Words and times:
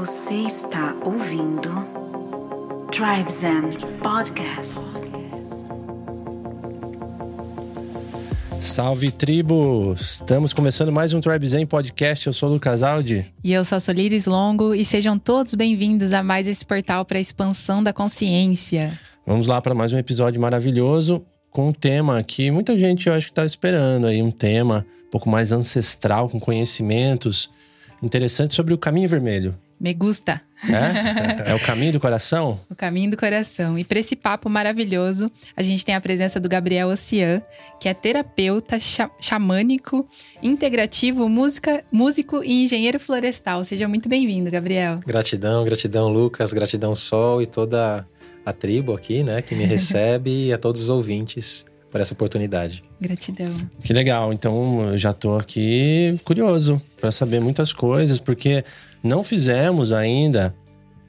Você 0.00 0.32
está 0.32 0.96
ouvindo 1.04 1.68
Tribes 2.90 3.44
and 3.44 3.68
Podcast. 4.02 4.82
Salve 8.62 9.10
tribo! 9.10 9.92
Estamos 9.92 10.54
começando 10.54 10.90
mais 10.90 11.12
um 11.12 11.20
Tribe 11.20 11.46
Zen 11.46 11.66
Podcast. 11.66 12.28
Eu 12.28 12.32
sou 12.32 12.48
o 12.48 12.52
Lucas 12.54 12.82
Aldi. 12.82 13.30
E 13.44 13.52
eu 13.52 13.62
sou 13.62 13.76
a 13.76 13.80
Solires 13.80 14.24
Longo 14.24 14.74
e 14.74 14.86
sejam 14.86 15.18
todos 15.18 15.54
bem-vindos 15.54 16.14
a 16.14 16.22
mais 16.22 16.48
esse 16.48 16.64
portal 16.64 17.04
para 17.04 17.18
a 17.18 17.20
expansão 17.20 17.82
da 17.82 17.92
consciência. 17.92 18.98
Vamos 19.26 19.48
lá 19.48 19.60
para 19.60 19.74
mais 19.74 19.92
um 19.92 19.98
episódio 19.98 20.40
maravilhoso 20.40 21.22
com 21.50 21.68
um 21.68 21.72
tema 21.74 22.22
que 22.22 22.50
muita 22.50 22.78
gente 22.78 23.06
eu 23.06 23.12
acho 23.12 23.26
que 23.26 23.32
está 23.32 23.44
esperando 23.44 24.06
aí, 24.06 24.22
um 24.22 24.30
tema 24.30 24.86
um 25.08 25.10
pouco 25.10 25.28
mais 25.28 25.52
ancestral, 25.52 26.26
com 26.30 26.40
conhecimentos 26.40 27.50
interessantes 28.02 28.56
sobre 28.56 28.72
o 28.72 28.78
caminho 28.78 29.06
vermelho. 29.06 29.54
Me 29.80 29.94
gusta. 29.94 30.42
É? 30.68 31.52
É 31.52 31.54
o 31.54 31.60
caminho 31.60 31.92
do 31.92 32.00
coração? 32.00 32.60
O 32.68 32.74
caminho 32.74 33.10
do 33.10 33.16
coração. 33.16 33.78
E 33.78 33.84
para 33.84 33.98
esse 33.98 34.14
papo 34.14 34.50
maravilhoso, 34.50 35.30
a 35.56 35.62
gente 35.62 35.82
tem 35.86 35.94
a 35.94 36.00
presença 36.00 36.38
do 36.38 36.50
Gabriel 36.50 36.88
Ocean, 36.88 37.42
que 37.80 37.88
é 37.88 37.94
terapeuta 37.94 38.76
xamânico, 39.18 40.06
integrativo, 40.42 41.26
música, 41.30 41.82
músico 41.90 42.44
e 42.44 42.64
engenheiro 42.64 43.00
florestal. 43.00 43.64
Seja 43.64 43.88
muito 43.88 44.06
bem-vindo, 44.06 44.50
Gabriel. 44.50 45.00
Gratidão, 45.06 45.64
gratidão, 45.64 46.08
Lucas, 46.08 46.52
gratidão, 46.52 46.94
Sol 46.94 47.40
e 47.40 47.46
toda 47.46 48.06
a 48.44 48.52
tribo 48.52 48.92
aqui, 48.92 49.22
né, 49.22 49.40
que 49.40 49.54
me 49.54 49.64
recebe 49.64 50.48
e 50.48 50.52
a 50.52 50.58
todos 50.58 50.82
os 50.82 50.88
ouvintes 50.90 51.64
por 51.90 52.00
essa 52.00 52.12
oportunidade. 52.14 52.82
Gratidão. 53.00 53.54
Que 53.82 53.92
legal. 53.92 54.32
Então, 54.32 54.90
eu 54.90 54.98
já 54.98 55.12
tô 55.12 55.36
aqui 55.36 56.16
curioso 56.24 56.80
para 57.00 57.10
saber 57.10 57.40
muitas 57.40 57.72
coisas, 57.72 58.18
porque 58.18 58.62
não 59.02 59.22
fizemos 59.22 59.92
ainda 59.92 60.54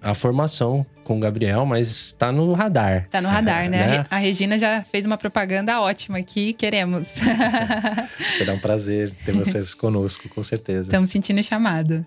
a 0.02 0.14
formação 0.14 0.86
com 1.03 1.17
o 1.17 1.20
Gabriel, 1.20 1.66
mas 1.66 1.89
está 1.89 2.31
no 2.31 2.53
radar. 2.53 3.03
Está 3.06 3.22
no 3.22 3.28
radar, 3.28 3.70
né? 3.70 4.00
né? 4.00 4.06
A 4.09 4.17
Regina 4.17 4.58
já 4.58 4.83
fez 4.83 5.06
uma 5.06 5.17
propaganda 5.17 5.80
ótima 5.81 6.17
aqui, 6.17 6.53
queremos. 6.53 7.08
Será 8.33 8.53
um 8.53 8.59
prazer 8.59 9.11
ter 9.25 9.33
vocês 9.33 9.73
conosco, 9.75 10.28
com 10.30 10.42
certeza. 10.42 10.83
Estamos 10.83 11.09
sentindo 11.09 11.44
chamado. 11.44 12.06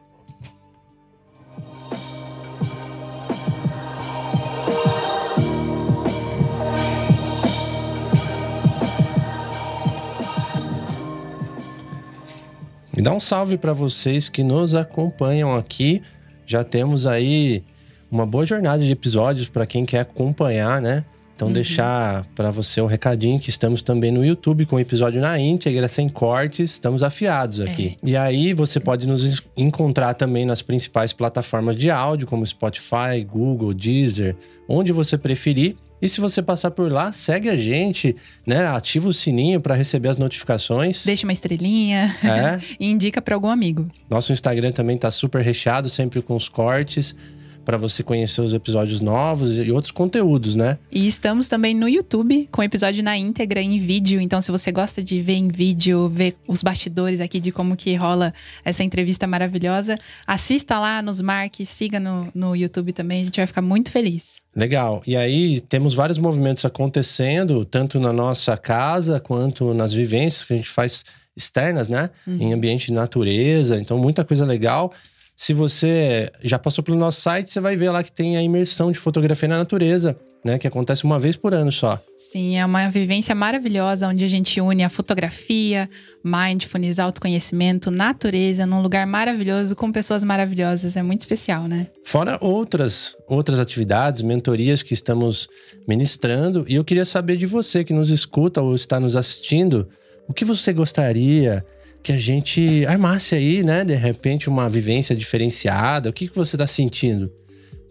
E 12.97 13.03
dá 13.03 13.13
um 13.13 13.21
salve 13.21 13.59
para 13.59 13.73
vocês 13.73 14.29
que 14.29 14.43
nos 14.43 14.75
acompanham 14.75 15.55
aqui. 15.55 16.03
Já 16.47 16.63
temos 16.63 17.07
aí 17.07 17.63
uma 18.11 18.25
boa 18.25 18.47
jornada 18.47 18.85
de 18.85 18.93
episódios 18.93 19.49
para 19.49 19.67
quem 19.67 19.85
quer 19.85 20.01
acompanhar, 20.01 20.81
né? 20.81 21.05
Então, 21.35 21.49
uhum. 21.49 21.55
deixar 21.55 22.25
para 22.37 22.53
você 22.53 22.81
um 22.81 22.87
recadinho 22.87 23.41
que 23.41 23.51
estamos 23.51 23.83
também 23.83 24.13
no 24.13 24.25
YouTube 24.25 24.67
com 24.67 24.77
o 24.77 24.81
episódio 24.81 25.21
na 25.21 25.37
íntegra, 25.37 25.89
sem 25.89 26.09
cortes, 26.09 26.73
estamos 26.73 27.03
afiados 27.03 27.61
aqui. 27.61 27.97
É. 28.01 28.11
E 28.11 28.17
aí 28.17 28.55
você 28.55 28.79
pode 28.79 29.07
nos 29.09 29.43
encontrar 29.57 30.15
também 30.15 30.47
nas 30.47 30.63
principais 30.63 31.13
plataformas 31.13 31.75
de 31.75 31.91
áudio, 31.91 32.29
como 32.29 32.47
Spotify, 32.47 33.25
Google, 33.29 33.75
Deezer, 33.75 34.37
onde 34.69 34.93
você 34.93 35.19
preferir. 35.19 35.77
E 36.03 36.09
se 36.09 36.21
você 36.21 36.43
passar 36.43 36.71
por 36.71 36.93
lá, 36.93 37.13
segue 37.13 37.49
a 37.49 37.57
gente, 37.57 38.15
né? 38.47 38.67
Ativa 38.67 39.09
o 39.09 39.13
sininho 39.13 39.61
para 39.61 39.75
receber 39.75 40.09
as 40.09 40.17
notificações. 40.17 41.05
Deixa 41.05 41.27
uma 41.27 41.33
estrelinha 41.33 42.15
é. 42.23 42.61
e 42.79 42.91
indica 42.91 43.23
para 43.23 43.35
algum 43.35 43.49
amigo. 43.49 43.91
Nosso 44.11 44.33
Instagram 44.33 44.73
também 44.73 44.99
tá 44.99 45.11
super 45.11 45.43
recheado, 45.43 45.89
sempre 45.89 46.21
com 46.21 46.37
os 46.37 46.49
cortes 46.49 47.15
para 47.65 47.77
você 47.77 48.03
conhecer 48.03 48.41
os 48.41 48.53
episódios 48.53 49.01
novos 49.01 49.57
e 49.57 49.71
outros 49.71 49.91
conteúdos, 49.91 50.55
né? 50.55 50.79
E 50.93 51.07
estamos 51.07 51.49
também 51.49 51.75
no 51.75 51.89
YouTube 51.89 52.49
com 52.53 52.61
o 52.61 52.65
episódio 52.65 53.03
na 53.03 53.17
íntegra 53.17 53.61
em 53.61 53.79
vídeo. 53.79 54.21
Então, 54.21 54.41
se 54.41 54.51
você 54.51 54.71
gosta 54.71 55.03
de 55.03 55.21
ver 55.21 55.35
em 55.35 55.49
vídeo, 55.49 56.09
ver 56.09 56.37
os 56.47 56.63
bastidores 56.63 57.21
aqui 57.21 57.41
de 57.41 57.51
como 57.51 57.77
que 57.77 57.95
rola 57.95 58.33
essa 58.65 58.83
entrevista 58.83 59.27
maravilhosa, 59.27 59.99
assista 60.27 60.79
lá, 60.79 61.01
nos 61.01 61.21
marque, 61.21 61.65
siga 61.65 61.99
no, 61.99 62.29
no 62.35 62.55
YouTube 62.55 62.93
também. 62.93 63.23
A 63.23 63.25
gente 63.25 63.37
vai 63.37 63.47
ficar 63.47 63.63
muito 63.63 63.91
feliz. 63.91 64.43
Legal. 64.55 65.03
E 65.07 65.17
aí 65.17 65.61
temos 65.63 65.95
vários 65.95 66.19
movimentos 66.19 66.65
acontecendo, 66.65 67.65
tanto 67.65 67.99
na 67.99 68.13
nossa 68.13 68.57
casa 68.57 69.19
quanto 69.19 69.75
nas 69.75 69.93
vivências 69.93 70.45
que 70.45 70.53
a 70.53 70.57
gente 70.57 70.69
faz 70.69 71.05
externas, 71.37 71.89
né? 71.89 72.11
Uhum. 72.27 72.37
Em 72.39 72.53
ambiente 72.53 72.87
de 72.87 72.93
natureza. 72.93 73.81
Então, 73.81 73.99
muita 73.99 74.25
coisa 74.25 74.45
legal. 74.45 74.93
Se 75.37 75.53
você 75.53 76.31
já 76.43 76.59
passou 76.59 76.85
pelo 76.85 76.97
nosso 76.97 77.21
site, 77.21 77.53
você 77.53 77.61
vai 77.61 77.77
ver 77.77 77.91
lá 77.91 78.03
que 78.03 78.13
tem 78.13 78.37
a 78.37 78.43
imersão 78.43 78.93
de 78.93 78.99
fotografia 78.99 79.49
na 79.49 79.59
natureza, 79.59 80.17
né? 80.45 80.59
Que 80.59 80.69
acontece 80.69 81.03
uma 81.03 81.19
vez 81.19 81.37
por 81.37 81.53
ano 81.53 81.73
só. 81.73 82.01
Sim, 82.17 82.57
é 82.57 82.65
uma 82.65 82.89
vivência 82.89 83.35
maravilhosa 83.35 84.09
onde 84.09 84.25
a 84.25 84.29
gente 84.29 84.61
une 84.61 84.85
a 84.85 84.89
fotografia, 84.89 85.91
mindfulness, 86.23 87.01
autoconhecimento, 87.01 87.91
natureza, 87.91 88.65
num 88.65 88.81
lugar 88.81 89.07
maravilhoso 89.07 89.75
com 89.75 89.91
pessoas 89.91 90.23
maravilhosas. 90.23 90.97
É 90.97 91.03
muito 91.03 91.21
especial, 91.21 91.67
né? 91.67 91.89
Fora 92.05 92.39
outras, 92.41 93.17
outras 93.29 93.59
atividades, 93.59 94.23
mentorias 94.23 94.83
que 94.83 94.95
estamos 94.95 95.49
ministrando. 95.87 96.65
E 96.69 96.77
eu 96.77 96.85
queria 96.85 97.05
saber 97.05 97.37
de 97.37 97.47
você 97.47 97.83
que 97.83 97.93
nos 97.93 98.11
escuta 98.11 98.63
ou 98.63 98.75
está 98.77 99.01
nos 99.01 99.17
assistindo, 99.17 99.89
o 100.29 100.33
que 100.33 100.45
você 100.45 100.73
gostaria 100.73 101.65
que 102.05 102.13
a 102.13 102.19
gente 102.19 102.85
armasse 102.87 103.35
aí, 103.35 103.63
né? 103.63 103.83
De 103.83 103.95
repente, 103.95 104.47
uma 104.47 104.69
vivência 104.69 105.17
diferenciada. 105.17 106.11
O 106.11 106.13
que, 106.13 106.29
que 106.29 106.37
você 106.37 106.55
está 106.55 106.67
sentindo? 106.67 107.33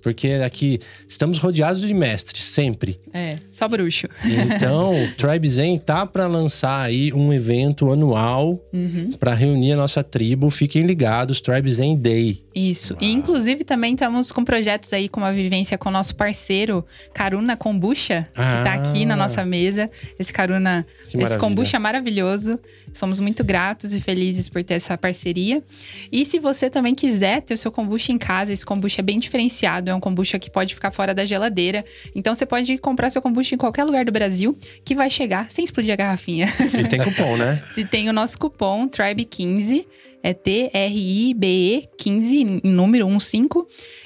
Porque 0.03 0.27
aqui 0.45 0.79
estamos 1.07 1.39
rodeados 1.39 1.79
de 1.79 1.93
mestres, 1.93 2.43
sempre. 2.43 2.99
É, 3.13 3.37
só 3.49 3.69
bruxo. 3.69 4.05
Então, 4.25 4.93
o 5.01 5.15
Tribe 5.15 5.49
Zen 5.49 5.79
tá 5.79 6.05
para 6.05 6.27
lançar 6.27 6.81
aí 6.81 7.13
um 7.13 7.31
evento 7.31 7.89
anual 7.89 8.61
uhum. 8.73 9.11
para 9.17 9.33
reunir 9.33 9.71
a 9.71 9.77
nossa 9.77 10.03
tribo. 10.03 10.49
Fiquem 10.49 10.83
ligados, 10.83 11.39
Tribe 11.39 11.71
Zen 11.71 11.95
Day. 11.95 12.43
Isso. 12.53 12.93
Uau. 12.95 13.01
E 13.01 13.11
inclusive 13.11 13.63
também 13.63 13.93
estamos 13.93 14.31
com 14.31 14.43
projetos 14.43 14.91
aí 14.91 15.07
com 15.07 15.21
uma 15.21 15.31
vivência 15.31 15.77
com 15.77 15.87
o 15.87 15.91
nosso 15.91 16.15
parceiro 16.15 16.85
Karuna 17.13 17.55
Kombucha, 17.55 18.23
que 18.33 18.41
ah. 18.41 18.61
tá 18.61 18.73
aqui 18.73 19.05
na 19.05 19.15
nossa 19.15 19.45
mesa. 19.45 19.89
Esse 20.19 20.33
Karuna, 20.33 20.85
esse 21.13 21.37
kombucha 21.37 21.79
maravilhoso. 21.79 22.59
Somos 22.91 23.21
muito 23.21 23.43
gratos 23.43 23.93
e 23.93 24.01
felizes 24.01 24.49
por 24.49 24.61
ter 24.63 24.73
essa 24.73 24.97
parceria. 24.97 25.63
E 26.11 26.25
se 26.25 26.39
você 26.39 26.69
também 26.69 26.93
quiser 26.93 27.41
ter 27.41 27.53
o 27.53 27.57
seu 27.57 27.71
kombucha 27.71 28.11
em 28.11 28.17
casa, 28.17 28.51
esse 28.51 28.65
kombucha 28.65 29.01
é 29.01 29.03
bem 29.03 29.17
diferenciado 29.17 29.92
é 29.93 29.95
um 29.95 29.99
kombucha 29.99 30.37
que 30.37 30.49
pode 30.49 30.75
ficar 30.75 30.91
fora 30.91 31.13
da 31.13 31.25
geladeira. 31.25 31.83
Então 32.15 32.33
você 32.33 32.45
pode 32.45 32.77
comprar 32.77 33.09
seu 33.09 33.21
kombucha 33.21 33.55
em 33.55 33.57
qualquer 33.57 33.83
lugar 33.83 34.05
do 34.05 34.11
Brasil 34.11 34.55
que 34.83 34.93
vai 34.95 35.09
chegar 35.09 35.49
sem 35.49 35.63
explodir 35.63 35.93
a 35.93 35.95
garrafinha. 35.95 36.47
E 36.77 36.87
tem 36.87 36.99
cupom, 36.99 37.37
né? 37.37 37.63
e 37.77 37.85
tem 37.85 38.09
o 38.09 38.13
nosso 38.13 38.37
cupom 38.37 38.87
Tribe15. 38.87 39.85
É 40.25 40.33
T-R-I-B-E 40.33 41.89
15, 41.97 42.37
em 42.63 42.69
número 42.69 43.05
15. 43.07 43.49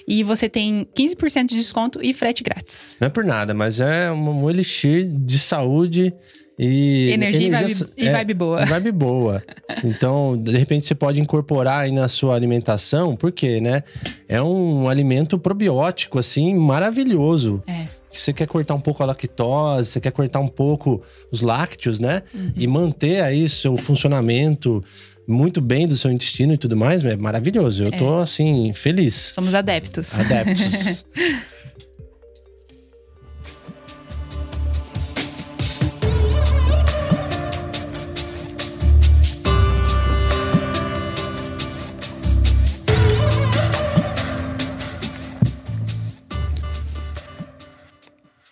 E 0.07 0.23
você 0.23 0.49
tem 0.49 0.87
15% 0.97 1.45
de 1.45 1.55
desconto 1.55 1.99
e 2.01 2.11
frete 2.11 2.41
grátis. 2.41 2.97
Não 2.99 3.05
é 3.05 3.09
por 3.09 3.23
nada, 3.23 3.53
mas 3.53 3.79
é 3.79 4.11
um 4.11 4.49
elixir 4.49 5.07
de 5.07 5.37
saúde 5.37 6.11
e 6.57 7.11
energia, 7.11 7.47
energia 7.47 7.85
e, 7.85 7.85
vibe, 7.85 7.93
é, 7.97 8.03
e 8.03 8.11
vibe 8.11 8.33
boa. 8.33 8.65
Vibe 8.65 8.91
boa. 8.93 9.43
Então, 9.83 10.35
de 10.41 10.57
repente, 10.57 10.87
você 10.87 10.95
pode 10.95 11.21
incorporar 11.21 11.81
aí 11.81 11.91
na 11.91 12.07
sua 12.07 12.35
alimentação, 12.35 13.15
porque, 13.15 13.61
né? 13.61 13.83
É 14.27 14.41
um 14.41 14.89
alimento 14.89 15.37
probiótico, 15.37 16.17
assim, 16.17 16.55
maravilhoso. 16.55 17.61
É. 17.67 17.87
Você 18.11 18.33
quer 18.33 18.47
cortar 18.47 18.73
um 18.73 18.79
pouco 18.79 19.03
a 19.03 19.05
lactose, 19.05 19.91
você 19.91 19.99
quer 19.99 20.11
cortar 20.11 20.39
um 20.39 20.47
pouco 20.47 21.03
os 21.31 21.41
lácteos, 21.41 21.99
né? 21.99 22.23
Uhum. 22.33 22.51
E 22.55 22.65
manter 22.65 23.21
aí 23.21 23.47
seu 23.47 23.77
funcionamento 23.77 24.83
muito 25.27 25.59
bem 25.59 25.87
do 25.87 25.95
seu 25.95 26.09
intestino 26.09 26.53
e 26.53 26.57
tudo 26.57 26.75
mais, 26.75 27.03
é 27.03 27.15
maravilhoso. 27.17 27.83
Eu 27.83 27.89
é. 27.89 27.97
tô, 27.97 28.19
assim, 28.19 28.71
feliz. 28.73 29.13
Somos 29.13 29.53
adeptos. 29.53 30.17
Adeptos. 30.17 31.05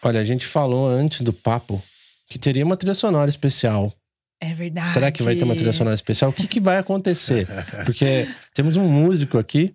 Olha, 0.05 0.19
a 0.19 0.23
gente 0.23 0.45
falou 0.45 0.87
antes 0.87 1.21
do 1.21 1.33
papo 1.33 1.81
que 2.27 2.37
teria 2.37 2.63
uma 2.63 2.77
trilha 2.77 2.93
sonora 2.93 3.27
especial. 3.27 3.91
É 4.39 4.53
verdade. 4.53 4.91
Será 4.91 5.11
que 5.11 5.23
vai 5.23 5.35
ter 5.35 5.43
uma 5.43 5.55
trilha 5.55 5.73
sonora 5.73 5.95
especial? 5.95 6.29
O 6.29 6.33
que, 6.33 6.47
que 6.47 6.59
vai 6.59 6.77
acontecer? 6.77 7.47
Porque 7.85 8.27
temos 8.53 8.77
um 8.77 8.87
músico 8.87 9.39
aqui, 9.39 9.73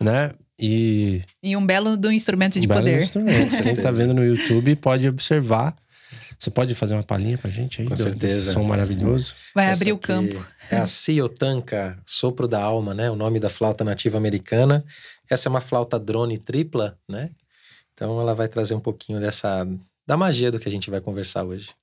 né? 0.00 0.30
E. 0.60 1.22
E 1.42 1.56
um 1.56 1.66
belo 1.66 1.96
do 1.96 2.12
instrumento 2.12 2.60
de 2.60 2.66
um 2.66 2.70
poder. 2.70 3.02
Instrumento. 3.02 3.62
Quem 3.62 3.74
tá 3.74 3.90
vendo 3.92 4.14
no 4.14 4.24
YouTube 4.24 4.76
pode 4.76 5.08
observar. 5.08 5.74
Você 6.38 6.50
pode 6.50 6.74
fazer 6.74 6.94
uma 6.94 7.02
palhinha 7.02 7.38
pra 7.38 7.50
gente 7.50 7.80
aí? 7.80 7.88
Com 7.88 7.96
certeza. 7.96 8.52
som 8.52 8.62
maravilhoso. 8.62 9.34
Vai 9.54 9.66
Essa 9.66 9.82
abrir 9.82 9.92
o 9.92 9.98
campo. 9.98 10.46
É 10.70 10.76
a 10.76 10.86
Ciotanca, 10.86 11.98
sopro 12.06 12.46
da 12.46 12.62
alma, 12.62 12.94
né? 12.94 13.10
O 13.10 13.16
nome 13.16 13.40
da 13.40 13.48
flauta 13.48 13.82
nativa 13.82 14.18
americana. 14.18 14.84
Essa 15.28 15.48
é 15.48 15.50
uma 15.50 15.60
flauta 15.60 15.98
drone 15.98 16.38
tripla, 16.38 16.96
né? 17.08 17.30
Então 17.94 18.20
ela 18.20 18.34
vai 18.34 18.48
trazer 18.48 18.74
um 18.74 18.80
pouquinho 18.80 19.20
dessa 19.20 19.66
da 20.06 20.16
magia 20.16 20.50
do 20.50 20.58
que 20.60 20.68
a 20.68 20.72
gente 20.72 20.90
vai 20.90 21.00
conversar 21.00 21.44
hoje. 21.44 21.74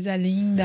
Coisa 0.00 0.16
linda! 0.16 0.64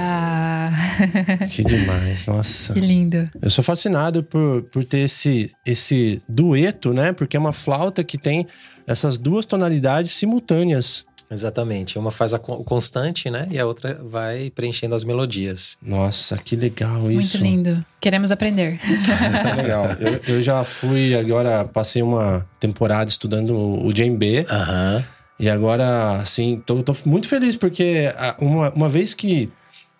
Que 1.52 1.62
demais, 1.62 2.26
nossa. 2.26 2.72
Que 2.72 2.80
lindo. 2.80 3.30
Eu 3.42 3.50
sou 3.50 3.62
fascinado 3.62 4.24
por, 4.24 4.64
por 4.72 4.86
ter 4.86 5.00
esse, 5.00 5.54
esse 5.66 6.22
dueto, 6.26 6.94
né? 6.94 7.12
Porque 7.12 7.36
é 7.36 7.40
uma 7.40 7.52
flauta 7.52 8.02
que 8.02 8.18
tem 8.18 8.48
essas 8.88 9.18
duas 9.18 9.46
tonalidades 9.46 10.12
simultâneas. 10.12 11.04
Exatamente. 11.30 12.00
Uma 12.00 12.12
faz 12.12 12.34
a 12.34 12.40
constante, 12.40 13.30
né? 13.30 13.46
E 13.52 13.60
a 13.60 13.66
outra 13.66 14.00
vai 14.06 14.50
preenchendo 14.52 14.96
as 14.96 15.04
melodias. 15.04 15.76
Nossa, 15.82 16.38
que 16.38 16.56
legal 16.56 17.12
isso. 17.12 17.38
Muito 17.38 17.38
lindo. 17.38 17.86
Queremos 18.00 18.32
aprender. 18.32 18.80
Muito 18.88 19.58
legal. 19.58 19.88
Eu, 20.00 20.36
eu 20.36 20.42
já 20.42 20.64
fui, 20.64 21.14
agora 21.14 21.66
passei 21.66 22.02
uma 22.02 22.48
temporada 22.58 23.10
estudando 23.10 23.54
o 23.54 23.92
djembe. 23.92 24.46
Aham. 24.50 24.96
Uhum. 24.96 25.15
E 25.40 25.50
agora, 25.50 26.18
assim, 26.18 26.62
tô, 26.66 26.82
tô 26.82 26.96
muito 27.06 27.28
feliz 27.28 27.56
porque 27.56 28.06
uma, 28.40 28.70
uma 28.72 28.90
vez 28.90 29.14
que 29.14 29.52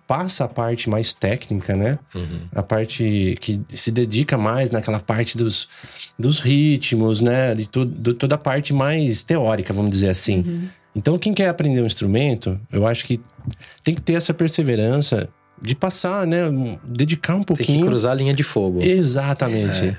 passa 0.08 0.46
a 0.46 0.48
parte 0.48 0.90
mais 0.90 1.14
técnica, 1.14 1.76
né? 1.76 2.00
Uhum. 2.14 2.42
A 2.54 2.64
parte 2.64 3.36
que 3.42 3.62
se 3.70 3.92
dedica 3.92 4.38
mais 4.38 4.72
naquela 4.72 5.00
parte 5.00 5.38
dos, 5.38 5.68
dos 6.18 6.40
ritmos, 6.40 7.22
né? 7.22 7.54
De, 7.56 7.68
tu, 7.68 7.86
de 7.86 8.14
toda 8.14 8.36
a 8.36 8.38
parte 8.38 8.74
mais 8.74 9.24
teórica, 9.24 9.74
vamos 9.74 9.92
dizer 9.92 10.10
assim. 10.10 10.44
Uhum. 10.46 10.70
Então, 10.96 11.18
quem 11.18 11.34
quer 11.34 11.50
aprender 11.50 11.82
um 11.82 11.86
instrumento, 11.86 12.60
eu 12.72 12.88
acho 12.88 13.06
que 13.06 13.20
tem 13.84 13.94
que 13.94 14.02
ter 14.02 14.14
essa 14.14 14.34
perseverança 14.34 15.28
de 15.62 15.76
passar, 15.76 16.26
né? 16.26 16.44
Dedicar 16.84 17.36
um 17.36 17.44
pouquinho. 17.44 17.68
Tem 17.68 17.80
que 17.82 17.88
cruzar 17.88 18.14
a 18.14 18.16
linha 18.16 18.34
de 18.34 18.44
fogo. 18.44 18.82
Exatamente. 18.82 19.88
É. 19.88 19.98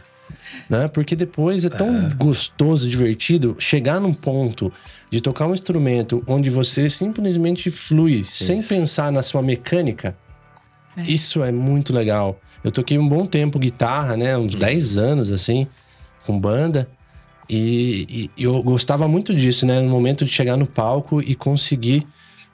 Né? 0.69 0.88
Porque 0.88 1.14
depois 1.14 1.64
é 1.64 1.69
tão 1.69 2.06
é. 2.06 2.14
gostoso, 2.17 2.88
divertido 2.88 3.56
chegar 3.58 4.00
num 4.00 4.14
ponto 4.14 4.73
de 5.11 5.20
tocar 5.20 5.46
um 5.46 5.55
instrumento 5.55 6.23
onde 6.26 6.50
você 6.50 6.90
simplesmente 6.90 7.70
flui 7.70 8.20
Isso. 8.20 8.44
sem 8.44 8.62
pensar 8.62 9.12
na 9.12 9.23
sua 9.23 9.43
mecânica. 9.43 10.17
É. 10.96 11.02
Isso 11.02 11.43
é 11.43 11.52
muito 11.52 11.93
legal. 11.93 12.40
Eu 12.64 12.70
toquei 12.70 12.99
um 12.99 13.08
bom 13.08 13.26
tempo 13.26 13.58
guitarra, 13.58 14.17
né? 14.17 14.37
Uns 14.37 14.55
10 14.55 14.99
anos, 14.99 15.31
assim, 15.31 15.67
com 16.25 16.38
banda. 16.38 16.88
E, 17.49 18.31
e, 18.37 18.43
eu 18.43 18.61
gostava 18.62 19.06
muito 19.06 19.34
disso, 19.34 19.64
né? 19.64 19.81
No 19.81 19.88
momento 19.88 20.25
de 20.25 20.32
chegar 20.32 20.56
no 20.56 20.67
palco 20.67 21.20
e 21.20 21.34
conseguir 21.34 22.06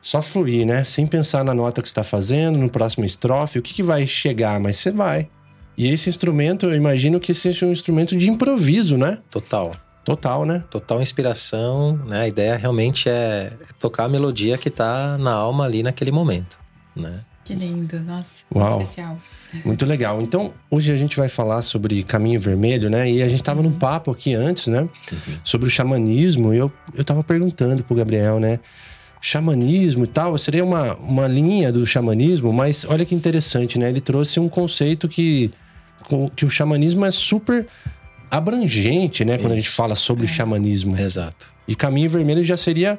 só 0.02 0.20
fluir, 0.20 0.66
né? 0.66 0.84
Sem 0.84 1.06
pensar 1.06 1.44
na 1.44 1.54
nota 1.54 1.80
que 1.80 1.88
está 1.88 2.02
fazendo, 2.02 2.58
no 2.58 2.69
próximo 2.69 3.04
estrofe, 3.04 3.58
o 3.58 3.62
que, 3.62 3.72
que 3.72 3.82
vai 3.82 4.06
chegar, 4.06 4.60
mas 4.60 4.76
você 4.76 4.90
vai. 4.90 5.28
E 5.76 5.88
esse 5.88 6.08
instrumento, 6.08 6.66
eu 6.66 6.74
imagino 6.74 7.19
que 7.19 7.32
seja 7.32 7.66
um 7.66 7.72
instrumento 7.72 8.16
de 8.16 8.28
improviso, 8.28 8.96
né? 8.96 9.19
Total. 9.30 9.74
Total, 10.04 10.44
né? 10.44 10.64
Total 10.70 11.00
inspiração, 11.00 11.96
né? 12.06 12.22
A 12.22 12.28
ideia 12.28 12.56
realmente 12.56 13.08
é 13.08 13.52
tocar 13.78 14.04
a 14.04 14.08
melodia 14.08 14.58
que 14.58 14.69
tá 14.69 15.16
na 15.19 15.32
alma 15.32 15.64
ali 15.64 15.82
naquele 15.82 16.10
momento, 16.10 16.58
né? 16.94 17.20
Que 17.44 17.54
lindo, 17.54 17.98
nossa, 18.00 18.44
Uau. 18.54 18.70
muito 18.70 18.82
especial. 18.82 19.19
Muito 19.66 19.84
legal. 19.84 20.22
Então, 20.22 20.54
hoje 20.70 20.90
a 20.90 20.96
gente 20.96 21.14
vai 21.14 21.28
falar 21.28 21.60
sobre 21.60 22.02
Caminho 22.02 22.40
Vermelho, 22.40 22.88
né? 22.88 23.10
E 23.10 23.22
a 23.22 23.28
gente 23.28 23.42
tava 23.42 23.62
num 23.62 23.72
papo 23.72 24.10
aqui 24.10 24.32
antes, 24.32 24.66
né? 24.66 24.80
Uhum. 24.80 25.36
Sobre 25.44 25.69
o 25.69 25.70
xamanismo. 25.70 26.54
E 26.54 26.56
eu, 26.56 26.72
eu 26.94 27.04
tava 27.04 27.22
perguntando 27.22 27.84
pro 27.84 27.94
Gabriel, 27.94 28.40
né? 28.40 28.58
Xamanismo 29.20 30.04
e 30.04 30.06
tal, 30.06 30.36
seria 30.38 30.64
uma, 30.64 30.94
uma 30.96 31.28
linha 31.28 31.70
do 31.70 31.86
xamanismo, 31.86 32.50
mas 32.50 32.86
olha 32.88 33.04
que 33.04 33.14
interessante, 33.14 33.78
né? 33.78 33.90
Ele 33.90 34.00
trouxe 34.00 34.40
um 34.40 34.48
conceito 34.48 35.06
que, 35.06 35.52
que 36.34 36.44
o 36.44 36.50
xamanismo 36.50 37.04
é 37.04 37.10
super 37.10 37.66
abrangente, 38.31 39.25
né? 39.25 39.37
Quando 39.37 39.52
Isso. 39.52 39.52
a 39.52 39.56
gente 39.56 39.70
fala 39.70 39.94
sobre 39.94 40.25
é. 40.25 40.28
xamanismo. 40.28 40.96
Exato. 40.96 41.52
E 41.69 41.76
caminho 41.76 42.08
vermelho 42.08 42.44
já 42.44 42.56
seria. 42.56 42.99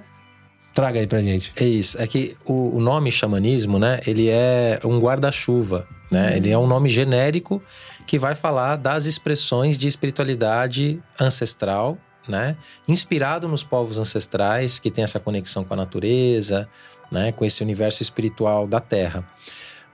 Traga 0.73 0.99
aí 0.99 1.05
pra 1.05 1.21
gente. 1.21 1.53
É 1.55 1.65
isso. 1.65 2.01
É 2.01 2.07
que 2.07 2.35
o, 2.45 2.77
o 2.77 2.81
nome 2.81 3.11
xamanismo, 3.11 3.77
né? 3.77 3.99
Ele 4.07 4.27
é 4.27 4.79
um 4.83 4.99
guarda-chuva, 4.99 5.87
né? 6.09 6.29
Uhum. 6.29 6.35
Ele 6.37 6.49
é 6.49 6.57
um 6.57 6.65
nome 6.65 6.89
genérico 6.89 7.61
que 8.07 8.17
vai 8.17 8.33
falar 8.33 8.77
das 8.77 9.05
expressões 9.05 9.77
de 9.77 9.87
espiritualidade 9.87 10.99
ancestral, 11.19 11.95
né? 12.27 12.57
Inspirado 12.87 13.47
nos 13.47 13.63
povos 13.63 13.99
ancestrais 13.99 14.79
que 14.79 14.89
tem 14.89 15.03
essa 15.03 15.19
conexão 15.19 15.63
com 15.63 15.75
a 15.75 15.77
natureza, 15.77 16.67
né? 17.11 17.31
Com 17.31 17.45
esse 17.45 17.61
universo 17.61 18.01
espiritual 18.01 18.67
da 18.67 18.79
Terra. 18.79 19.23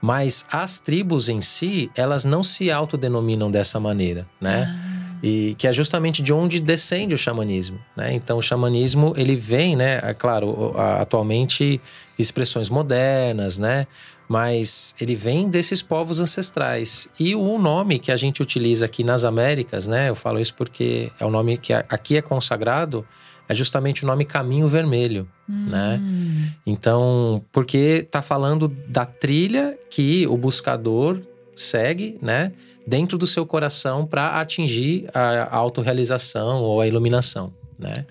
Mas 0.00 0.46
as 0.50 0.80
tribos 0.80 1.28
em 1.28 1.40
si, 1.40 1.90
elas 1.94 2.24
não 2.24 2.42
se 2.42 2.70
autodenominam 2.70 3.50
dessa 3.50 3.78
maneira, 3.78 4.26
né? 4.40 4.66
Ah. 4.66 4.90
E 5.22 5.54
que 5.58 5.66
é 5.66 5.72
justamente 5.72 6.22
de 6.22 6.32
onde 6.32 6.58
descende 6.58 7.14
o 7.14 7.18
xamanismo, 7.18 7.78
né? 7.94 8.14
Então 8.14 8.38
o 8.38 8.42
xamanismo, 8.42 9.12
ele 9.16 9.36
vem, 9.36 9.76
né, 9.76 10.00
é 10.02 10.14
claro, 10.14 10.74
atualmente 10.98 11.78
expressões 12.18 12.70
modernas, 12.70 13.58
né? 13.58 13.86
Mas 14.26 14.94
ele 14.98 15.14
vem 15.14 15.48
desses 15.48 15.82
povos 15.82 16.20
ancestrais. 16.20 17.10
E 17.18 17.34
o 17.34 17.58
nome 17.58 17.98
que 17.98 18.10
a 18.10 18.16
gente 18.16 18.40
utiliza 18.40 18.86
aqui 18.86 19.04
nas 19.04 19.24
Américas, 19.24 19.86
né? 19.86 20.08
Eu 20.08 20.14
falo 20.14 20.40
isso 20.40 20.54
porque 20.54 21.12
é 21.20 21.26
o 21.26 21.30
nome 21.30 21.58
que 21.58 21.74
aqui 21.74 22.16
é 22.16 22.22
consagrado, 22.22 23.04
é 23.50 23.54
justamente 23.54 24.04
o 24.04 24.06
nome 24.06 24.24
Caminho 24.24 24.68
Vermelho, 24.68 25.28
né? 25.48 25.58
hum. 25.58 25.68
né? 25.70 26.54
Então, 26.66 27.44
porque 27.52 28.06
tá 28.10 28.22
falando 28.22 28.68
da 28.68 29.04
trilha 29.04 29.78
que 29.90 30.26
o 30.26 30.36
buscador 30.36 31.20
segue, 31.54 32.16
né? 32.22 32.52
dentro 32.86 33.16
do 33.16 33.26
seu 33.26 33.46
coração 33.46 34.04
para 34.06 34.40
atingir 34.40 35.08
a 35.14 35.56
autorrealização 35.56 36.62
ou 36.62 36.80
a 36.80 36.86
iluminação, 36.86 37.52
né? 37.78 38.06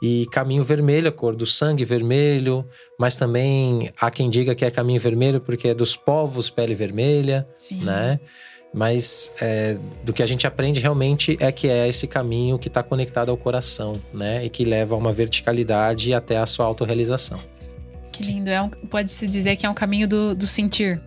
E 0.00 0.26
caminho 0.30 0.62
vermelho, 0.62 1.08
a 1.08 1.12
cor 1.12 1.34
do 1.34 1.44
sangue 1.44 1.84
vermelho, 1.84 2.64
mas 2.98 3.16
também 3.16 3.90
há 4.00 4.10
quem 4.10 4.30
diga 4.30 4.54
que 4.54 4.64
é 4.64 4.70
caminho 4.70 5.00
vermelho 5.00 5.40
porque 5.40 5.68
é 5.68 5.74
dos 5.74 5.96
povos 5.96 6.50
pele 6.50 6.74
vermelha, 6.74 7.48
Sim. 7.54 7.82
né? 7.82 8.20
Mas 8.72 9.32
é, 9.40 9.78
do 10.04 10.12
que 10.12 10.22
a 10.22 10.26
gente 10.26 10.46
aprende 10.46 10.78
realmente 10.80 11.36
é 11.40 11.50
que 11.50 11.68
é 11.68 11.88
esse 11.88 12.06
caminho 12.06 12.58
que 12.58 12.68
está 12.68 12.82
conectado 12.82 13.30
ao 13.30 13.36
coração, 13.36 14.00
né? 14.12 14.44
E 14.44 14.50
que 14.50 14.64
leva 14.64 14.94
a 14.94 14.98
uma 14.98 15.12
verticalidade 15.12 16.12
até 16.12 16.36
a 16.36 16.46
sua 16.46 16.66
autorrealização. 16.66 17.38
Que 18.12 18.22
lindo. 18.22 18.50
É 18.50 18.60
um, 18.60 18.68
Pode-se 18.68 19.26
dizer 19.26 19.56
que 19.56 19.64
é 19.64 19.70
um 19.70 19.74
caminho 19.74 20.06
do, 20.06 20.34
do 20.34 20.46
sentir. 20.46 21.00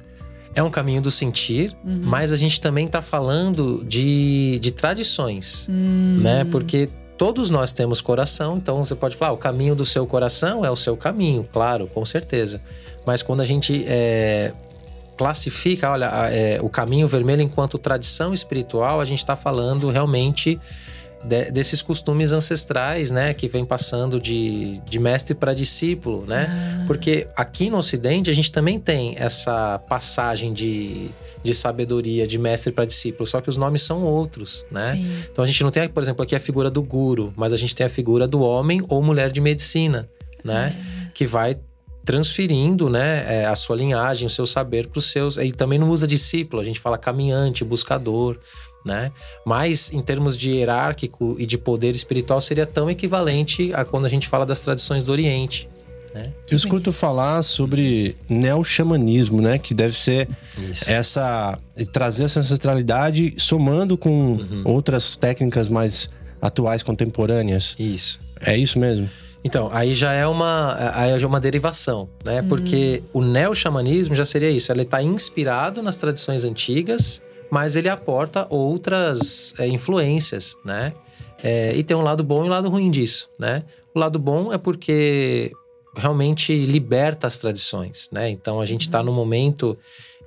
É 0.53 0.62
um 0.62 0.70
caminho 0.70 1.01
do 1.01 1.12
sentir, 1.12 1.75
uhum. 1.86 2.01
mas 2.03 2.34
a 2.34 2.36
gente 2.36 2.60
também 2.60 2.86
está 2.86 3.01
falando 3.01 3.86
de, 3.86 4.60
de 4.60 4.72
tradições, 4.72 5.68
uhum. 5.70 6.20
né? 6.20 6.44
Porque 6.44 6.89
todos 7.18 7.50
nós 7.50 7.72
temos 7.72 8.01
coração, 8.01 8.58
então 8.58 8.84
você 8.84 8.96
pode 8.96 9.15
falar, 9.15 9.32
ah, 9.32 9.34
o 9.34 9.38
caminho 9.38 9.75
do 9.75 9.86
seu 9.86 10.06
coração 10.08 10.65
é 10.65 10.72
o 10.72 10.75
seu 10.75 10.98
caminho, 10.98 11.48
claro, 11.53 11.88
com 11.88 12.06
certeza. 12.06 12.62
Mas 13.06 13.22
quando 13.22 13.41
a 13.41 13.46
gente 13.46 13.86
é, 13.88 14.51
classifica, 15.22 15.92
olha, 15.92 16.10
é, 16.32 16.60
o 16.63 16.68
caminho 16.68 17.08
vermelho 17.08 17.44
enquanto 17.44 17.78
tradição 17.78 18.34
espiritual, 18.34 19.00
a 19.00 19.06
gente 19.06 19.20
está 19.20 19.36
falando 19.36 19.92
realmente 19.92 20.60
de, 21.24 21.51
desses 21.51 21.84
costumes 21.84 22.32
ancestrais, 22.32 23.12
né, 23.12 23.32
que 23.32 23.48
vem 23.48 23.63
passando 23.63 24.20
de, 24.20 24.80
de 24.80 24.98
mestre 24.98 25.36
para 25.36 25.54
discípulo, 25.54 26.25
né? 26.25 26.48
Ah. 26.50 26.86
Porque 26.88 27.28
aqui 27.36 27.70
no 27.70 27.78
Ocidente 27.78 28.32
a 28.32 28.34
gente 28.34 28.51
também 28.51 28.80
tem 28.80 29.13
essa 29.16 29.78
passagem 29.88 30.51
de, 30.54 31.12
de 31.44 31.54
sabedoria 31.54 32.25
de 32.25 32.40
mestre 32.40 32.72
para 32.74 32.84
discípulo, 32.84 33.28
só 33.28 33.40
que 33.42 33.48
os 33.50 33.58
nomes 33.58 33.84
são 33.84 34.04
outros, 34.04 34.66
né? 34.72 34.94
Sim. 34.94 35.24
Então 35.32 35.44
a 35.44 35.48
gente 35.48 35.62
não 35.63 35.70
tem, 35.70 35.88
por 35.88 36.01
exemplo, 36.01 36.24
aqui 36.24 36.36
a 36.36 36.40
figura 36.40 36.72
do 36.72 36.82
guru, 36.82 37.32
mas 37.38 37.54
a 37.54 37.58
gente 37.58 37.75
tem 37.75 37.86
a 37.86 37.90
figura 37.90 38.28
do 38.28 38.42
homem 38.42 38.84
ou 38.90 39.04
mulher 39.04 39.32
de 39.32 39.40
medicina, 39.40 40.10
né? 40.44 40.75
Ah. 40.75 41.12
Que 41.13 41.28
vai 41.28 41.60
transferindo 42.03 42.89
né, 42.89 43.25
é, 43.27 43.46
a 43.46 43.55
sua 43.55 43.75
linhagem, 43.75 44.25
o 44.25 44.29
seu 44.29 44.46
saber 44.46 44.88
para 44.88 45.00
os 45.00 45.12
seus. 45.12 45.38
E 45.38 45.51
também 45.51 45.77
não 45.77 45.89
usa 45.89 46.08
discípulo, 46.08 46.62
a 46.62 46.65
gente 46.65 46.79
fala 46.79 46.98
caminhante, 46.98 47.63
buscador, 47.63 48.38
né? 48.86 49.12
Mas 49.46 49.93
em 49.93 50.01
termos 50.01 50.38
de 50.38 50.51
hierárquico 50.51 51.36
e 51.38 51.46
de 51.46 51.58
poder 51.58 51.93
espiritual 51.93 52.41
seria 52.41 52.65
tão 52.65 52.89
equivalente 52.89 53.72
a 53.74 53.86
quando 53.86 54.05
a 54.05 54.10
gente 54.10 54.27
fala 54.27 54.46
das 54.46 54.62
tradições 54.62 55.05
do 55.05 55.12
Oriente. 55.12 55.70
Né? 56.13 56.34
Eu 56.50 56.58
escuto 56.58 56.91
falar 56.91 57.41
sobre 57.41 58.17
neo-xamanismo, 58.27 59.41
né? 59.41 59.58
Que 59.58 59.74
deve 59.74 59.98
ser 59.98 60.27
Isso. 60.58 60.89
essa. 60.89 61.58
trazer 61.93 62.25
essa 62.25 62.39
ancestralidade 62.41 63.34
somando 63.38 63.98
com 63.98 64.34
uhum. 64.34 64.63
outras 64.65 65.15
técnicas 65.15 65.70
mais 65.70 66.10
atuais, 66.41 66.84
contemporâneas. 66.84 67.75
Isso. 67.79 68.20
É 68.41 68.58
isso 68.58 68.77
mesmo? 68.79 69.10
Então, 69.43 69.69
aí 69.71 69.93
já 69.93 70.13
é 70.13 70.27
uma, 70.27 70.75
aí 70.93 71.17
já 71.17 71.25
é 71.25 71.27
uma 71.27 71.39
derivação, 71.39 72.10
né? 72.24 72.41
Uhum. 72.41 72.48
Porque 72.48 73.03
o 73.12 73.24
neo-xamanismo 73.24 74.15
já 74.15 74.25
seria 74.25 74.51
isso. 74.51 74.71
Ele 74.71 74.83
está 74.83 75.01
inspirado 75.01 75.81
nas 75.81 75.98
tradições 75.98 76.45
antigas, 76.45 77.24
mas 77.50 77.75
ele 77.75 77.89
aporta 77.89 78.45
outras 78.50 79.53
é, 79.60 79.67
influências, 79.67 80.55
né? 80.63 80.93
É, 81.43 81.75
e 81.75 81.83
tem 81.83 81.98
um 81.98 82.01
lado 82.01 82.24
bom 82.24 82.45
e 82.45 82.48
um 82.48 82.51
lado 82.51 82.69
ruim 82.69 82.91
disso, 82.91 83.29
né? 83.39 83.63
O 83.95 84.00
lado 84.00 84.19
bom 84.19 84.53
é 84.53 84.57
porque 84.57 85.51
realmente 85.95 86.55
liberta 86.65 87.27
as 87.27 87.39
tradições, 87.39 88.10
né? 88.12 88.29
Então 88.29 88.62
a 88.62 88.65
gente 88.65 88.81
está 88.81 89.03
no 89.03 89.12
momento 89.12 89.77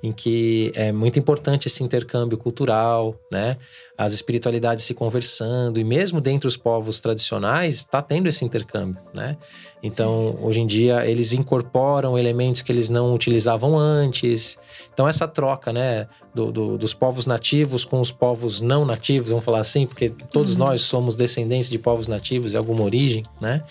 em 0.03 0.11
que 0.11 0.71
é 0.75 0.91
muito 0.91 1.17
importante 1.17 1.67
esse 1.67 1.83
intercâmbio 1.83 2.37
cultural, 2.37 3.19
né? 3.31 3.57
As 3.97 4.11
espiritualidades 4.11 4.83
se 4.83 4.93
conversando 4.93 5.79
e 5.79 5.83
mesmo 5.83 6.19
dentre 6.19 6.47
os 6.47 6.57
povos 6.57 6.99
tradicionais 6.99 7.75
está 7.75 8.01
tendo 8.01 8.27
esse 8.27 8.43
intercâmbio, 8.43 9.01
né? 9.13 9.37
Então 9.81 10.35
Sim. 10.37 10.45
hoje 10.45 10.61
em 10.61 10.67
dia 10.67 11.05
eles 11.05 11.31
incorporam 11.31 12.17
elementos 12.17 12.61
que 12.61 12.71
eles 12.71 12.89
não 12.89 13.13
utilizavam 13.13 13.77
antes. 13.77 14.59
Então 14.93 15.07
essa 15.07 15.27
troca, 15.27 15.71
né? 15.71 16.07
Do, 16.33 16.51
do, 16.51 16.77
dos 16.77 16.93
povos 16.93 17.25
nativos 17.25 17.85
com 17.85 18.01
os 18.01 18.11
povos 18.11 18.59
não 18.59 18.83
nativos, 18.83 19.29
vamos 19.29 19.45
falar 19.45 19.59
assim, 19.59 19.87
porque 19.87 20.09
todos 20.09 20.53
uhum. 20.53 20.65
nós 20.65 20.81
somos 20.81 21.15
descendentes 21.15 21.69
de 21.69 21.79
povos 21.79 22.09
nativos 22.09 22.51
de 22.51 22.57
alguma 22.57 22.83
origem, 22.83 23.23
né? 23.39 23.63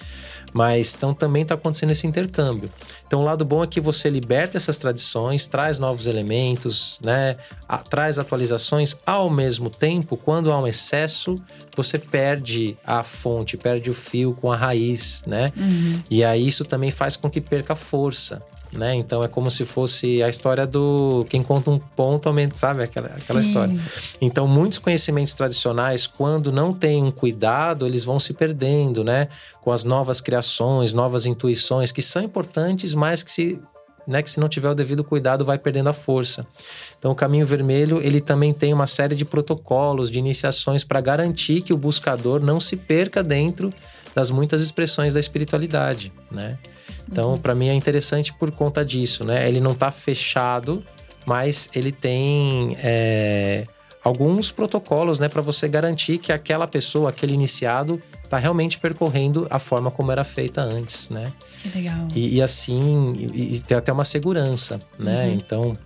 Mas 0.54 0.94
então 0.94 1.12
também 1.12 1.42
está 1.42 1.56
acontecendo 1.56 1.90
esse 1.90 2.06
intercâmbio. 2.06 2.70
Então 3.06 3.20
o 3.20 3.24
lado 3.24 3.44
bom 3.44 3.64
é 3.64 3.66
que 3.66 3.80
você 3.80 4.08
liberta 4.08 4.56
essas 4.56 4.78
tradições, 4.78 5.48
traz 5.48 5.80
novos 5.80 6.06
elementos, 6.06 7.00
né? 7.02 7.36
A, 7.68 7.78
traz 7.78 8.20
atualizações 8.20 8.96
ao 9.04 9.28
mesmo 9.28 9.68
tempo, 9.68 10.13
quando 10.16 10.52
há 10.52 10.58
um 10.58 10.66
excesso, 10.66 11.36
você 11.76 11.98
perde 11.98 12.76
a 12.84 13.02
fonte, 13.02 13.56
perde 13.56 13.90
o 13.90 13.94
fio 13.94 14.34
com 14.34 14.50
a 14.50 14.56
raiz, 14.56 15.22
né? 15.26 15.52
Uhum. 15.56 16.02
E 16.10 16.24
aí 16.24 16.46
isso 16.46 16.64
também 16.64 16.90
faz 16.90 17.16
com 17.16 17.30
que 17.30 17.40
perca 17.40 17.74
força 17.74 18.42
né? 18.78 18.94
Então 18.94 19.22
é 19.22 19.28
como 19.28 19.50
se 19.50 19.64
fosse 19.64 20.22
a 20.22 20.28
história 20.28 20.66
do 20.66 21.24
quem 21.28 21.42
conta 21.42 21.70
um 21.70 21.78
ponto 21.78 22.28
aumenta, 22.28 22.56
sabe? 22.56 22.82
Aquela, 22.82 23.08
aquela 23.08 23.40
história. 23.40 23.78
Então, 24.20 24.46
muitos 24.46 24.78
conhecimentos 24.78 25.34
tradicionais, 25.34 26.06
quando 26.06 26.52
não 26.52 26.72
tem 26.72 27.02
um 27.02 27.10
cuidado, 27.10 27.86
eles 27.86 28.04
vão 28.04 28.18
se 28.18 28.34
perdendo, 28.34 29.02
né? 29.02 29.28
Com 29.60 29.72
as 29.72 29.84
novas 29.84 30.20
criações, 30.20 30.92
novas 30.92 31.26
intuições, 31.26 31.92
que 31.92 32.02
são 32.02 32.22
importantes, 32.22 32.94
mas 32.94 33.22
que 33.22 33.30
se 33.30 33.60
né, 34.06 34.22
que 34.22 34.30
se 34.30 34.40
não 34.40 34.48
tiver 34.48 34.68
o 34.70 34.74
devido 34.74 35.02
cuidado 35.02 35.44
vai 35.44 35.58
perdendo 35.58 35.88
a 35.88 35.92
força. 35.92 36.46
Então 36.98 37.12
o 37.12 37.14
caminho 37.14 37.46
vermelho, 37.46 38.00
ele 38.02 38.20
também 38.20 38.52
tem 38.52 38.72
uma 38.72 38.86
série 38.86 39.14
de 39.14 39.24
protocolos, 39.24 40.10
de 40.10 40.18
iniciações 40.18 40.84
para 40.84 41.00
garantir 41.00 41.62
que 41.62 41.72
o 41.72 41.76
buscador 41.76 42.44
não 42.44 42.60
se 42.60 42.76
perca 42.76 43.22
dentro 43.22 43.72
das 44.14 44.30
muitas 44.30 44.60
expressões 44.60 45.12
da 45.12 45.20
espiritualidade, 45.20 46.12
né? 46.30 46.58
Então, 47.10 47.32
uhum. 47.32 47.38
para 47.38 47.54
mim 47.54 47.68
é 47.68 47.74
interessante 47.74 48.32
por 48.32 48.50
conta 48.50 48.84
disso, 48.84 49.24
né? 49.24 49.46
Ele 49.48 49.60
não 49.60 49.72
está 49.72 49.90
fechado, 49.90 50.82
mas 51.26 51.68
ele 51.74 51.90
tem 51.90 52.76
é, 52.82 53.66
alguns 54.02 54.50
protocolos, 54.50 55.18
né, 55.18 55.28
para 55.28 55.42
você 55.42 55.66
garantir 55.66 56.18
que 56.18 56.30
aquela 56.30 56.66
pessoa, 56.66 57.10
aquele 57.10 57.32
iniciado, 57.32 58.00
está 58.22 58.38
realmente 58.38 58.78
percorrendo 58.78 59.46
a 59.50 59.58
forma 59.58 59.90
como 59.90 60.12
era 60.12 60.22
feita 60.24 60.60
antes, 60.60 61.08
né? 61.08 61.32
Que 61.64 61.78
legal. 61.78 62.08
E, 62.14 62.36
e 62.36 62.42
assim, 62.42 63.14
e, 63.32 63.54
e 63.54 63.60
tem 63.60 63.76
até 63.76 63.90
uma 63.90 64.04
segurança, 64.04 64.78
né? 64.98 65.26
Uhum. 65.26 65.32
Então, 65.32 65.76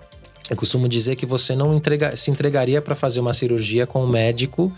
eu 0.50 0.56
costumo 0.56 0.88
dizer 0.88 1.14
que 1.14 1.24
você 1.24 1.54
não 1.54 1.72
entrega, 1.74 2.16
se 2.16 2.30
entregaria 2.30 2.82
para 2.82 2.96
fazer 2.96 3.20
uma 3.20 3.32
cirurgia 3.32 3.86
com 3.86 4.02
um 4.02 4.08
médico 4.08 4.72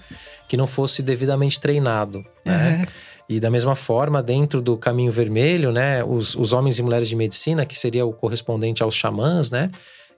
que 0.46 0.56
não 0.56 0.66
fosse 0.66 1.02
devidamente 1.02 1.58
treinado, 1.58 2.24
né? 2.44 2.74
Uhum. 2.76 2.86
E 3.28 3.38
da 3.38 3.48
mesma 3.48 3.76
forma, 3.76 4.20
dentro 4.20 4.60
do 4.60 4.76
caminho 4.76 5.12
vermelho, 5.12 5.70
né, 5.70 6.02
os, 6.02 6.34
os 6.34 6.52
homens 6.52 6.80
e 6.80 6.82
mulheres 6.82 7.08
de 7.08 7.14
medicina, 7.14 7.64
que 7.64 7.78
seria 7.78 8.04
o 8.04 8.12
correspondente 8.12 8.82
aos 8.82 8.96
xamãs, 8.96 9.52
né, 9.52 9.70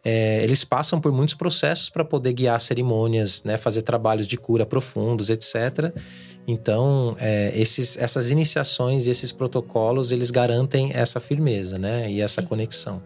é, 0.03 0.43
eles 0.43 0.65
passam 0.65 0.99
por 0.99 1.13
muitos 1.13 1.35
processos 1.35 1.91
para 1.91 2.07
poder 2.07 2.33
guiar 2.33 2.59
cerimônias, 2.59 3.45
né, 3.45 3.59
fazer 3.59 3.83
trabalhos 3.83 4.27
de 4.27 4.39
cura 4.39 4.65
profundos, 4.65 5.29
etc. 5.29 5.93
Então, 6.47 7.17
é, 7.21 7.53
esses, 7.55 7.97
essas 7.97 8.31
iniciações 8.31 9.07
e 9.07 9.11
esses 9.11 9.31
protocolos, 9.31 10.11
eles 10.11 10.31
garantem 10.31 10.91
essa 10.93 11.21
firmeza, 11.21 11.79
né, 11.79 12.11
e 12.11 12.21
essa 12.21 12.41
Sim. 12.41 12.49
conexão. 12.49 13.03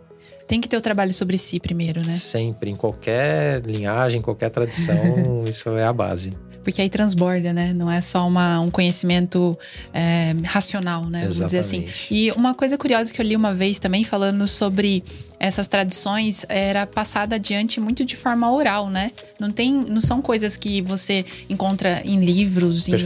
Tem 0.47 0.61
que 0.61 0.69
ter 0.69 0.76
o 0.76 0.81
trabalho 0.81 1.12
sobre 1.12 1.37
si 1.37 1.59
primeiro, 1.59 2.05
né? 2.07 2.14
Sempre, 2.14 2.71
em 2.71 2.76
qualquer 2.76 3.61
linhagem, 3.66 4.23
qualquer 4.23 4.49
tradição, 4.49 5.45
isso 5.47 5.69
é 5.71 5.85
a 5.85 5.93
base 5.93 6.33
porque 6.66 6.82
aí 6.82 6.90
transborda, 6.90 7.52
né? 7.52 7.73
Não 7.73 7.88
é 7.88 8.00
só 8.00 8.26
uma, 8.26 8.58
um 8.58 8.73
conhecimento 8.73 9.56
é, 9.94 10.35
racional, 10.44 11.04
né? 11.04 11.20
Vamos 11.20 11.38
dizer 11.38 11.61
assim. 11.61 11.87
E 12.11 12.32
uma 12.32 12.54
coisa 12.54 12.76
curiosa 12.76 13.14
que 13.14 13.20
eu 13.20 13.25
li 13.25 13.37
uma 13.37 13.54
vez 13.54 13.78
também, 13.78 14.02
falando 14.02 14.49
sobre 14.49 15.04
essas 15.38 15.68
tradições, 15.68 16.44
era 16.49 16.85
passada 16.85 17.37
adiante 17.37 17.78
muito 17.78 18.04
de 18.04 18.16
forma 18.16 18.50
oral, 18.50 18.90
né? 18.90 19.12
Não, 19.38 19.49
tem, 19.49 19.75
não 19.75 20.00
são 20.00 20.20
coisas 20.20 20.56
que 20.56 20.82
você 20.82 21.25
encontra 21.49 22.02
em 22.04 22.25
livros, 22.25 22.88
em, 22.88 22.96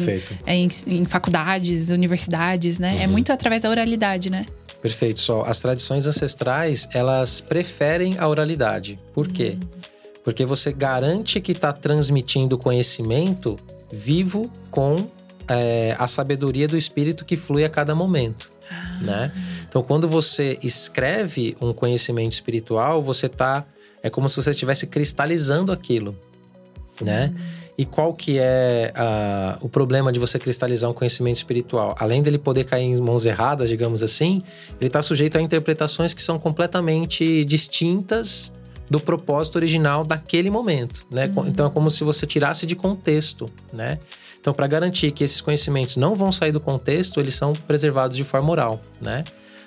é, 0.47 0.57
em, 0.57 0.69
em, 0.87 1.05
faculdades, 1.05 1.91
universidades, 1.91 2.79
né? 2.79 2.93
É 2.93 2.97
uhum. 2.97 3.03
É 3.03 3.07
muito 3.09 3.31
através 3.31 3.61
da 3.61 3.69
oralidade, 3.69 4.31
né? 4.31 4.47
Perfeito, 4.81 5.21
só. 5.21 5.43
As 5.43 5.61
tradições 5.61 6.07
ancestrais, 6.07 6.89
elas 6.95 7.43
preferem 7.43 8.17
a 8.19 8.27
oralidade. 8.27 8.99
Por 9.13 9.29
quê? 9.29 9.59
Uhum 9.61 9.81
porque 10.25 10.45
você 10.45 10.73
garante 10.73 11.41
que 11.41 11.53
está 11.53 11.73
transmitindo 11.73 12.59
conhecimento 12.59 13.57
vivo 13.91 14.51
com 14.71 15.09
é, 15.49 15.97
a 15.99 16.07
sabedoria 16.07 16.69
do 16.69 16.77
espírito 16.77 17.25
que 17.25 17.37
flui 17.37 17.65
a 17.65 17.69
cada 17.69 17.95
momento. 17.95 18.53
Ah. 18.71 18.99
Né? 19.03 19.33
Então, 19.69 19.83
quando 19.83 20.09
você 20.09 20.59
escreve 20.63 21.57
um 21.61 21.73
conhecimento 21.73 22.33
espiritual, 22.33 23.03
você 23.03 23.29
tá. 23.29 23.65
É 24.03 24.09
como 24.09 24.29
se 24.29 24.37
você 24.37 24.51
estivesse 24.51 24.87
cristalizando 24.87 25.73
aquilo. 25.73 26.17
Né? 27.01 27.35
E 27.77 27.85
qual 27.85 28.13
que 28.15 28.39
é 28.39 28.93
o 29.61 29.69
problema 29.69 30.13
de 30.13 30.21
você 30.21 30.39
cristalizar 30.39 30.91
um 30.91 30.93
conhecimento 30.95 31.37
espiritual? 31.37 31.95
Além 31.99 32.23
dele 32.23 32.39
poder 32.39 32.65
cair 32.65 32.85
em 32.85 33.01
mãos 33.01 33.25
erradas, 33.27 33.69
digamos 33.71 34.03
assim, 34.03 34.43
ele 34.79 34.89
está 34.89 35.01
sujeito 35.01 35.39
a 35.39 35.41
interpretações 35.41 36.13
que 36.13 36.23
são 36.23 36.39
completamente 36.39 37.45
distintas 37.45 38.53
do 38.91 38.99
propósito 38.99 39.55
original 39.55 40.05
daquele 40.05 40.51
momento, 40.51 41.07
né? 41.09 41.31
Uhum. 41.35 41.47
Então 41.47 41.67
é 41.67 41.71
como 41.71 41.89
se 41.89 42.03
você 42.03 42.27
tirasse 42.27 42.67
de 42.67 42.75
contexto, 42.75 43.49
né? 43.73 44.01
Então, 44.41 44.53
para 44.53 44.67
garantir 44.67 45.13
que 45.13 45.23
esses 45.23 45.41
conhecimentos 45.41 45.97
não 45.97 46.17
vão 46.17 46.33
sair 46.33 46.51
do 46.51 46.61
contexto, 46.61 47.21
eles 47.21 47.35
são 47.35 47.53
preservados 47.53 48.17
de 48.17 48.25
forma 48.25 48.51
oral, 48.51 48.81
né? 49.01 49.23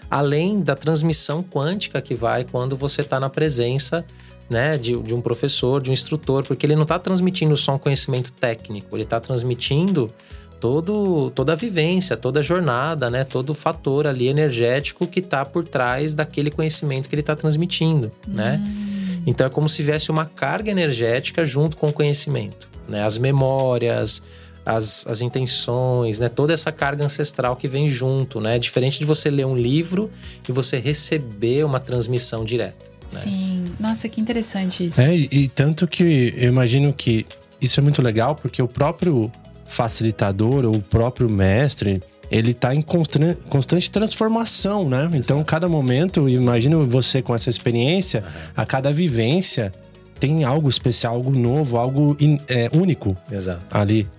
Além 0.10 0.62
da 0.62 0.76
transmissão 0.76 1.42
quântica 1.42 2.02
que 2.02 2.16
vai 2.16 2.44
quando 2.44 2.76
você 2.76 3.02
está 3.02 3.20
na 3.20 3.30
presença 3.30 4.04
né, 4.50 4.78
de, 4.78 4.96
de, 4.98 5.14
um 5.14 5.22
professor, 5.22 5.82
de 5.82 5.90
um 5.90 5.94
instrutor, 5.94 6.44
porque 6.44 6.66
ele 6.66 6.76
não 6.76 6.84
está 6.84 7.00
transmitindo 7.00 7.56
só 7.56 7.76
um 7.76 7.78
conhecimento 7.80 8.32
técnico, 8.34 8.96
ele 8.96 9.04
está 9.04 9.20
transmitindo 9.20 10.12
todo, 10.60 11.32
toda 11.32 11.54
a 11.54 11.56
vivência, 11.56 12.18
toda 12.18 12.42
a 12.42 12.44
jornada, 12.44 13.10
né, 13.10 13.24
todo 13.24 13.52
o 13.52 13.54
fator 13.54 14.06
ali 14.06 14.28
energético 14.28 15.08
que 15.08 15.20
está 15.20 15.46
por 15.46 15.68
trás 15.68 16.14
daquele 16.14 16.52
conhecimento 16.52 17.10
que 17.10 17.16
ele 17.16 17.22
está 17.22 17.36
transmitindo, 17.36 18.12
né? 18.28 18.62
uhum. 18.64 19.03
Então 19.26 19.48
é 19.48 19.50
como 19.50 19.68
se 19.70 19.78
tivesse 19.78 20.12
uma 20.12 20.26
carga 20.26 20.72
energética 20.72 21.46
junto 21.46 21.78
com 21.78 21.90
o 21.90 21.94
conhecimento, 21.94 22.70
né? 22.88 23.04
As 23.04 23.18
memórias, 23.18 24.22
as, 24.66 25.06
as 25.08 25.22
intenções, 25.22 26.20
né? 26.20 26.30
Toda 26.30 26.54
essa 26.54 26.72
carga 26.72 27.04
ancestral 27.04 27.56
que 27.56 27.68
vem 27.68 27.90
junto, 27.90 28.40
né? 28.40 28.58
Diferente 28.60 29.00
de 29.00 29.06
você 29.06 29.30
ler 29.30 29.46
um 29.46 29.56
livro 29.56 30.10
e 30.48 30.52
você 30.52 30.80
receber 30.80 31.66
uma 31.66 31.80
transmissão 31.80 32.44
direta. 32.44 32.86
Né? 33.12 33.20
Sim, 33.20 33.64
nossa, 33.80 34.10
que 34.10 34.20
interessante 34.20 34.88
isso. 34.88 35.00
É, 35.00 35.16
e, 35.16 35.28
e 35.32 35.48
tanto 35.48 35.88
que 35.88 36.34
eu 36.38 36.50
imagino 36.50 36.94
que 36.94 37.26
isso 37.62 37.80
é 37.80 37.84
muito 37.84 38.02
legal 38.02 38.36
porque 38.36 38.62
o 38.62 38.68
próprio 38.68 39.32
facilitador 39.66 40.66
ou 40.66 40.76
o 40.76 40.82
próprio 40.82 41.30
mestre 41.30 42.02
ele 42.34 42.50
está 42.50 42.74
em 42.74 42.82
constante 42.82 43.92
transformação, 43.92 44.90
né? 44.90 45.08
Então, 45.14 45.44
cada 45.44 45.70
momento, 45.70 46.28
imagino 46.28 46.88
você 46.88 47.22
com 47.22 47.36
essa 47.36 47.48
experiência, 47.48 48.24
a 48.58 48.66
cada 48.66 48.92
vivência 48.92 49.72
tem 50.20 50.44
algo 50.44 50.68
especial, 50.68 51.14
algo 51.14 51.30
novo, 51.38 51.78
algo 51.78 52.18
in, 52.20 52.40
é, 52.48 52.72
único 52.74 53.16
Exato. 53.32 53.62
ali. 53.72 54.10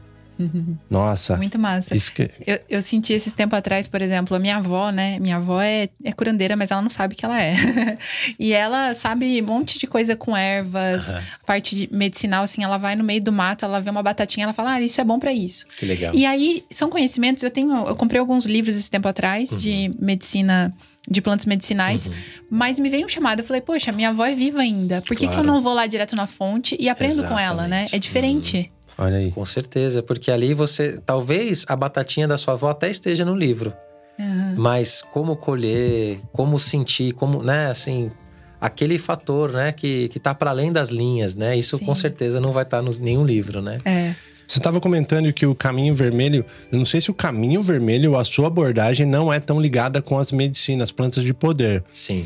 Nossa. 0.91 1.37
Muito 1.37 1.59
massa. 1.59 1.97
Isso 1.97 2.13
que... 2.13 2.31
eu, 2.47 2.59
eu 2.69 2.83
senti 2.83 3.13
esses 3.13 3.33
tempos 3.33 3.59
atrás, 3.59 3.89
por 3.89 4.03
exemplo, 4.03 4.37
a 4.37 4.41
minha 4.41 4.57
avó, 4.57 4.91
né? 4.91 5.19
Minha 5.19 5.37
avó 5.37 5.61
é, 5.61 5.89
é 6.03 6.13
curandeira, 6.13 6.57
mas 6.57 6.71
ela 6.71 6.83
não 6.83 6.91
sabe 6.91 7.15
que 7.15 7.25
ela 7.25 7.41
é. 7.41 7.55
e 8.39 8.53
ela 8.53 8.95
sabe 8.95 9.41
um 9.43 9.47
monte 9.47 9.79
de 9.79 9.87
coisa 9.87 10.17
com 10.17 10.37
ervas, 10.37 11.13
uhum. 11.13 11.21
parte 11.47 11.77
de 11.77 11.89
medicinal, 11.93 12.45
assim, 12.45 12.65
ela 12.65 12.79
vai 12.79 12.97
no 12.97 13.05
meio 13.05 13.23
do 13.23 13.33
mato, 13.33 13.65
ela 13.65 13.81
vê 13.81 13.91
uma 13.91 14.03
batatinha, 14.03 14.45
ela 14.45 14.53
fala, 14.53 14.73
ah, 14.75 14.81
isso 14.81 15.01
é 15.01 15.05
bom 15.05 15.19
para 15.19 15.33
isso. 15.33 15.67
Que 15.79 15.87
legal. 15.87 16.15
E 16.15 16.27
aí, 16.27 16.65
são 16.71 16.89
conhecimentos, 16.89 17.43
eu 17.43 17.51
tenho, 17.51 17.87
eu 17.87 17.97
comprei 17.97 18.21
alguns 18.21 18.45
livros 18.45 18.77
esse 18.77 18.91
tempo 18.91 19.09
atrás 19.09 19.53
uhum. 19.53 19.59
de 19.59 19.95
medicina 19.99 20.75
de 21.09 21.21
plantas 21.21 21.45
medicinais, 21.45 22.07
uhum. 22.07 22.15
mas 22.51 22.79
me 22.79 22.89
veio 22.89 23.05
um 23.05 23.09
chamado. 23.09 23.41
Eu 23.41 23.45
falei, 23.45 23.61
poxa, 23.61 23.93
minha 23.93 24.09
avó 24.09 24.25
é 24.25 24.35
viva 24.35 24.61
ainda. 24.61 25.03
Por 25.03 25.17
que, 25.17 25.27
claro. 25.27 25.35
que 25.35 25.41
eu 25.41 25.53
não 25.53 25.61
vou 25.61 25.75
lá 25.75 25.87
direto 25.87 26.17
na 26.17 26.27
fonte 26.27 26.77
e 26.81 26.89
aprendo 26.89 27.13
Exatamente. 27.13 27.35
com 27.35 27.39
ela, 27.39 27.69
né? 27.69 27.87
É 27.93 27.99
diferente. 27.99 28.71
Olha 28.97 29.17
aí. 29.17 29.33
Com 29.33 29.45
certeza, 29.45 30.03
porque 30.03 30.31
ali 30.31 30.55
você. 30.55 30.99
Talvez 31.05 31.65
a 31.69 31.77
batatinha 31.77 32.29
da 32.29 32.37
sua 32.37 32.55
avó 32.55 32.71
até 32.71 32.89
esteja 32.91 33.25
no 33.25 33.37
livro. 33.37 33.73
Uhum. 34.19 34.55
Mas 34.57 35.03
como 35.03 35.37
colher, 35.37 36.21
como 36.33 36.59
sentir, 36.59 37.13
como, 37.15 37.43
né, 37.43 37.67
assim, 37.67 38.13
aquele 38.61 38.97
fator, 38.97 39.53
né, 39.53 39.73
que, 39.73 40.09
que 40.09 40.21
tá 40.21 40.33
para 40.33 40.51
além 40.51 40.73
das 40.73 40.91
linhas, 40.91 41.35
né? 41.35 41.57
Isso 41.57 41.79
Sim. 41.79 41.85
com 41.85 41.95
certeza 41.95 42.41
não 42.41 42.53
vai 42.53 42.63
estar 42.63 42.83
tá 42.83 42.89
em 42.89 42.99
nenhum 43.01 43.27
livro, 43.27 43.61
né? 43.61 43.81
É. 43.85 44.15
Você 44.47 44.59
estava 44.59 44.81
comentando 44.81 45.33
que 45.33 45.47
o 45.47 45.55
caminho 45.55 45.95
vermelho, 45.95 46.45
eu 46.71 46.79
não 46.79 46.85
sei 46.85 47.01
se 47.01 47.11
o 47.11 47.15
caminho 47.15 47.63
vermelho, 47.63 48.17
a 48.17 48.25
sua 48.25 48.47
abordagem 48.47 49.07
não 49.07 49.33
é 49.33 49.41
tão 49.41 49.61
ligada 49.61 50.03
com 50.03 50.19
as 50.19 50.31
medicinas, 50.31 50.93
plantas 50.93 51.25
de 51.25 51.33
poder. 51.33 51.83
Sim. 51.93 52.25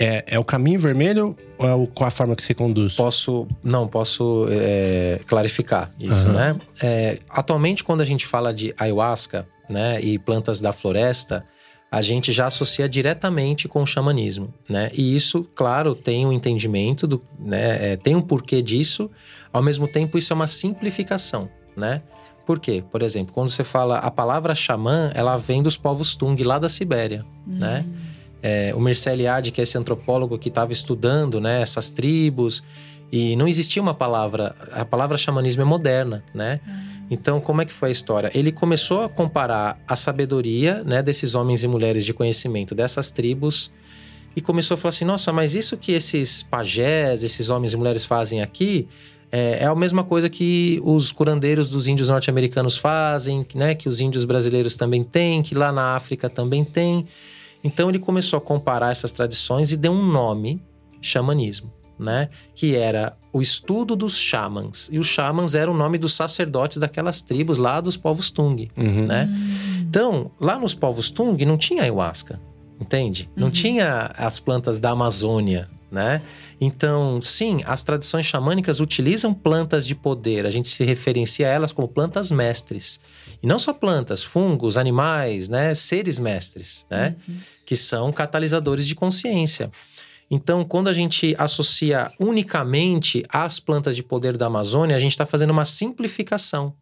É, 0.00 0.24
é 0.26 0.38
o 0.38 0.44
caminho 0.44 0.80
vermelho 0.80 1.36
ou 1.58 1.84
é 1.84 1.86
qual 1.94 2.08
a 2.08 2.10
forma 2.10 2.34
que 2.34 2.42
você 2.42 2.54
conduz? 2.54 2.94
Posso, 2.94 3.46
não, 3.62 3.86
posso 3.86 4.46
é, 4.48 5.20
clarificar 5.26 5.90
isso, 6.00 6.28
uhum. 6.28 6.32
né? 6.32 6.56
É, 6.82 7.18
atualmente, 7.28 7.84
quando 7.84 8.00
a 8.00 8.04
gente 8.06 8.24
fala 8.24 8.52
de 8.54 8.74
ayahuasca, 8.78 9.46
né, 9.68 10.00
e 10.00 10.18
plantas 10.18 10.60
da 10.60 10.72
floresta, 10.72 11.44
a 11.90 12.00
gente 12.00 12.32
já 12.32 12.46
associa 12.46 12.88
diretamente 12.88 13.68
com 13.68 13.82
o 13.82 13.86
xamanismo, 13.86 14.54
né? 14.68 14.90
E 14.94 15.14
isso, 15.14 15.44
claro, 15.54 15.94
tem 15.94 16.24
um 16.24 16.32
entendimento 16.32 17.06
do, 17.06 17.22
né? 17.38 17.92
É, 17.92 17.96
tem 17.96 18.14
um 18.14 18.20
porquê 18.20 18.62
disso. 18.62 19.10
Ao 19.52 19.62
mesmo 19.62 19.88
tempo, 19.88 20.16
isso 20.16 20.32
é 20.32 20.36
uma 20.36 20.46
simplificação, 20.46 21.48
né? 21.76 22.00
Por 22.46 22.60
quê? 22.60 22.82
Por 22.90 23.02
exemplo, 23.02 23.34
quando 23.34 23.50
você 23.50 23.64
fala 23.64 23.98
a 23.98 24.10
palavra 24.10 24.54
xamã, 24.54 25.10
ela 25.14 25.36
vem 25.36 25.62
dos 25.62 25.76
povos 25.76 26.14
Tung 26.14 26.40
lá 26.42 26.58
da 26.58 26.68
Sibéria, 26.68 27.24
né? 27.46 27.84
É, 28.42 28.72
o 28.74 28.80
Mircea 28.80 29.12
Eliade, 29.12 29.50
que 29.50 29.60
é 29.60 29.64
esse 29.64 29.76
antropólogo 29.76 30.38
que 30.38 30.48
estava 30.48 30.72
estudando 30.72 31.40
né, 31.40 31.60
essas 31.60 31.90
tribos, 31.90 32.62
e 33.12 33.36
não 33.36 33.48
existia 33.48 33.82
uma 33.82 33.94
palavra, 33.94 34.54
a 34.72 34.84
palavra 34.84 35.18
xamanismo 35.18 35.62
é 35.62 35.64
moderna, 35.64 36.24
né? 36.32 36.60
Hum. 36.66 36.90
Então, 37.10 37.40
como 37.40 37.60
é 37.60 37.64
que 37.64 37.72
foi 37.72 37.88
a 37.88 37.92
história? 37.92 38.30
Ele 38.32 38.52
começou 38.52 39.02
a 39.02 39.08
comparar 39.08 39.76
a 39.86 39.96
sabedoria 39.96 40.84
né, 40.84 41.02
desses 41.02 41.34
homens 41.34 41.64
e 41.64 41.68
mulheres 41.68 42.04
de 42.04 42.14
conhecimento 42.14 42.72
dessas 42.72 43.10
tribos 43.10 43.72
e 44.36 44.40
começou 44.40 44.76
a 44.76 44.78
falar 44.78 44.90
assim: 44.90 45.04
nossa, 45.04 45.32
mas 45.32 45.56
isso 45.56 45.76
que 45.76 45.90
esses 45.90 46.44
pajés, 46.44 47.24
esses 47.24 47.50
homens 47.50 47.72
e 47.72 47.76
mulheres 47.76 48.04
fazem 48.04 48.42
aqui 48.42 48.86
é, 49.32 49.58
é 49.62 49.66
a 49.66 49.74
mesma 49.74 50.02
coisa 50.02 50.28
que 50.28 50.80
os 50.82 51.12
curandeiros 51.12 51.70
dos 51.70 51.86
índios 51.86 52.08
norte-americanos 52.08 52.76
fazem, 52.76 53.46
né, 53.54 53.74
que 53.74 53.88
os 53.88 54.00
índios 54.00 54.24
brasileiros 54.24 54.76
também 54.76 55.04
têm, 55.04 55.42
que 55.42 55.54
lá 55.54 55.70
na 55.70 55.94
África 55.94 56.28
também 56.28 56.64
tem. 56.64 57.06
Então 57.62 57.88
ele 57.88 57.98
começou 57.98 58.36
a 58.38 58.40
comparar 58.40 58.90
essas 58.90 59.12
tradições 59.12 59.72
e 59.72 59.76
deu 59.76 59.92
um 59.92 60.06
nome, 60.06 60.62
xamanismo, 61.00 61.72
né? 61.98 62.28
Que 62.54 62.74
era 62.74 63.16
o 63.32 63.40
estudo 63.40 63.94
dos 63.94 64.16
xamãs. 64.16 64.88
E 64.90 64.98
os 64.98 65.06
xamãs 65.06 65.54
eram 65.54 65.74
o 65.74 65.76
nome 65.76 65.98
dos 65.98 66.14
sacerdotes 66.14 66.78
daquelas 66.78 67.20
tribos 67.22 67.58
lá 67.58 67.80
dos 67.80 67.96
povos 67.96 68.30
Tung, 68.30 68.70
uhum. 68.76 69.06
né? 69.06 69.28
Então, 69.80 70.30
lá 70.40 70.58
nos 70.58 70.74
povos 70.74 71.10
Tung 71.10 71.44
não 71.44 71.58
tinha 71.58 71.82
ayahuasca, 71.82 72.40
entende? 72.80 73.30
Não 73.36 73.46
uhum. 73.46 73.52
tinha 73.52 74.10
as 74.16 74.40
plantas 74.40 74.80
da 74.80 74.90
Amazônia, 74.90 75.68
né? 75.90 76.22
Então, 76.60 77.20
sim, 77.20 77.62
as 77.64 77.82
tradições 77.82 78.26
xamânicas 78.26 78.80
utilizam 78.80 79.34
plantas 79.34 79.86
de 79.86 79.94
poder. 79.94 80.46
A 80.46 80.50
gente 80.50 80.68
se 80.68 80.84
referencia 80.84 81.46
a 81.46 81.50
elas 81.50 81.72
como 81.72 81.88
plantas 81.88 82.30
mestres. 82.30 83.00
E 83.42 83.46
não 83.46 83.58
só 83.58 83.72
plantas, 83.72 84.22
fungos, 84.22 84.76
animais, 84.76 85.48
né? 85.48 85.74
Seres 85.74 86.18
mestres, 86.18 86.86
né? 86.90 87.16
Uhum. 87.26 87.36
Que 87.64 87.74
são 87.74 88.12
catalisadores 88.12 88.86
de 88.86 88.94
consciência. 88.94 89.70
Então, 90.30 90.62
quando 90.62 90.88
a 90.88 90.92
gente 90.92 91.34
associa 91.38 92.12
unicamente 92.20 93.24
as 93.28 93.58
plantas 93.58 93.96
de 93.96 94.02
poder 94.02 94.36
da 94.36 94.46
Amazônia, 94.46 94.94
a 94.94 94.98
gente 94.98 95.12
está 95.12 95.26
fazendo 95.26 95.50
uma 95.50 95.64
simplificação, 95.64 96.72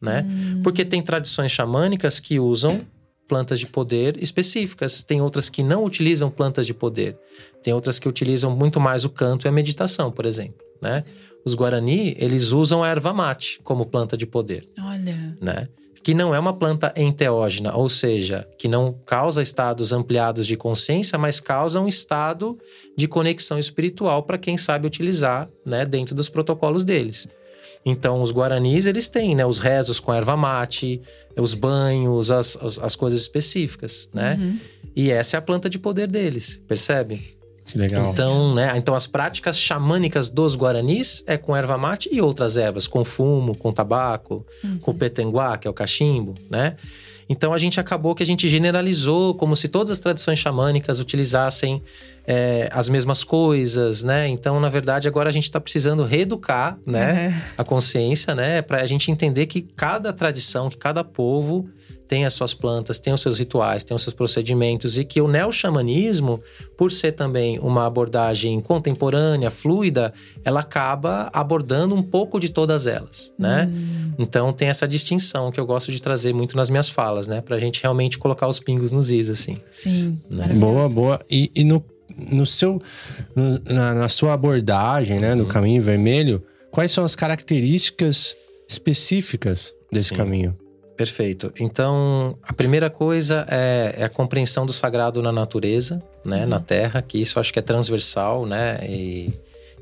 né? 0.00 0.26
Uhum. 0.28 0.62
Porque 0.62 0.84
tem 0.84 1.00
tradições 1.00 1.50
xamânicas 1.50 2.20
que 2.20 2.38
usam 2.38 2.84
plantas 3.28 3.60
de 3.60 3.66
poder 3.66 4.20
específicas, 4.22 5.02
tem 5.02 5.20
outras 5.20 5.48
que 5.48 5.62
não 5.62 5.84
utilizam 5.84 6.30
plantas 6.30 6.66
de 6.66 6.74
poder, 6.74 7.16
tem 7.62 7.72
outras 7.74 7.98
que 7.98 8.08
utilizam 8.08 8.56
muito 8.56 8.80
mais 8.80 9.04
o 9.04 9.10
canto 9.10 9.46
e 9.46 9.48
a 9.48 9.52
meditação, 9.52 10.10
por 10.10 10.26
exemplo, 10.26 10.66
né? 10.80 11.04
Os 11.44 11.54
Guarani, 11.54 12.16
eles 12.18 12.50
usam 12.50 12.82
a 12.82 12.88
erva 12.88 13.12
mate 13.12 13.60
como 13.62 13.86
planta 13.86 14.16
de 14.16 14.26
poder. 14.26 14.68
Olha. 14.78 15.36
Né? 15.40 15.68
que 16.08 16.14
não 16.14 16.34
é 16.34 16.38
uma 16.38 16.54
planta 16.54 16.90
enteógena, 16.96 17.76
ou 17.76 17.86
seja, 17.86 18.48
que 18.58 18.66
não 18.66 18.98
causa 19.04 19.42
estados 19.42 19.92
ampliados 19.92 20.46
de 20.46 20.56
consciência, 20.56 21.18
mas 21.18 21.38
causa 21.38 21.80
um 21.80 21.86
estado 21.86 22.58
de 22.96 23.06
conexão 23.06 23.58
espiritual 23.58 24.22
para 24.22 24.38
quem 24.38 24.56
sabe 24.56 24.86
utilizar, 24.86 25.50
né, 25.66 25.84
dentro 25.84 26.14
dos 26.14 26.30
protocolos 26.30 26.82
deles. 26.82 27.28
Então, 27.90 28.22
os 28.22 28.30
guaranis, 28.30 28.86
eles 28.86 29.08
têm, 29.08 29.34
né, 29.34 29.46
os 29.46 29.58
rezos 29.58 29.98
com 29.98 30.12
erva 30.12 30.36
mate, 30.36 31.00
os 31.36 31.54
banhos, 31.54 32.30
as, 32.30 32.56
as, 32.56 32.78
as 32.78 32.96
coisas 32.96 33.20
específicas, 33.20 34.08
né? 34.12 34.36
Uhum. 34.38 34.58
E 34.94 35.10
essa 35.10 35.36
é 35.36 35.38
a 35.38 35.42
planta 35.42 35.70
de 35.70 35.78
poder 35.78 36.06
deles, 36.06 36.60
percebe? 36.66 37.36
Que 37.64 37.78
legal. 37.78 38.10
Então, 38.10 38.54
né, 38.54 38.72
então 38.76 38.94
as 38.94 39.06
práticas 39.06 39.58
xamânicas 39.58 40.28
dos 40.28 40.56
guaranis 40.56 41.22
é 41.26 41.36
com 41.36 41.54
erva 41.54 41.76
mate 41.76 42.08
e 42.12 42.20
outras 42.20 42.56
ervas, 42.56 42.86
com 42.86 43.04
fumo, 43.04 43.54
com 43.54 43.70
tabaco, 43.72 44.44
uhum. 44.64 44.78
com 44.78 44.94
petenguá, 44.94 45.56
que 45.56 45.68
é 45.68 45.70
o 45.70 45.74
cachimbo, 45.74 46.34
né? 46.50 46.76
Então 47.28 47.52
a 47.52 47.58
gente 47.58 47.78
acabou 47.78 48.14
que 48.14 48.22
a 48.22 48.26
gente 48.26 48.48
generalizou 48.48 49.34
como 49.34 49.54
se 49.54 49.68
todas 49.68 49.90
as 49.90 49.98
tradições 49.98 50.38
xamânicas 50.38 50.98
utilizassem 50.98 51.82
é, 52.26 52.68
as 52.72 52.88
mesmas 52.88 53.22
coisas, 53.24 54.04
né? 54.04 54.28
Então, 54.28 54.58
na 54.60 54.68
verdade, 54.68 55.08
agora 55.08 55.28
a 55.28 55.32
gente 55.32 55.44
está 55.44 55.60
precisando 55.60 56.04
reeducar, 56.04 56.78
né, 56.86 57.28
uhum. 57.28 57.34
a 57.58 57.64
consciência, 57.64 58.34
né, 58.34 58.60
para 58.60 58.82
a 58.82 58.86
gente 58.86 59.10
entender 59.10 59.46
que 59.46 59.62
cada 59.62 60.12
tradição, 60.12 60.68
que 60.68 60.76
cada 60.76 61.02
povo 61.02 61.68
tem 62.08 62.24
as 62.24 62.32
suas 62.32 62.54
plantas, 62.54 62.98
tem 62.98 63.12
os 63.12 63.20
seus 63.20 63.38
rituais, 63.38 63.84
tem 63.84 63.94
os 63.94 64.02
seus 64.02 64.14
procedimentos 64.14 64.98
e 64.98 65.04
que 65.04 65.20
o 65.20 65.28
neo-xamanismo, 65.28 66.40
por 66.76 66.90
ser 66.90 67.12
também 67.12 67.58
uma 67.58 67.86
abordagem 67.86 68.58
contemporânea, 68.60 69.50
fluida, 69.50 70.12
ela 70.42 70.60
acaba 70.60 71.30
abordando 71.32 71.94
um 71.94 72.02
pouco 72.02 72.40
de 72.40 72.48
todas 72.48 72.86
elas, 72.86 73.32
né? 73.38 73.70
Hum. 73.70 74.12
Então 74.18 74.52
tem 74.52 74.68
essa 74.68 74.88
distinção 74.88 75.52
que 75.52 75.60
eu 75.60 75.66
gosto 75.66 75.92
de 75.92 76.00
trazer 76.00 76.32
muito 76.32 76.56
nas 76.56 76.70
minhas 76.70 76.88
falas, 76.88 77.28
né? 77.28 77.42
Pra 77.42 77.58
gente 77.58 77.82
realmente 77.82 78.18
colocar 78.18 78.48
os 78.48 78.58
pingos 78.58 78.90
nos 78.90 79.10
is, 79.10 79.28
assim. 79.28 79.58
Sim. 79.70 80.18
Né? 80.30 80.46
Boa, 80.54 80.88
boa. 80.88 81.20
E, 81.30 81.50
e 81.54 81.62
no, 81.62 81.84
no 82.32 82.46
seu, 82.46 82.80
no, 83.36 83.60
na, 83.68 83.94
na, 83.94 84.08
sua 84.08 84.32
abordagem, 84.32 85.20
né, 85.20 85.34
no 85.34 85.44
uhum. 85.44 85.48
caminho 85.48 85.82
vermelho, 85.82 86.42
quais 86.70 86.90
são 86.90 87.04
as 87.04 87.14
características 87.14 88.34
específicas 88.66 89.74
desse 89.92 90.08
Sim. 90.08 90.14
caminho? 90.16 90.56
Perfeito. 90.98 91.52
Então, 91.60 92.36
a 92.42 92.52
primeira 92.52 92.90
coisa 92.90 93.46
é, 93.48 93.94
é, 93.98 94.04
a 94.04 94.08
compreensão 94.08 94.66
do 94.66 94.72
sagrado 94.72 95.22
na 95.22 95.30
natureza, 95.30 96.02
né, 96.26 96.42
uhum. 96.42 96.48
na 96.48 96.58
terra, 96.58 97.00
que 97.00 97.20
isso 97.20 97.38
acho 97.38 97.52
que 97.52 97.60
é 97.60 97.62
transversal, 97.62 98.44
né, 98.44 98.80
e 98.82 99.32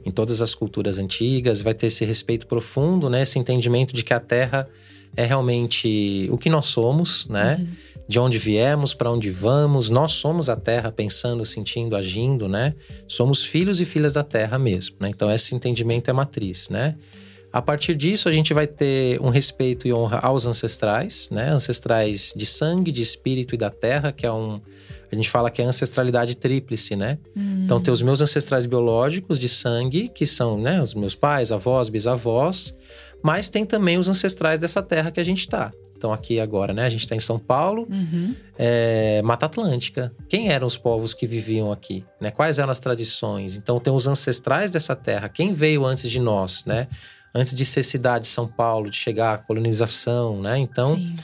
em 0.04 0.10
todas 0.10 0.42
as 0.42 0.54
culturas 0.54 0.98
antigas 0.98 1.62
vai 1.62 1.72
ter 1.72 1.86
esse 1.86 2.04
respeito 2.04 2.46
profundo, 2.46 3.08
né, 3.08 3.22
esse 3.22 3.38
entendimento 3.38 3.94
de 3.94 4.04
que 4.04 4.12
a 4.12 4.20
terra 4.20 4.68
é 5.16 5.24
realmente 5.24 6.28
o 6.30 6.36
que 6.36 6.50
nós 6.50 6.66
somos, 6.66 7.26
né, 7.28 7.56
uhum. 7.60 7.66
de 8.06 8.20
onde 8.20 8.36
viemos, 8.36 8.92
para 8.92 9.10
onde 9.10 9.30
vamos, 9.30 9.88
nós 9.88 10.12
somos 10.12 10.50
a 10.50 10.54
terra, 10.54 10.92
pensando, 10.92 11.46
sentindo, 11.46 11.96
agindo, 11.96 12.46
né, 12.46 12.74
somos 13.08 13.42
filhos 13.42 13.80
e 13.80 13.86
filhas 13.86 14.12
da 14.12 14.22
terra 14.22 14.58
mesmo, 14.58 14.96
né, 15.00 15.08
então 15.08 15.32
esse 15.32 15.54
entendimento 15.54 16.10
é 16.10 16.12
matriz, 16.12 16.68
né. 16.68 16.94
A 17.56 17.62
partir 17.62 17.94
disso, 17.94 18.28
a 18.28 18.32
gente 18.32 18.52
vai 18.52 18.66
ter 18.66 19.18
um 19.18 19.30
respeito 19.30 19.88
e 19.88 19.92
honra 19.92 20.18
aos 20.18 20.44
ancestrais, 20.44 21.30
né? 21.30 21.48
Ancestrais 21.48 22.34
de 22.36 22.44
sangue, 22.44 22.92
de 22.92 23.00
espírito 23.00 23.54
e 23.54 23.58
da 23.58 23.70
terra, 23.70 24.12
que 24.12 24.26
é 24.26 24.30
um. 24.30 24.60
A 25.10 25.14
gente 25.14 25.30
fala 25.30 25.50
que 25.50 25.62
é 25.62 25.64
ancestralidade 25.64 26.36
tríplice, 26.36 26.94
né? 26.94 27.16
Hum. 27.34 27.62
Então, 27.64 27.80
tem 27.80 27.90
os 27.90 28.02
meus 28.02 28.20
ancestrais 28.20 28.66
biológicos 28.66 29.38
de 29.38 29.48
sangue, 29.48 30.08
que 30.08 30.26
são 30.26 30.60
né, 30.60 30.82
os 30.82 30.92
meus 30.92 31.14
pais, 31.14 31.50
avós, 31.50 31.88
bisavós, 31.88 32.76
mas 33.22 33.48
tem 33.48 33.64
também 33.64 33.96
os 33.96 34.10
ancestrais 34.10 34.60
dessa 34.60 34.82
terra 34.82 35.10
que 35.10 35.18
a 35.18 35.24
gente 35.24 35.40
está. 35.40 35.72
Então, 35.96 36.12
aqui 36.12 36.38
agora, 36.38 36.74
né? 36.74 36.84
A 36.84 36.90
gente 36.90 37.04
está 37.04 37.16
em 37.16 37.20
São 37.20 37.38
Paulo, 37.38 37.88
uhum. 37.90 38.34
é, 38.58 39.22
Mata 39.22 39.46
Atlântica. 39.46 40.12
Quem 40.28 40.50
eram 40.50 40.66
os 40.66 40.76
povos 40.76 41.14
que 41.14 41.26
viviam 41.26 41.72
aqui? 41.72 42.04
Né? 42.20 42.30
Quais 42.30 42.58
eram 42.58 42.70
as 42.70 42.78
tradições? 42.78 43.56
Então, 43.56 43.80
tem 43.80 43.94
os 43.94 44.06
ancestrais 44.06 44.70
dessa 44.70 44.94
terra. 44.94 45.26
Quem 45.26 45.54
veio 45.54 45.86
antes 45.86 46.10
de 46.10 46.20
nós, 46.20 46.66
né? 46.66 46.86
Antes 47.36 47.54
de 47.54 47.64
ser 47.66 47.82
cidade 47.82 48.26
São 48.26 48.48
Paulo, 48.48 48.90
de 48.90 48.96
chegar 48.96 49.34
à 49.34 49.38
colonização, 49.38 50.40
né? 50.40 50.58
Então, 50.58 50.96
Sim. 50.96 51.14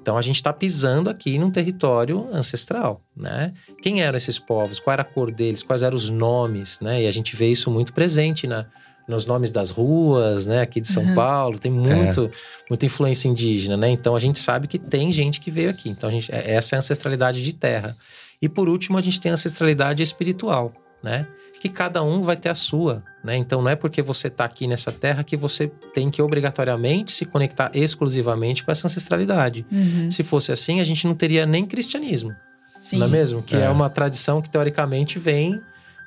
então 0.00 0.18
a 0.18 0.22
gente 0.22 0.34
está 0.36 0.52
pisando 0.52 1.08
aqui 1.08 1.38
num 1.38 1.50
território 1.50 2.28
ancestral, 2.32 3.00
né? 3.16 3.52
Quem 3.80 4.02
eram 4.02 4.16
esses 4.16 4.36
povos? 4.36 4.80
Qual 4.80 4.92
era 4.92 5.02
a 5.02 5.04
cor 5.04 5.30
deles? 5.30 5.62
Quais 5.62 5.84
eram 5.84 5.96
os 5.96 6.10
nomes, 6.10 6.80
né? 6.80 7.04
E 7.04 7.06
a 7.06 7.10
gente 7.12 7.36
vê 7.36 7.48
isso 7.48 7.70
muito 7.70 7.92
presente 7.92 8.48
na, 8.48 8.66
nos 9.06 9.26
nomes 9.26 9.52
das 9.52 9.70
ruas, 9.70 10.44
né? 10.48 10.60
Aqui 10.60 10.80
de 10.80 10.88
São 10.88 11.04
uhum. 11.04 11.14
Paulo 11.14 11.56
tem 11.56 11.70
muito, 11.70 12.24
é. 12.24 12.30
muita 12.68 12.86
influência 12.86 13.28
indígena, 13.28 13.76
né? 13.76 13.90
Então 13.90 14.16
a 14.16 14.20
gente 14.20 14.40
sabe 14.40 14.66
que 14.66 14.78
tem 14.78 15.12
gente 15.12 15.40
que 15.40 15.52
veio 15.52 15.70
aqui. 15.70 15.88
Então 15.88 16.08
a 16.08 16.12
gente, 16.12 16.34
é, 16.34 16.52
essa 16.52 16.74
é 16.74 16.76
a 16.76 16.78
ancestralidade 16.80 17.44
de 17.44 17.52
terra. 17.52 17.96
E 18.42 18.48
por 18.48 18.68
último 18.68 18.98
a 18.98 19.00
gente 19.00 19.20
tem 19.20 19.30
a 19.30 19.34
ancestralidade 19.34 20.02
espiritual, 20.02 20.72
né? 21.02 21.26
Que 21.60 21.68
cada 21.68 22.02
um 22.02 22.22
vai 22.22 22.36
ter 22.36 22.48
a 22.48 22.54
sua, 22.54 23.02
né? 23.22 23.36
Então 23.36 23.60
não 23.60 23.70
é 23.70 23.76
porque 23.76 24.00
você 24.00 24.28
está 24.28 24.44
aqui 24.44 24.66
nessa 24.66 24.90
terra 24.90 25.22
que 25.22 25.36
você 25.36 25.68
tem 25.94 26.10
que 26.10 26.22
obrigatoriamente 26.22 27.12
se 27.12 27.26
conectar 27.26 27.70
exclusivamente 27.74 28.64
com 28.64 28.70
essa 28.70 28.86
ancestralidade. 28.86 29.66
Uhum. 29.70 30.10
Se 30.10 30.22
fosse 30.22 30.52
assim, 30.52 30.80
a 30.80 30.84
gente 30.84 31.06
não 31.06 31.14
teria 31.14 31.44
nem 31.44 31.66
cristianismo. 31.66 32.34
Sim. 32.78 32.98
Não 32.98 33.06
é 33.06 33.10
mesmo? 33.10 33.42
Que 33.42 33.56
é. 33.56 33.62
é 33.62 33.68
uma 33.68 33.90
tradição 33.90 34.40
que 34.40 34.48
teoricamente 34.48 35.18
vem 35.18 35.60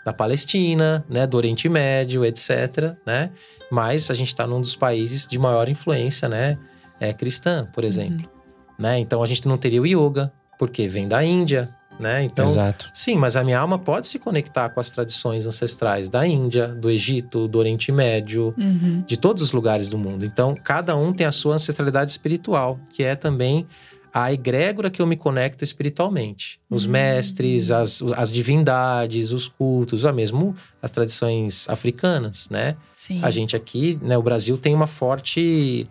da 0.04 0.12
Palestina, 0.12 1.06
né, 1.08 1.26
do 1.26 1.38
Oriente 1.38 1.70
Médio, 1.70 2.26
etc, 2.26 2.96
né? 3.06 3.30
Mas 3.72 4.12
a 4.12 4.14
gente 4.14 4.28
está 4.28 4.46
num 4.46 4.60
dos 4.60 4.76
países 4.76 5.26
de 5.26 5.40
maior 5.40 5.70
influência, 5.70 6.28
né, 6.28 6.58
é 7.00 7.14
cristã, 7.14 7.68
por 7.72 7.84
exemplo, 7.84 8.28
uhum. 8.28 8.74
né? 8.78 9.00
Então 9.00 9.24
a 9.24 9.26
gente 9.26 9.48
não 9.48 9.58
teria 9.58 9.82
o 9.82 9.86
yoga, 9.86 10.32
porque 10.60 10.88
vem 10.88 11.08
da 11.08 11.24
Índia, 11.24 11.70
né? 12.00 12.24
Então, 12.24 12.50
Exato. 12.50 12.90
sim, 12.94 13.16
mas 13.16 13.36
a 13.36 13.44
minha 13.44 13.60
alma 13.60 13.78
pode 13.78 14.08
se 14.08 14.20
conectar 14.20 14.70
com 14.70 14.80
as 14.80 14.92
tradições 14.92 15.46
ancestrais 15.46 16.10
da 16.10 16.26
Índia, 16.26 16.68
do 16.68 16.90
Egito, 16.90 17.48
do 17.48 17.60
Oriente 17.60 17.92
Médio, 17.92 18.54
uhum. 18.58 19.04
de 19.06 19.18
todos 19.18 19.42
os 19.42 19.52
lugares 19.52 19.90
do 19.90 19.98
mundo. 19.98 20.26
Então, 20.26 20.56
cada 20.56 20.96
um 20.96 21.14
tem 21.14 21.26
a 21.26 21.32
sua 21.32 21.56
ancestralidade 21.56 22.12
espiritual, 22.12 22.80
que 22.92 23.04
é 23.04 23.16
também 23.16 23.68
a 24.14 24.32
egrégora 24.32 24.92
que 24.92 25.02
eu 25.02 25.08
me 25.08 25.16
conecto 25.16 25.64
espiritualmente. 25.64 26.60
Os 26.70 26.86
uhum. 26.86 26.92
mestres, 26.92 27.72
as, 27.72 28.02
as 28.16 28.32
divindades, 28.32 29.32
os 29.32 29.48
cultos, 29.48 30.06
ou 30.06 30.14
mesmo 30.14 30.56
as 30.82 30.92
tradições 30.92 31.68
africanas, 31.68 32.48
né? 32.50 32.76
Sim. 32.96 33.20
A 33.24 33.32
gente 33.32 33.56
aqui, 33.56 34.00
né, 34.02 34.18
o 34.18 34.22
Brasil 34.22 34.56
tem 34.58 34.76
uma 34.76 34.86
forte, 34.86 35.88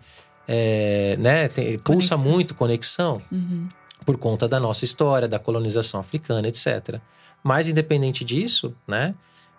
é, 0.47 1.17
né, 1.19 1.47
tem, 1.49 1.77
pulsa 1.77 2.17
muito 2.17 2.55
conexão. 2.55 3.21
Uhum 3.31 3.67
por 4.03 4.17
conta 4.17 4.47
da 4.47 4.59
nossa 4.59 4.85
história, 4.85 5.27
da 5.27 5.39
colonização 5.39 5.99
africana, 5.99 6.47
etc. 6.47 6.99
Mas, 7.43 7.67
independente 7.67 8.23
disso, 8.23 8.73
né? 8.87 9.15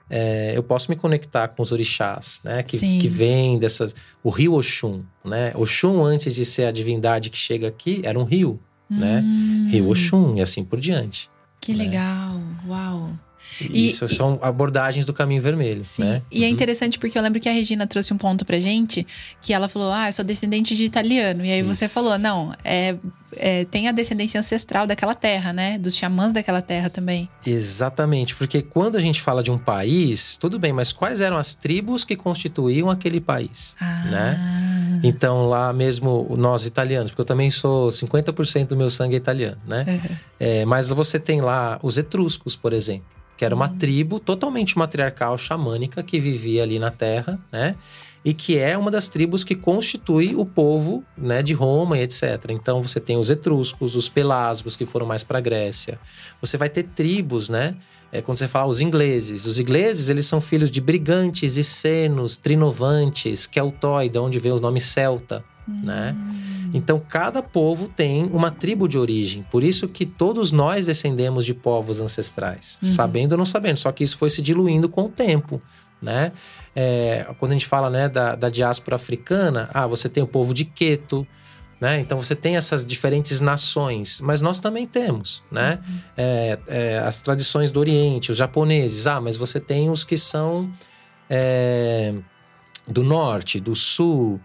É, 0.09 0.53
eu 0.55 0.63
posso 0.63 0.91
me 0.91 0.97
conectar 0.97 1.49
com 1.49 1.63
os 1.63 1.73
orixás, 1.73 2.41
né? 2.45 2.63
Que, 2.63 2.79
que 2.79 3.09
vem 3.09 3.59
dessas... 3.59 3.95
O 4.23 4.31
rio 4.31 4.55
Oxum, 4.55 5.03
né? 5.25 5.53
Oxum, 5.55 6.05
antes 6.05 6.35
de 6.35 6.45
ser 6.45 6.67
a 6.67 6.71
divindade 6.71 7.31
que 7.31 7.39
chega 7.39 7.69
aqui, 7.69 8.03
era 8.05 8.19
um 8.19 8.25
rio, 8.25 8.61
né? 8.89 9.21
hum. 9.25 9.65
né? 9.65 9.71
Rio 9.71 9.91
Oxum 9.91 10.37
e 10.37 10.43
assim 10.43 10.63
por 10.63 10.79
diante. 10.79 11.31
Que 11.61 11.73
né? 11.73 11.85
legal, 11.85 12.41
uau! 12.69 13.11
Isso 13.61 14.05
e, 14.05 14.09
são 14.09 14.39
abordagens 14.43 15.07
do 15.07 15.13
caminho 15.13 15.41
vermelho. 15.41 15.85
Sim. 15.85 16.03
Né? 16.03 16.23
E 16.31 16.39
é 16.39 16.41
uhum. 16.41 16.47
é 16.47 16.49
interessante 16.51 16.99
porque 16.99 17.17
eu 17.17 17.23
lembro 17.23 17.41
que 17.41 17.49
a 17.49 17.53
Regina 17.53 17.87
trouxe 17.87 18.13
um 18.13 18.19
ponto 18.19 18.45
pra 18.45 18.61
gente 18.61 19.07
que 19.41 19.53
ela 19.53 19.69
falou: 19.69 19.93
Ah, 19.93 20.09
eu 20.09 20.13
sou 20.13 20.25
descendente 20.25 20.75
de 20.75 20.85
italiano. 20.85 21.45
E 21.45 21.51
aí 21.51 21.61
Isso. 21.61 21.75
você 21.75 21.89
falou: 21.89 22.19
Não, 22.19 22.55
é, 22.65 22.97
é, 23.37 23.65
tem 23.67 23.89
a 23.89 23.93
descendência 23.93 24.39
ancestral 24.41 24.87
daquela 24.87 25.15
terra, 25.15 25.53
né? 25.53 25.79
Dos 25.79 25.95
xamãs 25.97 26.33
daquela 26.33 26.63
terra 26.63 26.91
também. 26.91 27.29
Exatamente, 27.47 28.35
porque 28.35 28.63
quando 28.63 28.97
a 28.97 29.01
gente 29.01 29.21
fala 29.21 29.43
de 29.43 29.51
um 29.51 29.59
país, 29.59 30.37
tudo 30.37 30.59
bem, 30.59 30.73
mas 30.73 30.93
quais 30.93 31.21
eram 31.21 31.37
as 31.37 31.55
tribos 31.55 32.05
que 32.05 32.17
constituíam 32.17 32.91
aquele 32.91 33.21
país? 33.21 33.77
Ah. 33.81 34.05
Né? 34.11 35.01
Então, 35.03 35.49
lá 35.49 35.73
mesmo, 35.73 36.35
nós 36.37 36.65
italianos, 36.65 37.11
porque 37.11 37.21
eu 37.21 37.27
também 37.27 37.51
sou 37.51 37.89
50% 37.89 38.69
do 38.69 38.77
meu 38.77 38.89
sangue 38.89 39.15
é 39.15 39.19
italiano, 39.19 39.61
né? 39.67 39.85
Uhum. 39.87 40.17
É, 40.41 40.65
mas 40.65 40.89
você 40.89 41.19
tem 41.19 41.41
lá 41.41 41.79
os 41.83 41.99
etruscos, 41.99 42.57
por 42.57 42.73
exemplo 42.73 43.13
que 43.37 43.44
era 43.44 43.55
uma 43.55 43.68
uhum. 43.68 43.79
tribo 43.79 44.20
totalmente 44.20 44.79
matriarcal 44.79 45.37
xamânica 45.37 46.03
que 46.03 46.20
vivia 46.20 46.62
ali 46.62 46.79
na 46.79 46.90
terra, 46.90 47.38
né? 47.51 47.75
E 48.25 48.33
que 48.33 48.59
é 48.59 48.79
uma 48.79 48.90
das 48.90 49.07
tribos 49.07 49.44
que 49.44 49.55
constitui 49.55 50.35
o 50.35 50.47
povo, 50.47 51.05
né, 51.16 51.42
de 51.42 51.53
Roma 51.53 51.99
e 51.99 52.03
etc. 52.03 52.23
Então 52.49 52.81
você 52.83 52.99
tem 52.99 53.18
os 53.18 53.29
etruscos, 53.29 53.94
os 53.94 54.09
pelasgos 54.09 54.77
que 54.77 54.87
foram 54.87 55.05
mais 55.05 55.23
para 55.23 55.37
a 55.37 55.40
Grécia. 55.42 56.01
Você 56.40 56.57
vai 56.57 56.70
ter 56.70 56.85
tribos, 56.85 57.51
né? 57.51 57.77
É 58.11 58.23
quando 58.23 58.38
você 58.38 58.49
fala 58.49 58.70
os 58.70 58.81
ingleses, 58.81 59.44
os 59.44 59.59
ingleses 59.59 60.09
eles 60.09 60.25
são 60.25 60.40
filhos 60.40 60.70
de 60.70 60.81
brigantes, 60.81 61.66
senos, 61.66 62.37
trinovantes, 62.37 63.47
keltói, 63.47 64.09
de 64.09 64.18
onde 64.18 64.38
vem 64.38 64.53
o 64.53 64.61
nome 64.61 64.81
celta, 64.81 65.44
né? 65.83 66.16
Então, 66.75 66.99
cada 66.99 67.41
povo 67.41 67.87
tem 67.87 68.25
uma 68.33 68.51
tribo 68.51 68.89
de 68.89 68.99
origem. 68.99 69.45
Por 69.45 69.63
isso 69.63 69.87
que 69.87 70.05
todos 70.05 70.51
nós 70.51 70.85
descendemos 70.85 71.47
de 71.47 71.55
povos 71.55 72.01
ancestrais, 72.01 72.81
uhum. 72.83 72.91
sabendo 72.91 73.33
ou 73.33 73.39
não 73.39 73.47
sabendo. 73.47 73.79
Só 73.79 73.93
que 73.93 74.03
isso 74.03 74.19
foi 74.19 74.29
se 74.29 74.43
diluindo 74.43 74.89
com 74.89 75.05
o 75.05 75.09
tempo, 75.09 75.63
né? 76.03 76.33
É, 76.75 77.33
quando 77.39 77.53
a 77.53 77.55
gente 77.55 77.67
fala 77.67 77.89
né, 77.89 78.09
da, 78.09 78.35
da 78.35 78.51
diáspora 78.51 78.97
africana, 78.97 79.71
ah, 79.73 79.87
você 79.87 80.09
tem 80.09 80.21
o 80.21 80.27
povo 80.27 80.53
de 80.53 80.65
Queto, 80.65 81.25
né? 81.81 82.01
Então 82.01 82.19
você 82.19 82.35
tem 82.35 82.57
essas 82.57 82.85
diferentes 82.85 83.41
nações, 83.41 84.21
mas 84.21 84.41
nós 84.41 84.59
também 84.59 84.85
temos, 84.85 85.45
né? 85.53 85.79
Uhum. 85.87 85.99
É, 86.17 86.59
é, 86.67 86.99
as 86.99 87.23
tradições 87.23 87.71
do 87.71 87.79
Oriente, 87.79 88.33
os 88.33 88.37
japoneses, 88.37 89.07
ah, 89.07 89.21
mas 89.21 89.37
você 89.37 89.61
tem 89.61 89.89
os 89.91 90.03
que 90.03 90.17
são 90.17 90.73
é, 91.31 92.13
do 92.89 93.05
norte, 93.05 93.61
do 93.61 93.77
sul, 93.77 94.41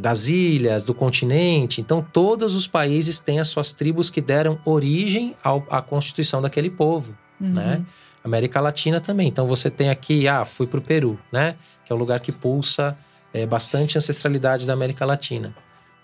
das 0.00 0.28
ilhas, 0.28 0.84
do 0.84 0.94
continente. 0.94 1.80
Então, 1.80 2.00
todos 2.00 2.54
os 2.54 2.66
países 2.66 3.18
têm 3.18 3.40
as 3.40 3.48
suas 3.48 3.72
tribos 3.72 4.08
que 4.08 4.20
deram 4.20 4.58
origem 4.64 5.36
ao, 5.42 5.66
à 5.68 5.82
constituição 5.82 6.40
daquele 6.40 6.70
povo, 6.70 7.16
uhum. 7.40 7.52
né? 7.52 7.84
América 8.22 8.60
Latina 8.60 9.00
também. 9.00 9.28
Então, 9.28 9.46
você 9.46 9.68
tem 9.68 9.90
aqui, 9.90 10.26
ah, 10.26 10.44
fui 10.44 10.66
para 10.66 10.78
o 10.78 10.82
Peru, 10.82 11.18
né? 11.30 11.56
Que 11.84 11.92
é 11.92 11.96
um 11.96 11.98
lugar 11.98 12.20
que 12.20 12.32
pulsa 12.32 12.96
é, 13.32 13.44
bastante 13.46 13.98
ancestralidade 13.98 14.66
da 14.66 14.72
América 14.72 15.04
Latina. 15.04 15.54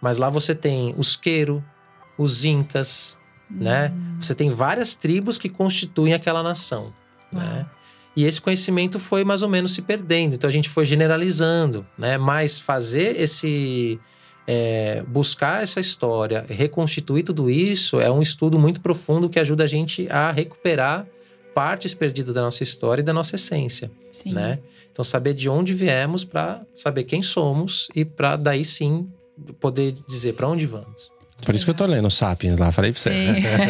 Mas 0.01 0.19
lá 0.19 0.29
você 0.29 0.55
tem 0.55 0.95
os 0.99 1.17
Quero, 1.17 1.65
os 2.19 2.45
Incas, 2.45 3.19
né? 3.49 3.87
uhum. 3.89 3.97
né? 3.97 4.17
Você 4.21 4.35
tem 4.35 4.51
várias 4.51 4.95
tribos 4.95 5.39
que 5.39 5.49
constituem 5.49 6.13
aquela 6.13 6.43
nação, 6.43 6.93
uhum. 7.33 7.39
né? 7.39 7.67
E 8.17 8.25
esse 8.25 8.41
conhecimento 8.41 8.99
foi 8.99 9.25
mais 9.25 9.43
ou 9.43 9.49
menos 9.49 9.73
se 9.73 9.83
perdendo. 9.83 10.35
Então 10.35 10.49
a 10.49 10.53
gente 10.53 10.69
foi 10.69 10.85
generalizando, 10.85 11.87
né? 11.97 12.19
Mas 12.19 12.59
fazer 12.59 13.21
esse. 13.21 13.99
É, 14.47 15.05
buscar 15.07 15.63
essa 15.63 15.79
história, 15.79 16.45
reconstituir 16.49 17.23
tudo 17.23 17.49
isso, 17.49 18.01
é 18.01 18.11
um 18.11 18.21
estudo 18.21 18.59
muito 18.59 18.81
profundo 18.81 19.29
que 19.29 19.39
ajuda 19.39 19.63
a 19.63 19.67
gente 19.67 20.09
a 20.11 20.33
recuperar 20.33 21.07
partes 21.55 21.95
perdidas 21.95 22.35
da 22.35 22.41
nossa 22.41 22.63
história 22.63 23.01
e 23.01 23.05
da 23.05 23.13
nossa 23.13 23.37
essência, 23.37 23.91
sim. 24.11 24.33
né? 24.33 24.59
Então 24.91 25.05
saber 25.05 25.35
de 25.35 25.49
onde 25.49 25.73
viemos 25.73 26.25
para 26.25 26.63
saber 26.75 27.05
quem 27.05 27.23
somos 27.23 27.89
e 27.95 28.05
para 28.05 28.35
daí 28.37 28.65
sim 28.65 29.09
poder 29.61 29.93
dizer 30.09 30.33
para 30.35 30.49
onde 30.49 30.67
vamos. 30.67 31.13
Por 31.45 31.55
isso 31.55 31.65
que 31.65 31.71
eu 31.71 31.75
tô 31.75 31.87
lendo 31.87 32.11
Sapiens 32.11 32.57
lá, 32.57 32.71
falei 32.71 32.93
pra 32.93 33.01
você. 33.01 33.11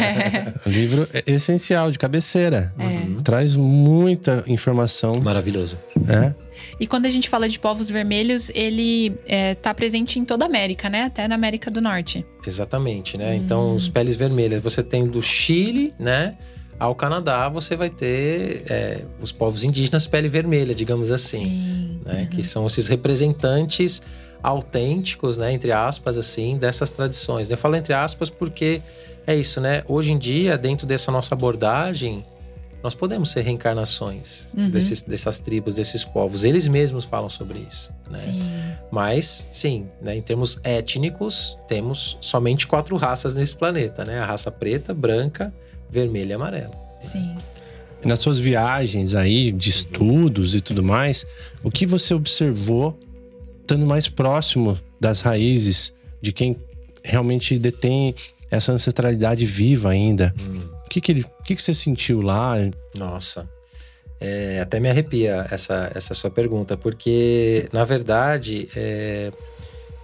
livro 0.66 1.09
essencial, 1.26 1.90
de 1.90 1.98
cabeceira. 1.98 2.72
É. 2.78 2.85
Uhum. 2.85 3.22
Traz 3.22 3.56
muita 3.56 4.44
informação. 4.46 5.20
Maravilhoso. 5.20 5.78
É. 6.09 6.35
E 6.78 6.87
quando 6.87 7.06
a 7.06 7.11
gente 7.11 7.28
fala 7.28 7.48
de 7.48 7.59
povos 7.59 7.90
vermelhos, 7.90 8.50
ele 8.54 9.14
é, 9.26 9.54
tá 9.54 9.72
presente 9.74 10.18
em 10.18 10.24
toda 10.24 10.44
a 10.44 10.48
América, 10.48 10.88
né? 10.88 11.04
Até 11.04 11.28
na 11.28 11.35
América 11.35 11.70
do 11.70 11.80
Norte. 11.80 12.24
Exatamente, 12.46 13.18
né? 13.18 13.33
Hum. 13.33 13.37
Então, 13.37 13.74
os 13.74 13.88
peles 13.88 14.14
vermelhas, 14.14 14.62
você 14.62 14.83
tem 14.83 15.06
do 15.06 15.22
Chile, 15.22 15.92
né? 15.98 16.37
Ao 16.78 16.94
Canadá, 16.94 17.48
você 17.48 17.76
vai 17.76 17.90
ter 17.90 18.64
é, 18.70 19.02
os 19.20 19.30
povos 19.30 19.64
indígenas 19.64 20.06
pele 20.06 20.30
vermelha, 20.30 20.74
digamos 20.74 21.11
assim. 21.11 21.44
Sim. 21.44 22.00
Né? 22.06 22.22
Uhum. 22.22 22.26
Que 22.28 22.42
são 22.42 22.66
esses 22.66 22.88
representantes 22.88 24.02
autênticos, 24.42 25.38
né, 25.38 25.53
entre 25.53 25.72
aspas, 25.72 26.16
assim, 26.18 26.57
dessas 26.57 26.90
tradições. 26.90 27.50
Eu 27.50 27.57
falo 27.57 27.76
entre 27.76 27.92
aspas 27.92 28.31
porque 28.31 28.83
é 29.26 29.35
isso, 29.35 29.61
né? 29.61 29.83
Hoje 29.87 30.12
em 30.12 30.18
dia, 30.18 30.57
dentro 30.57 30.87
dessa 30.87 31.12
nossa 31.12 31.35
abordagem, 31.35 32.24
nós 32.83 32.94
podemos 32.94 33.31
ser 33.31 33.42
reencarnações 33.42 34.48
uhum. 34.57 34.70
desses, 34.70 35.03
dessas 35.03 35.38
tribos, 35.38 35.74
desses 35.74 36.03
povos. 36.03 36.44
Eles 36.44 36.66
mesmos 36.66 37.05
falam 37.05 37.29
sobre 37.29 37.64
isso. 37.68 37.92
Né? 38.07 38.14
Sim. 38.14 38.42
Mas, 38.90 39.46
sim, 39.50 39.87
né, 40.00 40.16
em 40.16 40.22
termos 40.22 40.59
étnicos, 40.64 41.59
temos 41.68 42.16
somente 42.20 42.66
quatro 42.66 42.96
raças 42.96 43.35
nesse 43.35 43.55
planeta, 43.55 44.05
né? 44.05 44.20
A 44.20 44.26
raça 44.26 44.50
preta, 44.50 44.94
branca, 44.94 45.53
vermelha 45.90 46.33
e 46.33 46.35
amarela. 46.35 46.81
Sim. 47.00 47.35
nas 48.05 48.20
suas 48.20 48.38
viagens 48.38 49.14
aí 49.14 49.50
de 49.50 49.70
estudos 49.70 50.55
e 50.55 50.61
tudo 50.61 50.83
mais, 50.83 51.24
o 51.62 51.70
que 51.70 51.87
você 51.87 52.12
observou 52.12 52.98
estando 53.70 53.87
mais 53.87 54.09
próximo 54.09 54.76
das 54.98 55.20
raízes 55.20 55.92
de 56.20 56.33
quem 56.33 56.61
realmente 57.04 57.56
detém 57.56 58.14
essa 58.50 58.72
ancestralidade 58.72 59.46
viva 59.46 59.90
ainda. 59.90 60.35
Hum. 60.38 60.61
O 60.85 60.88
que 60.88 61.00
que, 61.00 61.12
ele, 61.12 61.22
o 61.22 61.42
que 61.44 61.54
que 61.54 61.62
você 61.62 61.72
sentiu 61.72 62.20
lá? 62.20 62.54
Nossa. 62.96 63.48
É, 64.20 64.61
até 64.61 64.80
me 64.80 64.90
arrepia 64.90 65.46
essa, 65.52 65.90
essa 65.94 66.12
sua 66.14 66.30
pergunta, 66.30 66.76
porque, 66.76 67.68
na 67.72 67.85
verdade, 67.85 68.68
é, 68.74 69.30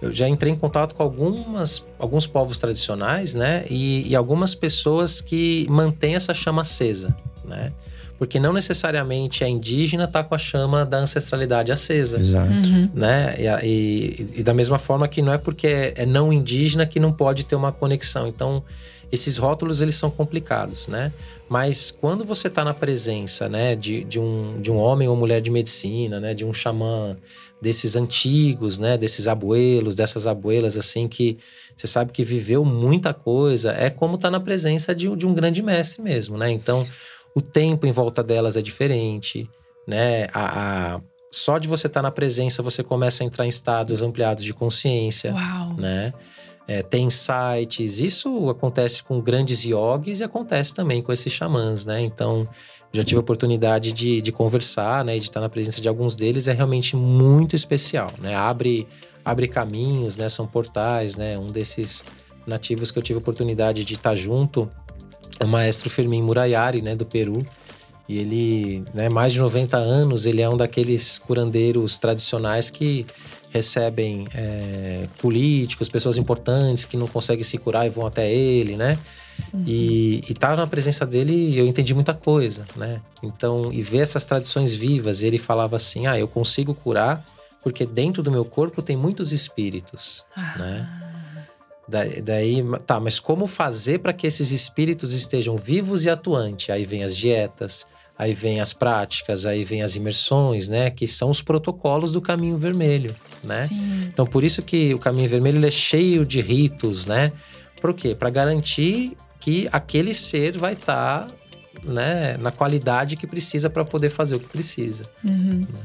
eu 0.01 0.13
já 0.13 0.29
entrei 0.29 0.53
em 0.53 0.55
contato 0.55 0.95
com 0.95 1.03
algumas, 1.03 1.85
alguns 1.99 2.25
povos 2.25 2.57
tradicionais, 2.57 3.33
né? 3.33 3.65
E, 3.69 4.09
e 4.09 4.15
algumas 4.15 4.55
pessoas 4.55 5.19
que 5.19 5.67
mantêm 5.69 6.15
essa 6.15 6.33
chama 6.33 6.61
acesa, 6.61 7.15
né? 7.43 7.73
Porque 8.17 8.39
não 8.39 8.51
necessariamente 8.51 9.43
a 9.43 9.47
indígena 9.47 10.05
está 10.05 10.23
com 10.23 10.33
a 10.33 10.37
chama 10.37 10.85
da 10.85 10.97
ancestralidade 10.97 11.71
acesa. 11.71 12.17
Exato. 12.17 12.69
Uhum. 12.69 12.89
Né? 12.93 13.35
E, 13.37 13.65
e, 13.65 14.39
e, 14.39 14.43
da 14.43 14.53
mesma 14.53 14.79
forma 14.79 15.07
que 15.07 15.21
não 15.21 15.31
é 15.31 15.37
porque 15.37 15.67
é, 15.67 15.93
é 15.97 16.05
não 16.05 16.33
indígena 16.33 16.85
que 16.85 16.99
não 16.99 17.11
pode 17.11 17.45
ter 17.45 17.55
uma 17.55 17.71
conexão. 17.71 18.27
Então, 18.27 18.63
esses 19.11 19.37
rótulos 19.37 19.81
eles 19.81 19.95
são 19.95 20.09
complicados, 20.09 20.87
né? 20.87 21.13
Mas 21.47 21.91
quando 21.91 22.25
você 22.25 22.47
está 22.47 22.63
na 22.65 22.73
presença, 22.73 23.47
né, 23.47 23.75
de, 23.75 24.03
de, 24.03 24.19
um, 24.19 24.59
de 24.59 24.69
um 24.69 24.77
homem 24.77 25.07
ou 25.07 25.15
mulher 25.15 25.39
de 25.39 25.49
medicina, 25.49 26.19
né, 26.19 26.33
de 26.33 26.43
um 26.43 26.53
xamã 26.53 27.15
desses 27.61 27.95
antigos, 27.95 28.77
né, 28.77 28.97
desses 28.97 29.27
abuelos, 29.27 29.95
dessas 29.95 30.27
abuelas 30.27 30.75
assim 30.75 31.07
que 31.07 31.37
você 31.75 31.87
sabe 31.87 32.11
que 32.11 32.23
viveu 32.23 32.65
muita 32.65 33.13
coisa, 33.13 33.71
é 33.71 33.89
como 33.89 34.15
estar 34.15 34.27
tá 34.27 34.31
na 34.31 34.39
presença 34.39 34.93
de, 34.93 35.13
de 35.15 35.25
um 35.25 35.33
grande 35.33 35.61
mestre 35.61 36.01
mesmo, 36.01 36.37
né? 36.37 36.51
Então, 36.51 36.85
o 37.37 37.41
tempo 37.41 37.85
em 37.85 37.91
volta 37.91 38.23
delas 38.23 38.57
é 38.57 38.61
diferente, 38.61 39.49
né? 39.87 40.27
A, 40.33 40.95
a 40.95 41.01
só 41.29 41.57
de 41.57 41.67
você 41.67 41.87
estar 41.87 41.99
tá 41.99 42.03
na 42.03 42.11
presença, 42.11 42.63
você 42.63 42.81
começa 42.81 43.23
a 43.23 43.25
entrar 43.25 43.45
em 43.45 43.49
estados 43.49 44.01
ampliados 44.01 44.43
de 44.43 44.53
consciência, 44.53 45.33
Uau. 45.33 45.73
né? 45.75 46.13
é, 46.67 46.83
tem 46.83 47.09
sites. 47.09 47.99
Isso 47.99 48.49
acontece 48.49 49.01
com 49.01 49.21
grandes 49.21 49.63
yogis 49.63 50.19
e 50.19 50.23
acontece 50.23 50.75
também 50.75 51.01
com 51.01 51.13
esses 51.13 51.31
xamãs, 51.31 51.85
né? 51.85 52.01
Então, 52.01 52.47
já 52.91 53.03
tive 53.03 53.17
a 53.17 53.21
oportunidade 53.21 53.93
de, 53.93 54.21
de 54.21 54.31
conversar, 54.31 55.05
né? 55.05 55.15
E 55.15 55.19
de 55.19 55.27
estar 55.27 55.39
na 55.39 55.49
presença 55.49 55.79
de 55.81 55.87
alguns 55.87 56.15
deles. 56.15 56.47
É 56.47 56.53
realmente 56.53 56.95
muito 56.95 57.55
especial, 57.55 58.11
né? 58.19 58.35
Abre, 58.35 58.85
abre 59.23 59.47
caminhos, 59.47 60.17
né? 60.17 60.27
São 60.27 60.45
portais, 60.45 61.15
né? 61.15 61.39
Um 61.39 61.47
desses 61.47 62.03
nativos 62.45 62.91
que 62.91 62.99
eu 62.99 63.03
tive 63.03 63.17
a 63.17 63.21
oportunidade 63.21 63.85
de 63.85 63.93
estar 63.93 64.15
junto 64.15 64.69
é 64.86 64.86
o 65.43 65.47
maestro 65.47 65.89
Fermin 65.89 66.21
Murayari, 66.21 66.81
né? 66.81 66.95
Do 66.95 67.05
Peru. 67.05 67.45
E 68.07 68.19
ele, 68.19 68.85
né, 68.93 69.09
mais 69.09 69.33
de 69.33 69.39
90 69.39 69.75
anos, 69.75 70.25
ele 70.25 70.41
é 70.41 70.49
um 70.49 70.55
daqueles 70.55 71.19
curandeiros 71.19 71.99
tradicionais 71.99 72.69
que 72.69 73.05
recebem 73.49 74.25
é, 74.33 75.07
políticos, 75.17 75.89
pessoas 75.89 76.17
importantes 76.17 76.85
que 76.85 76.95
não 76.95 77.07
conseguem 77.07 77.43
se 77.43 77.57
curar 77.57 77.85
e 77.85 77.89
vão 77.89 78.05
até 78.05 78.31
ele, 78.31 78.77
né? 78.77 78.97
Uhum. 79.53 79.63
E, 79.67 80.21
estar 80.29 80.49
tá 80.49 80.55
na 80.55 80.67
presença 80.67 81.05
dele, 81.05 81.57
eu 81.57 81.67
entendi 81.67 81.93
muita 81.93 82.13
coisa, 82.13 82.65
né? 82.75 83.01
Então, 83.21 83.71
e 83.73 83.81
ver 83.81 83.99
essas 83.99 84.23
tradições 84.23 84.73
vivas, 84.73 85.21
ele 85.21 85.37
falava 85.37 85.75
assim: 85.75 86.07
ah, 86.07 86.17
eu 86.17 86.27
consigo 86.27 86.73
curar 86.73 87.23
porque 87.67 87.85
dentro 87.85 88.23
do 88.23 88.31
meu 88.31 88.45
corpo 88.45 88.81
tem 88.81 88.95
muitos 88.95 89.33
espíritos, 89.33 90.23
ah. 90.35 90.55
né? 90.57 91.06
Daí, 91.87 92.21
daí, 92.21 92.63
tá, 92.85 92.99
mas 92.99 93.19
como 93.19 93.47
fazer 93.47 93.99
para 93.99 94.11
que 94.11 94.27
esses 94.27 94.51
espíritos 94.51 95.13
estejam 95.13 95.55
vivos 95.55 96.03
e 96.03 96.09
atuantes? 96.09 96.69
Aí 96.69 96.85
vem 96.85 97.03
as 97.03 97.15
dietas, 97.15 97.87
aí 98.17 98.33
vem 98.33 98.59
as 98.59 98.73
práticas, 98.73 99.45
aí 99.45 99.63
vem 99.63 99.81
as 99.81 99.95
imersões, 99.95 100.67
né? 100.67 100.89
Que 100.89 101.07
são 101.07 101.29
os 101.29 101.41
protocolos 101.41 102.11
do 102.11 102.21
caminho 102.21 102.57
vermelho, 102.57 103.15
né? 103.43 103.67
Sim. 103.67 104.09
Então, 104.11 104.25
por 104.25 104.43
isso 104.43 104.61
que 104.61 104.93
o 104.93 104.99
caminho 104.99 105.29
vermelho 105.29 105.65
é 105.65 105.71
cheio 105.71 106.25
de 106.25 106.41
ritos, 106.41 107.05
né? 107.05 107.31
Por 107.79 107.93
quê? 107.93 108.13
Para 108.13 108.29
garantir 108.29 109.15
que 109.39 109.69
aquele 109.71 110.13
ser 110.13 110.57
vai 110.57 110.73
estar 110.73 111.27
tá, 111.27 111.35
né, 111.83 112.35
na 112.37 112.51
qualidade 112.51 113.15
que 113.15 113.27
precisa 113.27 113.69
para 113.69 113.85
poder 113.85 114.09
fazer 114.09 114.35
o 114.35 114.39
que 114.39 114.47
precisa. 114.47 115.05
Uhum. 115.23 115.61
Né? 115.61 115.79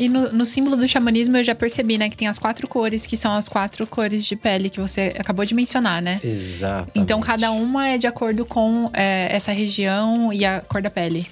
E 0.00 0.08
no, 0.08 0.32
no, 0.32 0.46
símbolo 0.46 0.78
do 0.78 0.88
xamanismo 0.88 1.36
eu 1.36 1.44
já 1.44 1.54
percebi, 1.54 1.98
né, 1.98 2.08
que 2.08 2.16
tem 2.16 2.26
as 2.26 2.38
quatro 2.38 2.66
cores, 2.66 3.06
que 3.06 3.18
são 3.18 3.34
as 3.34 3.50
quatro 3.50 3.86
cores 3.86 4.24
de 4.24 4.34
pele 4.34 4.70
que 4.70 4.80
você 4.80 5.14
acabou 5.18 5.44
de 5.44 5.54
mencionar, 5.54 6.00
né? 6.00 6.18
Exato. 6.24 6.90
Então 6.94 7.20
cada 7.20 7.50
uma 7.50 7.86
é 7.86 7.98
de 7.98 8.06
acordo 8.06 8.46
com 8.46 8.90
é, 8.94 9.28
essa 9.30 9.52
região 9.52 10.32
e 10.32 10.42
a 10.42 10.62
cor 10.62 10.80
da 10.80 10.88
pele. 10.88 11.28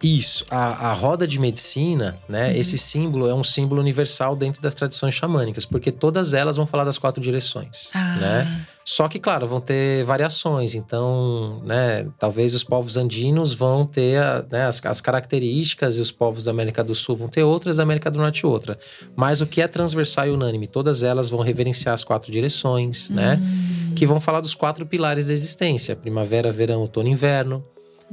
Isso, 0.00 0.46
a, 0.50 0.90
a 0.90 0.92
roda 0.92 1.26
de 1.26 1.40
medicina, 1.40 2.16
né? 2.28 2.50
Uhum. 2.50 2.56
Esse 2.56 2.78
símbolo 2.78 3.28
é 3.28 3.34
um 3.34 3.42
símbolo 3.42 3.80
universal 3.80 4.36
dentro 4.36 4.62
das 4.62 4.74
tradições 4.74 5.14
xamânicas, 5.14 5.66
porque 5.66 5.90
todas 5.90 6.32
elas 6.32 6.56
vão 6.56 6.66
falar 6.66 6.84
das 6.84 6.96
quatro 6.96 7.20
direções, 7.20 7.90
ah. 7.92 8.16
né? 8.16 8.66
Só 8.94 9.08
que, 9.08 9.18
claro, 9.18 9.44
vão 9.44 9.60
ter 9.60 10.04
variações. 10.04 10.76
Então, 10.76 11.60
né? 11.64 12.06
Talvez 12.16 12.54
os 12.54 12.62
povos 12.62 12.96
andinos 12.96 13.52
vão 13.52 13.84
ter 13.84 14.22
né, 14.48 14.66
as, 14.66 14.80
as, 14.86 15.00
características 15.00 15.98
e 15.98 16.00
os 16.00 16.12
povos 16.12 16.44
da 16.44 16.52
América 16.52 16.84
do 16.84 16.94
Sul 16.94 17.16
vão 17.16 17.26
ter 17.26 17.42
outras, 17.42 17.78
da 17.78 17.82
América 17.82 18.08
do 18.08 18.18
Norte 18.18 18.46
outra. 18.46 18.78
Mas 19.16 19.40
o 19.40 19.48
que 19.48 19.60
é 19.60 19.66
transversal 19.66 20.28
e 20.28 20.30
unânime, 20.30 20.68
todas 20.68 21.02
elas 21.02 21.28
vão 21.28 21.40
reverenciar 21.40 21.92
as 21.92 22.04
quatro 22.04 22.30
direções, 22.30 23.08
né? 23.08 23.42
Hum. 23.42 23.94
Que 23.96 24.06
vão 24.06 24.20
falar 24.20 24.40
dos 24.40 24.54
quatro 24.54 24.86
pilares 24.86 25.26
da 25.26 25.32
existência: 25.32 25.96
primavera, 25.96 26.52
verão, 26.52 26.80
outono, 26.80 27.08
inverno 27.08 27.64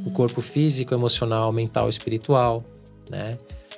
o 0.03 0.09
corpo 0.09 0.41
físico, 0.41 0.95
emocional, 0.95 1.51
mental, 1.51 1.89
espiritual, 1.89 2.63
né? 3.07 3.37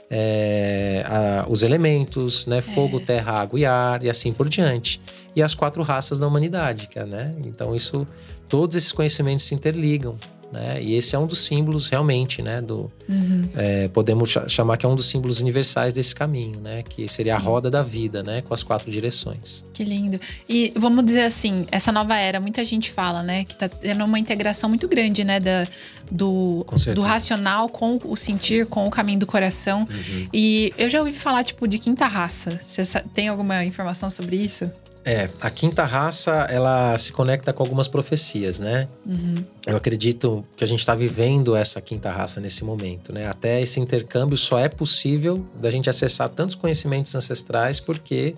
É, 0.10 1.04
a, 1.06 1.46
os 1.50 1.64
elementos, 1.64 2.48
né? 2.48 2.62
Fogo, 2.62 3.00
é. 3.00 3.04
terra, 3.04 3.42
água 3.42 3.60
e 3.60 3.66
ar 3.66 4.04
e 4.04 4.10
assim 4.10 4.32
por 4.32 4.48
diante. 4.48 5.02
E 5.36 5.42
as 5.42 5.56
quatro 5.56 5.82
raças 5.84 6.20
da 6.20 6.28
humanidade, 6.28 6.90
né? 7.08 7.34
Então 7.46 7.76
isso, 7.76 8.06
todos 8.48 8.76
esses 8.76 8.92
conhecimentos 8.92 9.46
se 9.46 9.56
interligam, 9.56 10.18
né? 10.54 10.80
E 10.80 10.94
esse 10.94 11.16
é 11.16 11.20
um 11.20 11.26
dos 11.26 11.40
símbolos 11.40 11.90
realmente, 11.90 12.44
né? 12.44 12.62
Do, 12.62 12.92
uhum. 13.10 13.42
é, 13.56 13.88
podemos 13.88 14.38
chamar 14.48 14.78
que 14.78 14.86
é 14.86 14.90
um 14.90 14.96
dos 14.96 15.08
símbolos 15.08 15.40
universais 15.42 15.94
desse 15.94 16.14
caminho, 16.14 16.60
né? 16.60 16.84
Que 16.84 17.10
seria 17.10 17.34
Sim. 17.34 17.42
a 17.42 17.44
roda 17.44 17.72
da 17.72 17.82
vida, 17.82 18.22
né? 18.22 18.42
Com 18.42 18.54
as 18.54 18.62
quatro 18.62 18.92
direções. 18.92 19.66
Que 19.74 19.84
lindo. 19.84 20.20
E 20.48 20.72
vamos 20.76 21.04
dizer 21.04 21.24
assim, 21.24 21.66
essa 21.72 21.92
nova 21.92 22.16
era, 22.16 22.40
muita 22.40 22.64
gente 22.64 22.92
fala, 22.92 23.24
né? 23.24 23.46
Que 23.46 23.58
tá 23.58 23.68
tendo 23.68 24.06
uma 24.06 24.20
integração 24.20 24.70
muito 24.70 24.88
grande, 24.88 25.24
né? 25.24 25.40
Da, 25.40 25.68
do, 26.12 26.64
do 26.94 27.02
racional 27.02 27.68
com 27.68 28.00
o 28.06 28.16
sentir, 28.16 28.68
com 28.68 28.86
o 28.86 28.92
caminho 28.92 29.20
do 29.20 29.26
coração. 29.26 29.88
Uhum. 29.90 30.28
E 30.32 30.72
eu 30.78 30.88
já 30.88 31.00
ouvi 31.00 31.14
falar, 31.14 31.44
tipo, 31.44 31.68
de 31.68 31.80
quinta 31.80 32.06
raça. 32.06 32.60
Você 32.62 32.84
tem 33.12 33.28
alguma 33.28 33.66
informação 33.66 34.08
sobre 34.08 34.36
isso? 34.36 34.70
É, 35.06 35.30
a 35.42 35.50
quinta 35.50 35.84
raça, 35.84 36.32
ela 36.50 36.98
se 36.98 37.12
conecta 37.12 37.52
com 37.52 37.62
algumas 37.62 37.90
profecias, 37.90 38.60
né? 38.60 38.88
Uhum. 39.06 39.44
Eu 39.68 39.76
acredito 39.76 40.46
que 40.56 40.64
a 40.64 40.68
gente 40.68 40.80
está 40.80 40.96
vivendo 40.96 41.56
essa 41.56 41.82
quinta 41.82 42.10
raça 42.10 42.40
nesse 42.40 42.64
momento, 42.64 43.12
né? 43.12 43.28
Até 43.28 43.62
esse 43.62 43.82
intercâmbio 43.82 44.38
só 44.38 44.58
é 44.58 44.70
possível 44.70 45.46
da 45.60 45.70
gente 45.70 45.90
acessar 45.90 46.30
tantos 46.30 46.56
conhecimentos 46.56 47.14
ancestrais 47.16 47.82
porque 47.82 48.36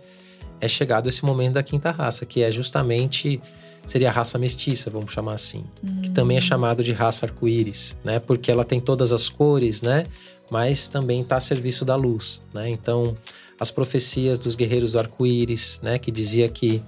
é 0.60 0.68
chegado 0.68 1.08
esse 1.08 1.24
momento 1.24 1.54
da 1.54 1.64
quinta 1.64 1.92
raça, 1.92 2.26
que 2.26 2.42
é 2.42 2.50
justamente 2.50 3.40
seria 3.86 4.10
a 4.10 4.12
raça 4.12 4.40
mestiça, 4.40 4.90
vamos 4.90 5.12
chamar 5.12 5.34
assim, 5.34 5.64
uhum. 5.84 5.98
que 5.98 6.10
também 6.10 6.38
é 6.38 6.42
chamado 6.42 6.84
de 6.84 6.92
raça 6.92 7.28
arco-íris, 7.28 7.96
né? 8.04 8.20
Porque 8.20 8.50
ela 8.50 8.64
tem 8.64 8.80
todas 8.80 9.12
as 9.12 9.30
cores, 9.30 9.84
né? 9.84 10.06
Mas 10.50 10.90
também 10.90 11.22
está 11.22 11.38
a 11.38 11.42
serviço 11.42 11.86
da 11.86 11.96
luz, 11.96 12.42
né? 12.52 12.68
Então, 12.70 13.16
as 13.60 13.72
profecias 13.72 14.38
dos 14.38 14.56
guerreiros 14.56 14.92
do 14.92 15.00
arco-íris, 15.00 15.80
né, 15.82 15.98
que 15.98 16.12
dizia 16.12 16.50
que 16.50 16.84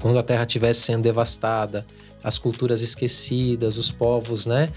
quando 0.00 0.18
a 0.18 0.22
terra 0.22 0.42
estivesse 0.42 0.80
sendo 0.80 1.02
devastada, 1.02 1.86
as 2.22 2.38
culturas 2.38 2.82
esquecidas, 2.82 3.78
os 3.78 3.90
povos, 3.90 4.46
né, 4.46 4.70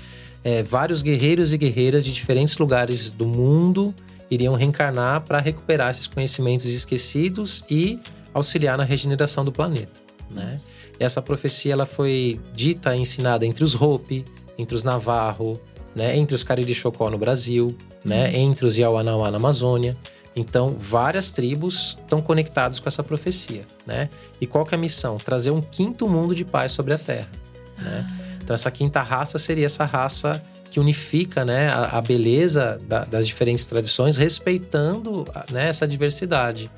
é, 0.43 0.63
vários 0.63 1.01
guerreiros 1.01 1.51
e 1.53 1.58
guerreiras 1.58 2.05
de 2.05 2.12
diferentes 2.12 2.58
lugares 2.58 3.12
do 3.12 3.27
mundo 3.27 3.93
iriam 4.32 4.55
reencarnar 4.55 5.21
para 5.21 5.39
recuperar 5.39 5.89
esses 5.89 6.08
conhecimentos 6.08 6.65
esquecidos 6.65 7.63
e 7.69 7.99
auxiliar 8.34 8.77
na 8.77 8.84
regeneração 8.84 9.43
do 9.43 9.51
planeta, 9.51 9.99
né? 10.29 10.60
Essa 10.99 11.21
profecia 11.21 11.73
ela 11.73 11.86
foi 11.86 12.39
dita 12.53 12.95
e 12.95 12.99
ensinada 12.99 13.45
entre 13.45 13.63
os 13.63 13.73
Hopi, 13.73 14.25
entre 14.58 14.75
os 14.75 14.84
Navarro, 14.84 15.60
né, 15.95 16.17
entre 16.17 16.36
os 16.36 16.43
Cariri 16.43 16.75
Chocó 16.75 17.10
no 17.10 17.17
Brasil, 17.17 17.75
né, 18.03 18.27
uhum. 18.27 18.36
entre 18.36 18.65
os 18.65 18.77
Yawanawá 18.77 19.32
na 19.32 19.38
Amazônia. 19.38 19.97
Então, 20.36 20.76
várias 20.78 21.32
tribos 21.32 21.98
estão 22.00 22.22
conectadas 22.22 22.80
com 22.80 22.88
essa 22.88 23.04
profecia, 23.04 23.65
né? 23.86 24.10
E 24.39 24.46
qual 24.46 24.65
que 24.65 24.74
é 24.74 24.78
a 24.78 24.82
missão? 24.82 25.18
Trazer 25.18 25.52
um 25.52 25.62
quinto 25.62 26.08
mundo 26.08 26.36
de 26.36 26.46
paz 26.46 26.72
sobre 26.72 26.94
a 26.94 26.98
Terra, 26.98 27.30
né? 27.78 28.08
Então, 28.42 28.54
essa 28.54 28.72
quinta 28.72 29.02
raça 29.02 29.38
seria 29.38 29.65
essa 29.65 29.86
raça 29.86 30.42
que 30.72 30.80
unifica 30.80 31.44
né, 31.44 31.70
a, 31.70 31.98
a 31.98 32.02
beleza 32.02 32.80
da, 32.88 33.04
das 33.04 33.28
diferentes 33.28 33.65
tradições, 33.65 34.18
respeitando 34.18 35.26
né, 35.52 35.68
essa 35.68 35.88
diversidade. 35.88 36.72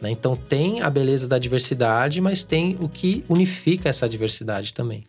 Né? 0.00 0.10
Então, 0.10 0.34
tem 0.34 0.82
a 0.82 0.90
beleza 0.90 1.28
da 1.28 1.38
diversidade, 1.38 2.20
mas 2.20 2.44
tem 2.44 2.76
o 2.80 2.88
que 2.88 3.24
unifica 3.28 3.88
essa 3.88 4.08
diversidade 4.08 4.74
também. 4.74 5.04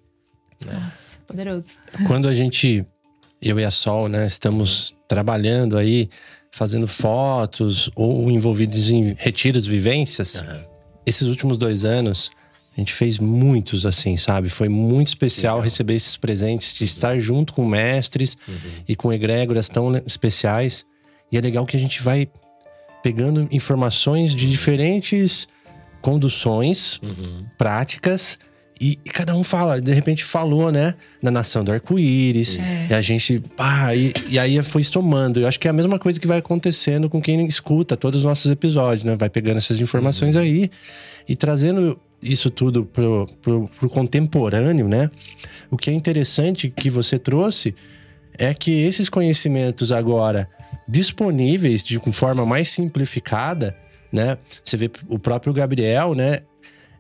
Né? 0.63 0.73
Nossa, 0.73 1.17
poderoso. 1.25 1.73
Quando 2.07 2.27
a 2.27 2.33
gente, 2.33 2.85
eu 3.41 3.59
e 3.59 3.65
a 3.65 3.71
Sol, 3.71 4.07
né, 4.07 4.25
estamos 4.27 4.95
trabalhando 5.07 5.77
aí 5.77 6.09
fazendo 6.55 6.87
fotos 6.87 7.89
ou 7.95 8.29
envolvidos 8.29 8.91
em 8.91 9.15
retiros, 9.17 9.65
vivências. 9.65 10.35
Uhum. 10.41 10.59
Esses 11.03 11.27
últimos 11.27 11.57
dois 11.57 11.83
anos, 11.83 12.29
A 12.75 12.79
gente 12.79 12.91
fez 12.91 13.19
muitos, 13.19 13.85
assim, 13.85 14.17
sabe? 14.17 14.49
Foi 14.49 14.67
muito 14.67 15.09
especial 15.09 15.57
Legal. 15.57 15.63
receber 15.63 15.93
esses 15.93 16.17
presentes, 16.17 16.73
de 16.73 16.85
estar 16.85 17.19
junto 17.19 17.53
com 17.53 17.63
mestres 17.63 18.35
uhum. 18.47 18.55
e 18.87 18.95
com 18.95 19.13
egrégoras 19.13 19.69
tão 19.69 19.95
especiais. 20.07 20.83
E 21.31 21.37
é 21.37 21.41
legal 21.41 21.67
que 21.67 21.77
a 21.77 21.79
gente 21.79 22.01
vai 22.01 22.27
pegando 23.03 23.47
informações 23.51 24.33
de 24.33 24.49
diferentes 24.49 25.47
conduções, 26.01 26.99
uhum. 27.03 27.45
práticas. 27.59 28.39
E, 28.83 28.99
e, 29.05 29.09
cada 29.09 29.33
um 29.33 29.45
fala, 29.45 29.79
de 29.79 29.93
repente 29.93 30.25
falou, 30.25 30.69
né? 30.69 30.93
Da 31.21 31.31
nação 31.31 31.63
do 31.63 31.71
arco-íris. 31.71 32.59
É. 32.59 32.87
E 32.91 32.93
a 32.93 33.01
gente. 33.01 33.39
Pá, 33.55 33.95
e, 33.95 34.13
e, 34.27 34.37
aí 34.37 34.61
foi 34.61 34.83
somando. 34.83 35.39
Eu 35.39 35.47
acho 35.47 35.57
que 35.57 35.69
é 35.69 35.71
a 35.71 35.73
mesma 35.73 35.97
coisa 35.97 36.19
que 36.19 36.27
vai 36.27 36.39
acontecendo 36.39 37.09
com 37.09 37.21
quem 37.21 37.47
escuta 37.47 37.95
todos 37.95 38.19
os 38.19 38.25
nossos 38.25 38.51
episódios, 38.51 39.05
né? 39.05 39.15
Vai 39.15 39.29
pegando 39.29 39.55
essas 39.55 39.79
informações 39.79 40.35
uhum. 40.35 40.41
aí 40.41 40.69
e 41.29 41.33
trazendo 41.33 41.97
isso 42.21 42.49
tudo 42.49 42.83
pro, 42.83 43.25
pro, 43.41 43.69
pro 43.79 43.89
contemporâneo, 43.89 44.89
né? 44.89 45.09
O 45.71 45.77
que 45.77 45.89
é 45.89 45.93
interessante 45.93 46.69
que 46.69 46.89
você 46.89 47.17
trouxe 47.17 47.73
é 48.37 48.53
que 48.53 48.69
esses 48.69 49.07
conhecimentos 49.07 49.93
agora 49.93 50.45
disponíveis 50.89 51.85
de 51.85 52.01
forma 52.11 52.45
mais 52.45 52.67
simplificada, 52.67 53.73
né? 54.11 54.37
Você 54.61 54.75
vê 54.75 54.91
o 55.07 55.17
próprio 55.17 55.53
Gabriel, 55.53 56.13
né? 56.13 56.39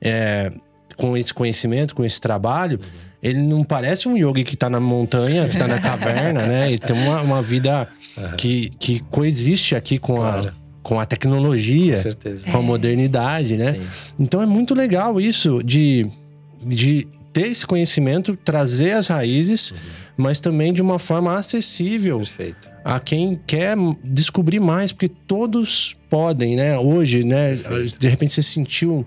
É, 0.01 0.49
com 0.95 1.17
esse 1.17 1.33
conhecimento, 1.33 1.95
com 1.95 2.03
esse 2.03 2.19
trabalho, 2.19 2.79
ele 3.21 3.39
não 3.39 3.63
parece 3.63 4.07
um 4.07 4.17
yogi 4.17 4.43
que 4.43 4.57
tá 4.57 4.69
na 4.69 4.79
montanha, 4.79 5.47
que 5.47 5.57
tá 5.57 5.67
na 5.67 5.79
caverna, 5.79 6.45
né? 6.45 6.67
Ele 6.67 6.79
tem 6.79 6.95
uma, 6.95 7.21
uma 7.21 7.41
vida 7.41 7.87
uhum. 8.17 8.31
que, 8.37 8.69
que 8.79 8.99
coexiste 9.11 9.75
aqui 9.75 9.97
com 9.97 10.15
claro. 10.15 10.49
a 10.49 10.63
com 10.83 10.99
a 10.99 11.05
tecnologia, 11.05 11.97
com, 11.97 12.51
com 12.51 12.57
a 12.57 12.61
modernidade, 12.61 13.55
né? 13.55 13.73
Sim. 13.73 13.87
Então 14.19 14.41
é 14.41 14.45
muito 14.45 14.75
legal 14.75 15.19
isso 15.19 15.63
de, 15.63 16.05
de 16.61 17.07
ter 17.31 17.47
esse 17.47 17.65
conhecimento, 17.65 18.37
trazer 18.43 18.91
as 18.91 19.07
raízes, 19.07 19.71
uhum. 19.71 19.77
mas 20.17 20.41
também 20.41 20.73
de 20.73 20.81
uma 20.81 20.99
forma 20.99 21.33
acessível 21.35 22.17
Perfeito. 22.17 22.69
a 22.83 22.99
quem 22.99 23.39
quer 23.47 23.77
descobrir 24.03 24.59
mais, 24.59 24.91
porque 24.91 25.07
todos 25.07 25.95
podem, 26.09 26.57
né? 26.57 26.77
Hoje, 26.77 27.23
né? 27.23 27.55
Perfeito. 27.55 27.99
De 27.99 28.07
repente 28.09 28.33
você 28.33 28.43
sentiu 28.43 29.05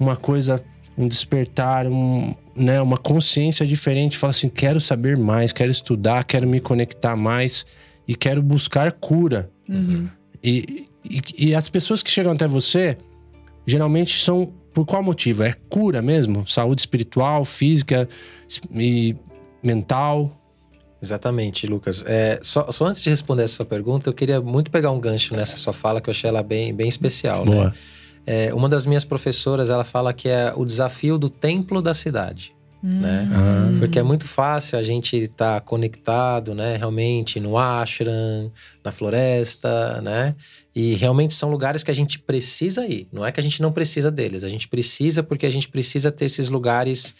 uma 0.00 0.16
coisa, 0.16 0.64
um 1.00 1.08
despertar, 1.08 1.86
um, 1.86 2.34
né? 2.54 2.80
uma 2.80 2.98
consciência 2.98 3.66
diferente, 3.66 4.18
fala 4.18 4.32
assim: 4.32 4.48
quero 4.48 4.80
saber 4.80 5.16
mais, 5.16 5.52
quero 5.52 5.70
estudar, 5.70 6.24
quero 6.24 6.46
me 6.46 6.60
conectar 6.60 7.16
mais 7.16 7.64
e 8.06 8.14
quero 8.14 8.42
buscar 8.42 8.92
cura. 8.92 9.50
Uhum. 9.68 10.08
E, 10.42 10.86
e, 11.04 11.22
e 11.38 11.54
as 11.54 11.68
pessoas 11.68 12.02
que 12.02 12.10
chegam 12.10 12.32
até 12.32 12.46
você, 12.46 12.98
geralmente 13.66 14.22
são 14.22 14.52
por 14.74 14.84
qual 14.84 15.02
motivo? 15.02 15.42
É 15.42 15.54
cura 15.68 16.00
mesmo? 16.00 16.46
Saúde 16.46 16.82
espiritual, 16.82 17.44
física 17.44 18.08
e 18.72 19.16
mental? 19.62 20.36
Exatamente, 21.02 21.66
Lucas. 21.66 22.04
É, 22.06 22.38
só, 22.42 22.70
só, 22.70 22.86
antes 22.86 23.02
de 23.02 23.08
responder 23.08 23.44
essa 23.44 23.54
sua 23.56 23.64
pergunta, 23.64 24.08
eu 24.08 24.12
queria 24.12 24.40
muito 24.40 24.70
pegar 24.70 24.90
um 24.90 25.00
gancho 25.00 25.34
nessa 25.34 25.56
sua 25.56 25.72
fala, 25.72 26.00
que 26.00 26.10
eu 26.10 26.12
achei 26.12 26.28
ela 26.28 26.42
bem, 26.42 26.74
bem 26.74 26.88
especial. 26.88 27.44
Boa. 27.44 27.66
Né? 27.66 27.72
É, 28.26 28.52
uma 28.54 28.68
das 28.68 28.86
minhas 28.86 29.04
professoras, 29.04 29.70
ela 29.70 29.84
fala 29.84 30.12
que 30.12 30.28
é 30.28 30.52
o 30.54 30.64
desafio 30.64 31.18
do 31.18 31.28
templo 31.28 31.80
da 31.80 31.94
cidade. 31.94 32.54
Hum. 32.82 33.00
Né? 33.00 33.28
Ah. 33.32 33.76
Porque 33.78 33.98
é 33.98 34.02
muito 34.02 34.26
fácil 34.26 34.78
a 34.78 34.82
gente 34.82 35.16
estar 35.16 35.54
tá 35.54 35.60
conectado, 35.60 36.54
né? 36.54 36.76
Realmente 36.76 37.38
no 37.38 37.58
ashram, 37.58 38.50
na 38.82 38.90
floresta, 38.90 40.00
né? 40.00 40.34
E 40.74 40.94
realmente 40.94 41.34
são 41.34 41.50
lugares 41.50 41.82
que 41.82 41.90
a 41.90 41.94
gente 41.94 42.18
precisa 42.18 42.86
ir. 42.86 43.06
Não 43.12 43.24
é 43.24 43.32
que 43.32 43.40
a 43.40 43.42
gente 43.42 43.60
não 43.60 43.72
precisa 43.72 44.10
deles. 44.10 44.44
A 44.44 44.48
gente 44.48 44.68
precisa 44.68 45.22
porque 45.22 45.46
a 45.46 45.50
gente 45.50 45.68
precisa 45.68 46.10
ter 46.10 46.24
esses 46.24 46.48
lugares 46.48 47.14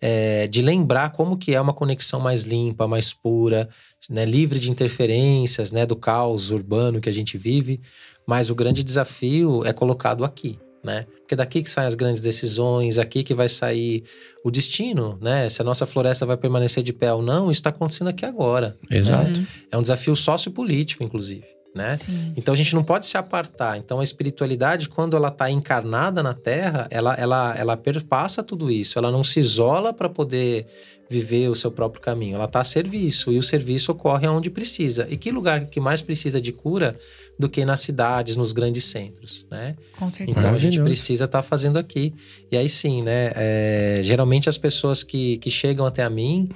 é, 0.00 0.46
de 0.46 0.62
lembrar 0.62 1.10
como 1.12 1.36
que 1.36 1.54
é 1.54 1.60
uma 1.60 1.72
conexão 1.72 2.20
mais 2.20 2.44
limpa, 2.44 2.86
mais 2.86 3.12
pura, 3.12 3.68
né? 4.08 4.24
livre 4.24 4.58
de 4.58 4.70
interferências, 4.70 5.72
né? 5.72 5.86
Do 5.86 5.96
caos 5.96 6.50
urbano 6.50 7.00
que 7.00 7.08
a 7.08 7.12
gente 7.12 7.38
vive. 7.38 7.80
Mas 8.28 8.50
o 8.50 8.54
grande 8.54 8.82
desafio 8.82 9.64
é 9.64 9.72
colocado 9.72 10.22
aqui, 10.22 10.58
né? 10.84 11.06
Porque 11.20 11.34
daqui 11.34 11.62
que 11.62 11.70
saem 11.70 11.88
as 11.88 11.94
grandes 11.94 12.20
decisões, 12.20 12.98
aqui 12.98 13.22
que 13.22 13.32
vai 13.32 13.48
sair 13.48 14.04
o 14.44 14.50
destino, 14.50 15.18
né? 15.18 15.48
Se 15.48 15.62
a 15.62 15.64
nossa 15.64 15.86
floresta 15.86 16.26
vai 16.26 16.36
permanecer 16.36 16.84
de 16.84 16.92
pé 16.92 17.10
ou 17.10 17.22
não, 17.22 17.50
isso 17.50 17.60
está 17.60 17.70
acontecendo 17.70 18.08
aqui 18.08 18.26
agora. 18.26 18.76
Exato. 18.90 19.40
Né? 19.40 19.46
É 19.72 19.78
um 19.78 19.82
desafio 19.82 20.14
sociopolítico, 20.14 21.02
inclusive. 21.02 21.57
Né? 21.74 21.96
Então 22.36 22.54
a 22.54 22.56
gente 22.56 22.74
não 22.74 22.82
pode 22.82 23.06
se 23.06 23.16
apartar. 23.16 23.76
Então 23.78 24.00
a 24.00 24.02
espiritualidade, 24.02 24.88
quando 24.88 25.16
ela 25.16 25.28
está 25.28 25.50
encarnada 25.50 26.22
na 26.22 26.34
Terra, 26.34 26.88
ela, 26.90 27.14
ela, 27.14 27.54
ela 27.56 27.76
perpassa 27.76 28.42
tudo 28.42 28.70
isso. 28.70 28.98
Ela 28.98 29.12
não 29.12 29.22
se 29.22 29.38
isola 29.38 29.92
para 29.92 30.08
poder 30.08 30.66
viver 31.08 31.48
o 31.48 31.54
seu 31.54 31.70
próprio 31.70 32.02
caminho. 32.02 32.34
Ela 32.34 32.46
está 32.46 32.60
a 32.60 32.64
serviço 32.64 33.32
e 33.32 33.38
o 33.38 33.42
serviço 33.42 33.92
ocorre 33.92 34.26
onde 34.26 34.50
precisa. 34.50 35.06
E 35.10 35.16
que 35.16 35.30
lugar 35.30 35.66
que 35.66 35.78
mais 35.78 36.02
precisa 36.02 36.40
de 36.40 36.52
cura 36.52 36.96
do 37.38 37.48
que 37.48 37.64
nas 37.64 37.80
cidades, 37.80 38.34
nos 38.34 38.52
grandes 38.52 38.84
centros, 38.84 39.46
né? 39.50 39.76
Com 39.96 40.10
certeza. 40.10 40.38
Então 40.38 40.54
a 40.54 40.58
gente 40.58 40.80
precisa 40.80 41.24
estar 41.24 41.38
tá 41.38 41.42
fazendo 41.42 41.78
aqui. 41.78 42.12
E 42.50 42.56
aí 42.56 42.68
sim, 42.68 43.02
né? 43.02 43.30
É, 43.34 44.00
geralmente 44.02 44.48
as 44.48 44.58
pessoas 44.58 45.02
que, 45.02 45.38
que 45.38 45.50
chegam 45.50 45.86
até 45.86 46.02
a 46.02 46.10
mim 46.10 46.48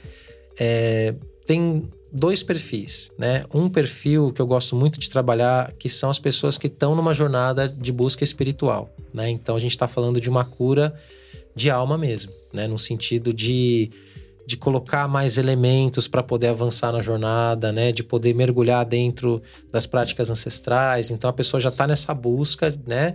é, 0.59 1.15
têm 1.47 1.89
dois 2.13 2.43
perfis, 2.43 3.11
né? 3.19 3.45
Um 3.53 3.69
perfil 3.69 4.33
que 4.33 4.43
eu 4.43 4.47
gosto 4.47 4.77
muito 4.77 5.01
de 5.01 5.09
trabalhar, 5.09 5.73
que 5.73 5.89
são 5.89 6.11
as 6.11 6.19
pessoas 6.19 6.59
que 6.59 6.67
estão 6.67 6.95
numa 6.95 7.15
jornada 7.15 7.67
de 7.69 7.91
busca 7.91 8.23
espiritual, 8.23 8.95
né? 9.13 9.31
Então 9.31 9.57
a 9.57 9.59
gente 9.59 9.71
está 9.71 9.89
falando 9.89 10.21
de 10.21 10.29
uma 10.29 10.45
cura 10.45 10.95
de 11.55 11.71
alma 11.71 11.97
mesmo, 11.97 12.33
né? 12.53 12.67
No 12.67 12.79
sentido 12.79 13.33
de 13.33 13.91
de 14.45 14.57
colocar 14.57 15.07
mais 15.07 15.39
elementos 15.39 16.09
para 16.09 16.21
poder 16.21 16.49
avançar 16.49 16.93
na 16.93 17.01
jornada, 17.01 17.73
né? 17.73 17.93
De 17.93 18.03
poder 18.03 18.35
mergulhar 18.35 18.85
dentro 18.85 19.41
das 19.71 19.87
práticas 19.87 20.31
ancestrais. 20.31 21.11
Então 21.11 21.31
a 21.31 21.33
pessoa 21.33 21.61
já 21.61 21.69
está 21.69 21.87
nessa 21.87 22.13
busca, 22.13 22.75
né? 22.87 23.15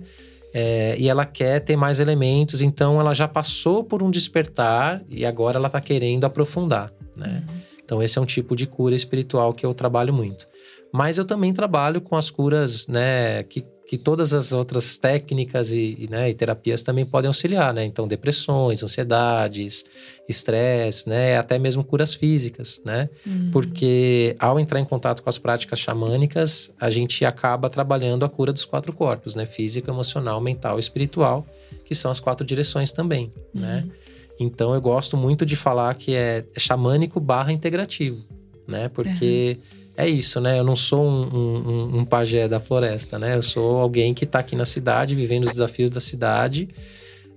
É, 0.54 0.96
e 0.98 1.10
ela 1.10 1.26
quer 1.26 1.60
ter 1.60 1.76
mais 1.76 2.00
elementos, 2.00 2.62
então 2.62 3.00
ela 3.00 3.14
já 3.14 3.28
passou 3.28 3.84
por 3.84 4.02
um 4.02 4.10
despertar 4.10 5.04
e 5.10 5.26
agora 5.26 5.58
ela 5.58 5.68
está 5.68 5.82
querendo 5.82 6.24
aprofundar, 6.24 6.92
né? 7.16 7.44
Uhum. 7.48 7.58
Então 7.88 8.04
esse 8.04 8.20
é 8.20 8.22
um 8.22 8.26
tipo 8.26 8.54
de 8.54 8.68
cura 8.68 8.94
espiritual 8.94 9.54
que 9.54 9.66
eu 9.66 9.74
trabalho 9.74 10.14
muito. 10.14 10.46
Mas 10.94 11.18
eu 11.18 11.24
também 11.24 11.54
trabalho 11.54 12.02
com 12.02 12.18
as 12.18 12.30
curas, 12.30 12.86
né, 12.86 13.44
que 13.44 13.66
que 13.88 13.98
todas 13.98 14.34
as 14.34 14.52
outras 14.52 14.98
técnicas 14.98 15.72
e, 15.72 15.96
e, 15.98 16.08
né, 16.12 16.30
e 16.30 16.34
terapias 16.34 16.84
também 16.84 17.06
podem 17.06 17.30
auxiliar, 17.30 17.74
né? 17.74 17.86
Então, 17.86 18.06
depressões, 18.06 18.84
ansiedades, 18.84 19.86
estresse, 20.28 21.08
né? 21.08 21.38
Até 21.38 21.58
mesmo 21.58 21.86
curas 21.86 22.14
físicas, 22.14 22.82
né? 22.84 23.10
Uhum. 23.26 23.50
Porque 23.50 24.36
ao 24.40 24.60
entrar 24.60 24.82
em 24.82 24.84
contato 24.84 25.24
com 25.24 25.30
as 25.30 25.38
práticas 25.38 25.80
xamânicas, 25.80 26.74
a 26.78 26.90
gente 26.90 27.24
acaba 27.24 27.70
trabalhando 27.70 28.26
a 28.26 28.30
cura 28.30 28.52
dos 28.52 28.66
quatro 28.66 28.92
corpos, 28.92 29.36
né? 29.36 29.46
Físico, 29.46 29.90
emocional, 29.90 30.42
mental 30.42 30.76
e 30.76 30.82
espiritual, 30.82 31.48
que 31.86 31.96
são 31.96 32.12
as 32.12 32.20
quatro 32.20 32.46
direções 32.46 32.92
também, 32.92 33.32
né? 33.54 33.86
uhum. 33.86 33.88
né? 33.88 33.92
Então, 34.40 34.74
eu 34.74 34.82
gosto 34.82 35.18
muito 35.18 35.46
de 35.46 35.56
falar 35.56 35.96
que 35.96 36.14
é 36.16 36.46
xamânico 36.58 37.20
barra 37.20 37.52
integrativo, 37.52 38.24
né? 38.68 38.90
Porque... 38.90 39.58
Uhum 39.60 39.78
é 39.98 40.08
isso, 40.08 40.40
né? 40.40 40.60
Eu 40.60 40.64
não 40.64 40.76
sou 40.76 41.04
um, 41.04 41.24
um, 41.24 41.98
um 41.98 42.06
pajé 42.06 42.48
da 42.48 42.60
floresta, 42.60 43.18
né? 43.18 43.36
Eu 43.36 43.42
sou 43.42 43.78
alguém 43.78 44.14
que 44.14 44.26
está 44.26 44.40
aqui 44.40 44.56
na 44.56 44.64
cidade, 44.64 45.16
vivendo 45.16 45.46
os 45.46 45.54
desafios 45.54 45.90
da 45.90 46.00
cidade 46.00 46.70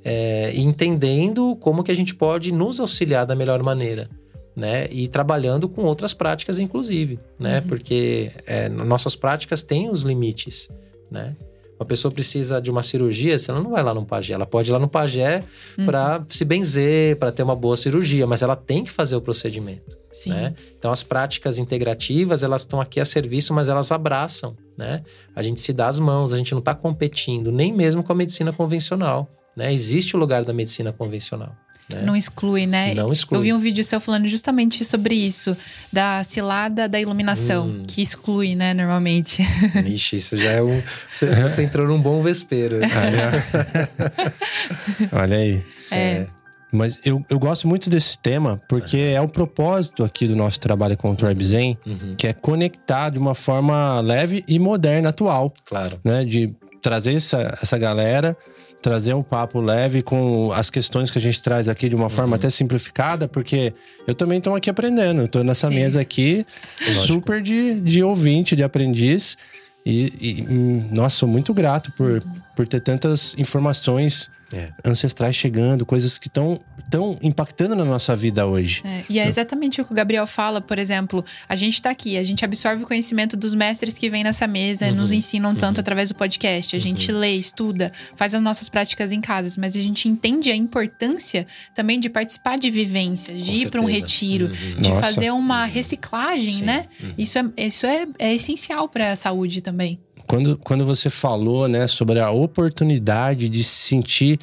é, 0.05 0.53
e 0.55 0.61
entendendo 0.61 1.57
como 1.57 1.83
que 1.83 1.91
a 1.91 1.97
gente 1.97 2.15
pode 2.15 2.53
nos 2.53 2.79
auxiliar 2.79 3.25
da 3.25 3.35
melhor 3.35 3.63
maneira, 3.63 4.11
né? 4.55 4.87
E 4.91 5.09
trabalhando 5.09 5.71
com 5.71 5.85
outras 5.85 6.13
práticas, 6.13 6.59
inclusive, 6.59 7.19
né? 7.39 7.61
Uhum. 7.61 7.67
Porque 7.67 8.31
é, 8.47 8.69
nossas 8.69 9.17
práticas 9.17 9.63
têm 9.63 9.89
os 9.89 10.03
limites, 10.03 10.69
né? 11.11 11.35
Uma 11.81 11.87
pessoa 11.87 12.13
precisa 12.13 12.61
de 12.61 12.71
uma 12.71 12.83
cirurgia, 12.83 13.39
você 13.39 13.51
não 13.53 13.71
vai 13.71 13.83
lá 13.83 13.95
no 13.95 14.05
pajé. 14.05 14.35
Ela 14.35 14.45
pode 14.45 14.71
ir 14.71 14.73
lá 14.73 14.79
no 14.79 14.87
pajé 14.87 15.43
uhum. 15.79 15.87
para 15.87 16.23
se 16.29 16.45
benzer, 16.45 17.17
para 17.17 17.33
ter 17.33 17.43
uma 17.43 17.57
boa 17.57 17.75
cirurgia, 17.75 18.27
mas 18.27 18.43
ela 18.43 18.55
tem 18.55 18.85
que 18.85 18.91
fazer 18.91 19.17
o 19.17 19.21
procedimento. 19.23 19.99
Né? 20.27 20.55
Então, 20.79 20.93
as 20.93 21.03
práticas 21.03 21.59
integrativas, 21.59 22.43
elas 22.43 22.63
estão 22.63 22.83
aqui 22.83 23.01
a 23.01 23.05
serviço, 23.07 23.55
mas 23.55 23.71
elas 23.71 23.91
abraçam. 23.91 24.55
Né? 24.77 25.03
A 25.35 25.43
gente 25.43 25.59
se 25.63 25.73
dá 25.73 25.89
as 25.89 25.99
mãos, 25.99 26.35
a 26.35 26.37
gente 26.37 26.53
não 26.53 26.59
está 26.59 26.75
competindo, 26.75 27.51
nem 27.51 27.73
mesmo 27.73 28.03
com 28.03 28.13
a 28.13 28.15
medicina 28.15 28.53
convencional. 28.53 29.27
Né? 29.57 29.73
Existe 29.73 30.15
o 30.15 30.19
lugar 30.19 30.45
da 30.45 30.53
medicina 30.53 30.93
convencional. 30.93 31.57
Né? 31.97 32.03
Não 32.03 32.17
exclui, 32.17 32.67
né? 32.67 32.95
Não 32.95 33.13
exclui. 33.13 33.39
Eu 33.39 33.43
vi 33.43 33.53
um 33.53 33.59
vídeo 33.59 33.85
seu 33.85 34.01
falando 34.01 34.27
justamente 34.27 34.85
sobre 34.85 35.15
isso, 35.15 35.57
da 35.93 36.23
cilada 36.25 36.89
da 36.89 37.01
iluminação, 37.01 37.67
hum. 37.67 37.83
que 37.87 38.03
exclui, 38.03 38.55
né, 38.55 38.75
normalmente. 38.75 39.43
Ixi, 39.87 40.17
isso 40.17 40.37
já 40.37 40.53
é 40.53 40.63
um. 40.63 40.83
Você, 41.11 41.27
você 41.27 41.63
entrou 41.63 41.87
num 41.87 42.01
bom 42.01 42.23
vespeiro. 42.23 42.79
Olha 45.13 45.37
aí. 45.37 45.65
É. 45.91 45.99
é. 45.99 46.27
Mas 46.73 47.01
eu, 47.05 47.25
eu 47.29 47.39
gosto 47.39 47.67
muito 47.67 47.91
desse 47.91 48.19
tema 48.19 48.61
porque 48.69 48.97
uhum. 48.97 49.17
é 49.17 49.21
o 49.21 49.29
propósito 49.29 50.05
aqui 50.05 50.27
do 50.27 50.37
nosso 50.37 50.61
trabalho 50.61 50.97
com 50.97 51.11
o 51.11 51.17
Tribe 51.17 51.45
Zen, 51.45 51.79
uhum. 51.85 52.15
que 52.17 52.29
é 52.29 52.33
conectar 52.33 53.11
de 53.11 53.19
uma 53.19 53.35
forma 53.35 54.01
leve 54.01 54.45
e 54.47 54.59
moderna, 54.59 55.09
atual. 55.09 55.53
Claro. 55.65 55.99
Né? 56.05 56.25
De 56.25 56.55
trazer 56.81 57.15
essa, 57.15 57.59
essa 57.61 57.77
galera 57.77 58.37
trazer 58.81 59.15
um 59.15 59.23
papo 59.23 59.61
leve 59.61 60.03
com 60.03 60.51
as 60.53 60.71
questões 60.71 61.11
que 61.11 61.19
a 61.19 61.21
gente 61.21 61.43
traz 61.43 61.69
aqui 61.69 61.89
de 61.89 61.95
uma 61.95 62.09
forma 62.09 62.31
uhum. 62.31 62.35
até 62.37 62.51
simplificada, 62.51 63.29
porque 63.29 63.73
eu 64.07 64.15
também 64.15 64.39
estou 64.39 64.55
aqui 64.55 64.71
aprendendo. 64.71 65.25
Estou 65.25 65.45
nessa 65.45 65.69
Sim. 65.69 65.75
mesa 65.75 66.01
aqui, 66.01 66.47
Lógico. 66.81 67.07
super 67.07 67.43
de, 67.43 67.81
de 67.81 68.03
ouvinte, 68.03 68.57
de 68.57 68.63
aprendiz. 68.63 69.37
E, 69.85 70.13
e, 70.21 70.47
hum, 70.49 70.89
nossa, 70.93 71.17
sou 71.17 71.29
muito 71.29 71.55
grato 71.55 71.93
por, 71.93 72.23
por 72.55 72.67
ter 72.67 72.81
tantas 72.81 73.35
informações 73.39 74.31
é. 74.53 74.69
ancestrais 74.85 75.35
chegando, 75.37 75.87
coisas 75.87 76.19
que 76.19 76.29
estão 76.29 76.59
tão 76.91 77.17
impactando 77.23 77.77
na 77.77 77.85
nossa 77.85 78.17
vida 78.17 78.45
hoje. 78.47 78.83
É, 78.85 79.05
e 79.09 79.19
é 79.21 79.29
exatamente 79.29 79.81
o 79.81 79.85
que 79.85 79.93
o 79.93 79.95
Gabriel 79.95 80.27
fala, 80.27 80.61
por 80.61 80.79
exemplo, 80.79 81.25
a 81.49 81.55
gente 81.55 81.75
está 81.75 81.91
aqui, 81.91 82.19
a 82.19 82.23
gente 82.23 82.45
absorve 82.45 82.83
o 82.83 82.87
conhecimento 82.87 83.37
dos 83.37 83.55
mestres 83.55 83.97
que 83.97 84.11
vêm 84.11 84.25
nessa 84.25 84.47
mesa 84.47 84.87
uhum, 84.87 84.93
e 84.93 84.95
nos 84.95 85.13
ensinam 85.13 85.55
tanto 85.55 85.79
uhum. 85.79 85.81
através 85.81 86.09
do 86.09 86.17
podcast. 86.17 86.75
A 86.75 86.79
uhum. 86.79 86.83
gente 86.83 87.13
lê, 87.13 87.31
estuda, 87.37 87.93
faz 88.17 88.35
as 88.35 88.43
nossas 88.43 88.69
práticas 88.69 89.13
em 89.13 89.21
casa, 89.21 89.59
mas 89.61 89.77
a 89.77 89.81
gente 89.81 90.09
entende 90.09 90.51
a 90.51 90.57
importância 90.57 91.47
também 91.75 92.01
de 92.01 92.11
participar 92.11 92.59
de 92.59 92.71
vivências, 92.71 93.43
de 93.43 93.53
Com 93.53 93.59
ir 93.59 93.71
para 93.71 93.81
um 93.81 93.87
retiro, 93.87 94.47
uhum. 94.47 94.81
de 94.81 94.91
nossa. 94.91 95.01
fazer 95.01 95.31
uma 95.31 95.65
uhum. 95.65 95.71
reciclagem, 95.71 96.51
Sim. 96.51 96.65
né? 96.65 96.87
Uhum. 97.01 97.15
Isso, 97.17 97.39
é, 97.39 97.45
isso 97.57 97.87
é, 97.87 98.07
é 98.19 98.35
essencial 98.35 98.89
para 98.89 99.13
a 99.13 99.17
saúde 99.17 99.61
também. 99.61 100.01
Quando, 100.27 100.57
quando 100.59 100.85
você 100.85 101.11
falou, 101.11 101.69
né, 101.69 101.87
sobre 101.87 102.21
a 102.21 102.31
oportunidade 102.31 103.49
de 103.49 103.65
sentir 103.65 104.39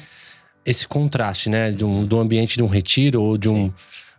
esse 0.68 0.86
contraste, 0.86 1.48
né, 1.48 1.70
de 1.70 1.84
um, 1.84 2.04
do 2.04 2.18
ambiente 2.18 2.56
de 2.56 2.62
um 2.62 2.66
retiro 2.66 3.22
ou 3.22 3.38
de 3.38 3.48
um, 3.48 3.72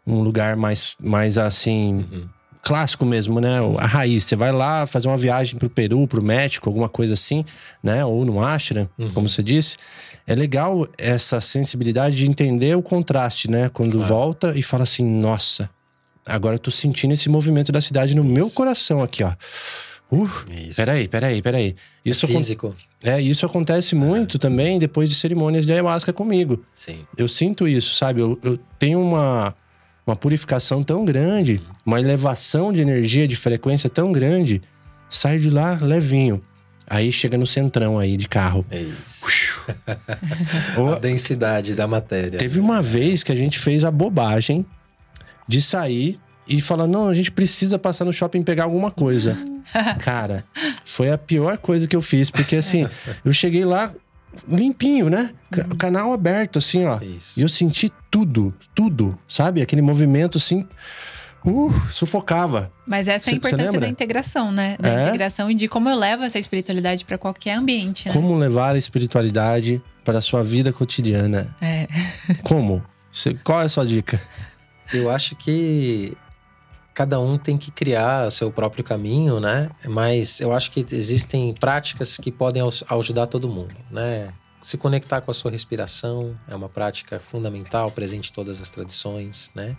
um 0.05 0.21
lugar 0.21 0.55
mais, 0.55 0.95
mais 0.99 1.37
assim. 1.37 2.05
Uhum. 2.11 2.27
Clássico 2.61 3.05
mesmo, 3.05 3.39
né? 3.39 3.57
A 3.77 3.85
raiz. 3.85 4.25
Você 4.25 4.35
vai 4.35 4.51
lá 4.51 4.85
fazer 4.85 5.07
uma 5.07 5.15
viagem 5.15 5.57
pro 5.57 5.69
Peru, 5.69 6.05
pro 6.05 6.21
México, 6.21 6.67
alguma 6.67 6.89
coisa 6.89 7.13
assim, 7.13 7.45
né? 7.81 8.03
Ou 8.03 8.25
no 8.25 8.43
ashram, 8.43 8.89
uhum. 8.97 9.09
como 9.11 9.29
você 9.29 9.41
disse. 9.41 9.77
É 10.27 10.35
legal 10.35 10.85
essa 10.97 11.39
sensibilidade 11.39 12.17
de 12.17 12.27
entender 12.27 12.75
o 12.75 12.81
contraste, 12.81 13.49
né? 13.49 13.69
Quando 13.69 13.93
claro. 13.93 14.07
volta 14.13 14.53
e 14.57 14.61
fala 14.61 14.83
assim: 14.83 15.05
nossa, 15.05 15.69
agora 16.25 16.55
eu 16.55 16.59
tô 16.59 16.69
sentindo 16.69 17.13
esse 17.13 17.29
movimento 17.29 17.71
da 17.71 17.79
cidade 17.79 18.13
no 18.13 18.25
Isso. 18.25 18.33
meu 18.33 18.49
coração 18.49 19.01
aqui, 19.01 19.23
ó. 19.23 19.33
Uh, 20.11 20.29
isso. 20.51 20.75
peraí, 20.75 21.07
peraí, 21.07 21.41
peraí. 21.41 21.75
Isso 22.03 22.25
é 22.25 22.29
físico. 22.29 22.75
É, 23.03 23.21
isso 23.21 23.45
acontece 23.45 23.95
muito 23.95 24.37
é. 24.37 24.39
também 24.39 24.77
depois 24.77 25.09
de 25.09 25.15
cerimônias 25.15 25.65
de 25.65 25.71
ayahuasca 25.71 26.11
comigo. 26.11 26.63
Sim. 26.73 26.99
Eu 27.17 27.27
sinto 27.27 27.67
isso, 27.67 27.95
sabe? 27.95 28.21
Eu, 28.21 28.37
eu 28.43 28.59
tenho 28.77 29.01
uma, 29.01 29.55
uma 30.05 30.15
purificação 30.15 30.83
tão 30.83 31.05
grande, 31.05 31.61
uma 31.85 31.99
elevação 31.99 32.73
de 32.73 32.81
energia, 32.81 33.27
de 33.27 33.35
frequência 33.35 33.89
tão 33.89 34.11
grande, 34.11 34.61
saio 35.09 35.39
de 35.39 35.49
lá 35.49 35.79
levinho. 35.81 36.43
Aí 36.89 37.11
chega 37.11 37.37
no 37.37 37.45
centrão 37.45 37.99
aí 37.99 38.17
de 38.17 38.27
carro. 38.27 38.65
É 38.71 38.81
isso. 38.81 39.25
a 40.95 40.99
densidade 40.99 41.75
da 41.75 41.87
matéria. 41.87 42.39
Teve 42.39 42.59
uma 42.59 42.81
vez 42.81 43.23
que 43.23 43.31
a 43.31 43.35
gente 43.35 43.59
fez 43.59 43.83
a 43.83 43.91
bobagem 43.91 44.65
de 45.47 45.61
sair 45.61 46.19
e 46.49 46.59
falar: 46.59 46.87
não, 46.87 47.07
a 47.07 47.13
gente 47.13 47.31
precisa 47.31 47.77
passar 47.77 48.05
no 48.05 48.11
shopping 48.11 48.41
pegar 48.41 48.63
alguma 48.63 48.89
coisa. 48.89 49.37
Cara, 50.01 50.43
foi 50.83 51.11
a 51.11 51.17
pior 51.17 51.57
coisa 51.57 51.87
que 51.87 51.95
eu 51.95 52.01
fiz, 52.01 52.31
porque 52.31 52.55
assim, 52.55 52.87
eu 53.23 53.31
cheguei 53.31 53.63
lá 53.63 53.93
limpinho, 54.47 55.09
né? 55.09 55.31
O 55.71 55.75
canal 55.75 56.11
aberto, 56.11 56.57
assim, 56.57 56.85
ó. 56.85 56.99
Isso. 57.01 57.39
E 57.39 57.43
eu 57.43 57.49
senti 57.49 57.91
tudo, 58.09 58.53
tudo, 58.73 59.17
sabe? 59.27 59.61
Aquele 59.61 59.81
movimento 59.81 60.37
assim. 60.37 60.67
Uh, 61.45 61.73
sufocava. 61.89 62.69
Mas 62.85 63.07
essa 63.07 63.29
é 63.29 63.33
a 63.33 63.35
importância 63.37 63.79
da 63.79 63.87
integração, 63.87 64.51
né? 64.51 64.75
Da 64.77 64.89
é? 64.89 65.07
integração 65.07 65.49
e 65.49 65.55
de 65.55 65.69
como 65.69 65.87
eu 65.87 65.95
levo 65.95 66.23
essa 66.23 66.37
espiritualidade 66.37 67.05
para 67.05 67.17
qualquer 67.17 67.53
ambiente. 67.53 68.07
Né? 68.07 68.13
Como 68.13 68.35
levar 68.35 68.75
a 68.75 68.77
espiritualidade 68.77 69.81
para 70.03 70.17
a 70.17 70.21
sua 70.21 70.43
vida 70.43 70.73
cotidiana? 70.73 71.55
É. 71.61 71.87
Como? 72.43 72.83
Qual 73.41 73.61
é 73.61 73.65
a 73.65 73.69
sua 73.69 73.85
dica? 73.85 74.21
Eu 74.93 75.09
acho 75.09 75.33
que 75.37 76.13
cada 76.99 77.17
um 77.17 77.37
tem 77.37 77.57
que 77.57 77.71
criar 77.71 78.29
seu 78.29 78.51
próprio 78.51 78.83
caminho, 78.83 79.39
né? 79.39 79.69
Mas 79.87 80.41
eu 80.41 80.51
acho 80.51 80.69
que 80.69 80.81
existem 80.91 81.53
práticas 81.53 82.17
que 82.17 82.29
podem 82.29 82.61
ajudar 82.89 83.25
todo 83.27 83.47
mundo, 83.47 83.73
né? 83.89 84.33
Se 84.61 84.77
conectar 84.77 85.21
com 85.21 85.31
a 85.31 85.33
sua 85.33 85.49
respiração 85.49 86.37
é 86.45 86.53
uma 86.53 86.67
prática 86.67 87.17
fundamental, 87.17 87.89
presente 87.89 88.31
em 88.31 88.33
todas 88.33 88.59
as 88.59 88.69
tradições, 88.69 89.49
né? 89.55 89.77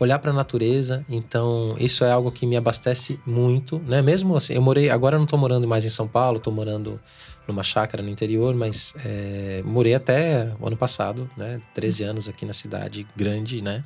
Olhar 0.00 0.18
para 0.18 0.30
a 0.30 0.34
natureza, 0.34 1.04
então 1.10 1.76
isso 1.78 2.02
é 2.04 2.10
algo 2.10 2.32
que 2.32 2.46
me 2.46 2.56
abastece 2.56 3.20
muito, 3.26 3.78
né? 3.80 4.00
Mesmo 4.00 4.34
assim, 4.34 4.54
eu 4.54 4.62
morei, 4.62 4.88
agora 4.88 5.16
eu 5.16 5.18
não 5.18 5.24
estou 5.24 5.38
morando 5.38 5.68
mais 5.68 5.84
em 5.84 5.90
São 5.90 6.08
Paulo, 6.08 6.38
estou 6.38 6.54
morando 6.54 6.98
numa 7.46 7.62
chácara 7.62 8.02
no 8.02 8.08
interior, 8.08 8.54
mas 8.54 8.94
é, 9.04 9.60
morei 9.62 9.92
até 9.92 10.54
o 10.58 10.66
ano 10.66 10.76
passado, 10.78 11.28
né? 11.36 11.60
13 11.74 12.04
anos 12.04 12.30
aqui 12.30 12.46
na 12.46 12.54
cidade 12.54 13.06
grande, 13.14 13.60
né? 13.60 13.84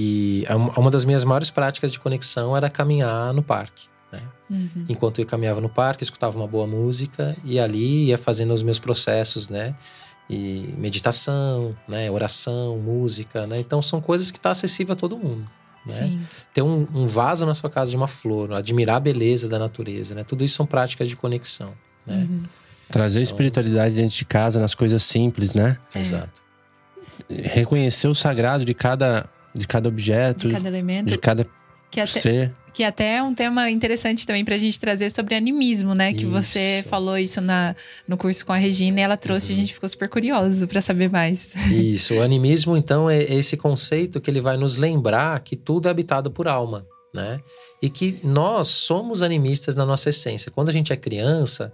E 0.00 0.44
uma 0.76 0.92
das 0.92 1.04
minhas 1.04 1.24
maiores 1.24 1.50
práticas 1.50 1.90
de 1.90 1.98
conexão 1.98 2.56
era 2.56 2.70
caminhar 2.70 3.34
no 3.34 3.42
parque. 3.42 3.88
Né? 4.12 4.22
Uhum. 4.48 4.84
Enquanto 4.88 5.18
eu 5.18 5.26
caminhava 5.26 5.60
no 5.60 5.68
parque, 5.68 6.04
escutava 6.04 6.36
uma 6.36 6.46
boa 6.46 6.68
música 6.68 7.36
e 7.42 7.58
ali 7.58 8.04
ia 8.04 8.16
fazendo 8.16 8.54
os 8.54 8.62
meus 8.62 8.78
processos, 8.78 9.48
né? 9.48 9.74
E 10.30 10.72
meditação, 10.78 11.76
né? 11.88 12.08
Oração, 12.12 12.78
música, 12.78 13.44
né? 13.44 13.58
Então 13.58 13.82
são 13.82 14.00
coisas 14.00 14.30
que 14.30 14.38
estão 14.38 14.50
tá 14.50 14.52
acessível 14.52 14.92
a 14.92 14.96
todo 14.96 15.18
mundo. 15.18 15.50
Né? 15.84 16.20
Ter 16.54 16.62
um, 16.62 16.86
um, 16.94 17.08
vaso 17.08 17.44
na 17.44 17.54
sua 17.54 17.68
casa 17.68 17.90
de 17.90 17.96
uma 17.96 18.06
flor, 18.06 18.52
admirar 18.52 18.98
a 18.98 19.00
beleza 19.00 19.48
da 19.48 19.58
natureza, 19.58 20.14
né? 20.14 20.22
Tudo 20.22 20.44
isso 20.44 20.54
são 20.54 20.66
práticas 20.66 21.08
de 21.08 21.16
conexão, 21.16 21.72
né? 22.06 22.24
Uhum. 22.30 22.42
Trazer 22.88 23.18
então, 23.18 23.24
espiritualidade 23.24 23.96
dentro 23.96 24.16
de 24.16 24.24
casa, 24.24 24.60
nas 24.60 24.76
coisas 24.76 25.02
simples, 25.02 25.54
né? 25.54 25.76
É. 25.92 25.98
Exato. 25.98 26.40
Reconhecer 27.28 28.06
o 28.06 28.14
sagrado 28.14 28.64
de 28.64 28.74
cada 28.74 29.28
de 29.54 29.66
cada 29.66 29.88
objeto, 29.88 30.48
de 30.48 30.54
cada 30.54 30.68
elemento, 30.68 31.06
de 31.06 31.18
cada 31.18 31.46
que 31.90 32.00
até, 32.00 32.20
ser. 32.20 32.54
Que 32.72 32.84
até 32.84 33.16
é 33.16 33.22
um 33.22 33.34
tema 33.34 33.70
interessante 33.70 34.26
também 34.26 34.44
para 34.44 34.54
a 34.54 34.58
gente 34.58 34.78
trazer 34.78 35.10
sobre 35.10 35.34
animismo, 35.34 35.94
né? 35.94 36.10
Isso. 36.10 36.18
Que 36.18 36.26
você 36.26 36.84
falou 36.88 37.16
isso 37.16 37.40
na, 37.40 37.74
no 38.06 38.16
curso 38.16 38.44
com 38.44 38.52
a 38.52 38.56
Regina 38.56 39.00
e 39.00 39.02
ela 39.02 39.16
trouxe, 39.16 39.52
uhum. 39.52 39.58
a 39.58 39.60
gente 39.60 39.74
ficou 39.74 39.88
super 39.88 40.08
curioso 40.08 40.66
para 40.66 40.80
saber 40.80 41.10
mais. 41.10 41.54
Isso, 41.72 42.14
o 42.14 42.22
animismo 42.22 42.76
então 42.76 43.08
é 43.08 43.22
esse 43.22 43.56
conceito 43.56 44.20
que 44.20 44.30
ele 44.30 44.40
vai 44.40 44.56
nos 44.56 44.76
lembrar 44.76 45.40
que 45.40 45.56
tudo 45.56 45.88
é 45.88 45.90
habitado 45.90 46.30
por 46.30 46.46
alma, 46.46 46.86
né? 47.14 47.40
E 47.82 47.88
que 47.88 48.20
nós 48.22 48.68
somos 48.68 49.22
animistas 49.22 49.74
na 49.74 49.86
nossa 49.86 50.10
essência. 50.10 50.50
Quando 50.50 50.68
a 50.68 50.72
gente 50.72 50.92
é 50.92 50.96
criança, 50.96 51.72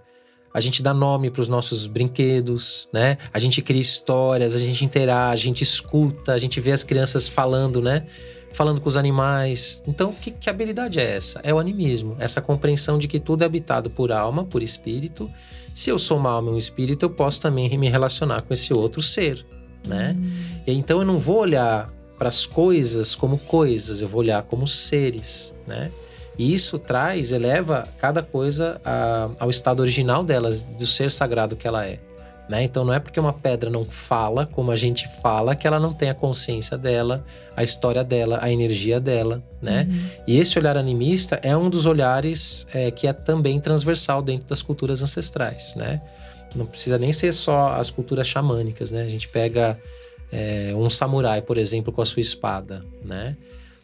a 0.55 0.61
gente 0.61 0.81
dá 0.81 0.93
nome 0.93 1.29
para 1.29 1.41
os 1.41 1.49
nossos 1.49 1.85
brinquedos, 1.85 2.87
né? 2.93 3.17
A 3.33 3.39
gente 3.39 3.61
cria 3.61 3.81
histórias, 3.81 4.55
a 4.55 4.59
gente 4.59 4.85
interage, 4.85 5.43
a 5.43 5.45
gente 5.47 5.61
escuta, 5.61 6.31
a 6.31 6.37
gente 6.37 6.61
vê 6.61 6.71
as 6.71 6.81
crianças 6.81 7.27
falando, 7.27 7.81
né? 7.81 8.05
Falando 8.53 8.79
com 8.79 8.87
os 8.87 8.95
animais. 8.95 9.83
Então, 9.85 10.13
que, 10.13 10.31
que 10.31 10.49
habilidade 10.49 10.97
é 10.97 11.17
essa? 11.17 11.41
É 11.43 11.53
o 11.53 11.59
animismo, 11.59 12.15
essa 12.19 12.41
compreensão 12.41 12.97
de 12.97 13.05
que 13.05 13.19
tudo 13.19 13.41
é 13.41 13.45
habitado 13.45 13.89
por 13.89 14.13
alma, 14.13 14.45
por 14.45 14.63
espírito. 14.63 15.29
Se 15.73 15.89
eu 15.89 15.99
sou 15.99 16.17
uma 16.17 16.29
alma 16.29 16.51
e 16.51 16.53
um 16.53 16.57
espírito, 16.57 17.03
eu 17.03 17.09
posso 17.09 17.41
também 17.41 17.77
me 17.77 17.89
relacionar 17.89 18.41
com 18.43 18.53
esse 18.53 18.73
outro 18.73 19.01
ser, 19.01 19.45
né? 19.85 20.15
Hum. 20.17 20.31
E 20.65 20.71
então 20.71 20.99
eu 20.99 21.05
não 21.05 21.19
vou 21.19 21.39
olhar 21.39 21.91
para 22.17 22.29
as 22.29 22.45
coisas 22.45 23.13
como 23.13 23.37
coisas, 23.39 24.01
eu 24.01 24.07
vou 24.07 24.21
olhar 24.21 24.41
como 24.43 24.65
seres, 24.65 25.53
né? 25.67 25.91
E 26.37 26.53
isso 26.53 26.77
traz, 26.77 27.31
eleva 27.31 27.87
cada 27.99 28.21
coisa 28.21 28.79
a, 28.83 29.29
ao 29.39 29.49
estado 29.49 29.79
original 29.79 30.23
delas, 30.23 30.65
do 30.65 30.85
ser 30.85 31.09
sagrado 31.09 31.55
que 31.55 31.67
ela 31.67 31.85
é. 31.85 31.99
Né? 32.47 32.63
Então 32.63 32.85
não 32.85 32.93
é 32.93 32.99
porque 32.99 33.19
uma 33.19 33.33
pedra 33.33 33.71
não 33.71 33.83
fala 33.83 34.45
como 34.45 34.69
a 34.69 34.75
gente 34.75 35.07
fala 35.21 35.55
que 35.55 35.65
ela 35.65 35.79
não 35.79 35.91
tem 35.91 36.09
a 36.09 36.13
consciência 36.13 36.77
dela, 36.77 37.25
a 37.57 37.63
história 37.63 38.03
dela, 38.03 38.37
a 38.39 38.51
energia 38.51 38.99
dela, 38.99 39.43
né? 39.59 39.87
Uhum. 39.89 40.09
E 40.27 40.37
esse 40.37 40.59
olhar 40.59 40.77
animista 40.77 41.39
é 41.41 41.57
um 41.57 41.71
dos 41.71 41.87
olhares 41.87 42.67
é, 42.71 42.91
que 42.91 43.07
é 43.07 43.13
também 43.13 43.59
transversal 43.59 44.21
dentro 44.21 44.47
das 44.47 44.61
culturas 44.61 45.01
ancestrais, 45.01 45.73
né? 45.75 45.99
Não 46.53 46.67
precisa 46.67 46.99
nem 46.99 47.11
ser 47.11 47.33
só 47.33 47.73
as 47.73 47.89
culturas 47.89 48.27
xamânicas, 48.27 48.91
né? 48.91 49.01
A 49.01 49.09
gente 49.09 49.27
pega 49.27 49.79
é, 50.31 50.71
um 50.75 50.87
samurai, 50.87 51.41
por 51.41 51.57
exemplo, 51.57 51.91
com 51.91 52.01
a 52.01 52.05
sua 52.05 52.21
espada, 52.21 52.85
né? 53.03 53.35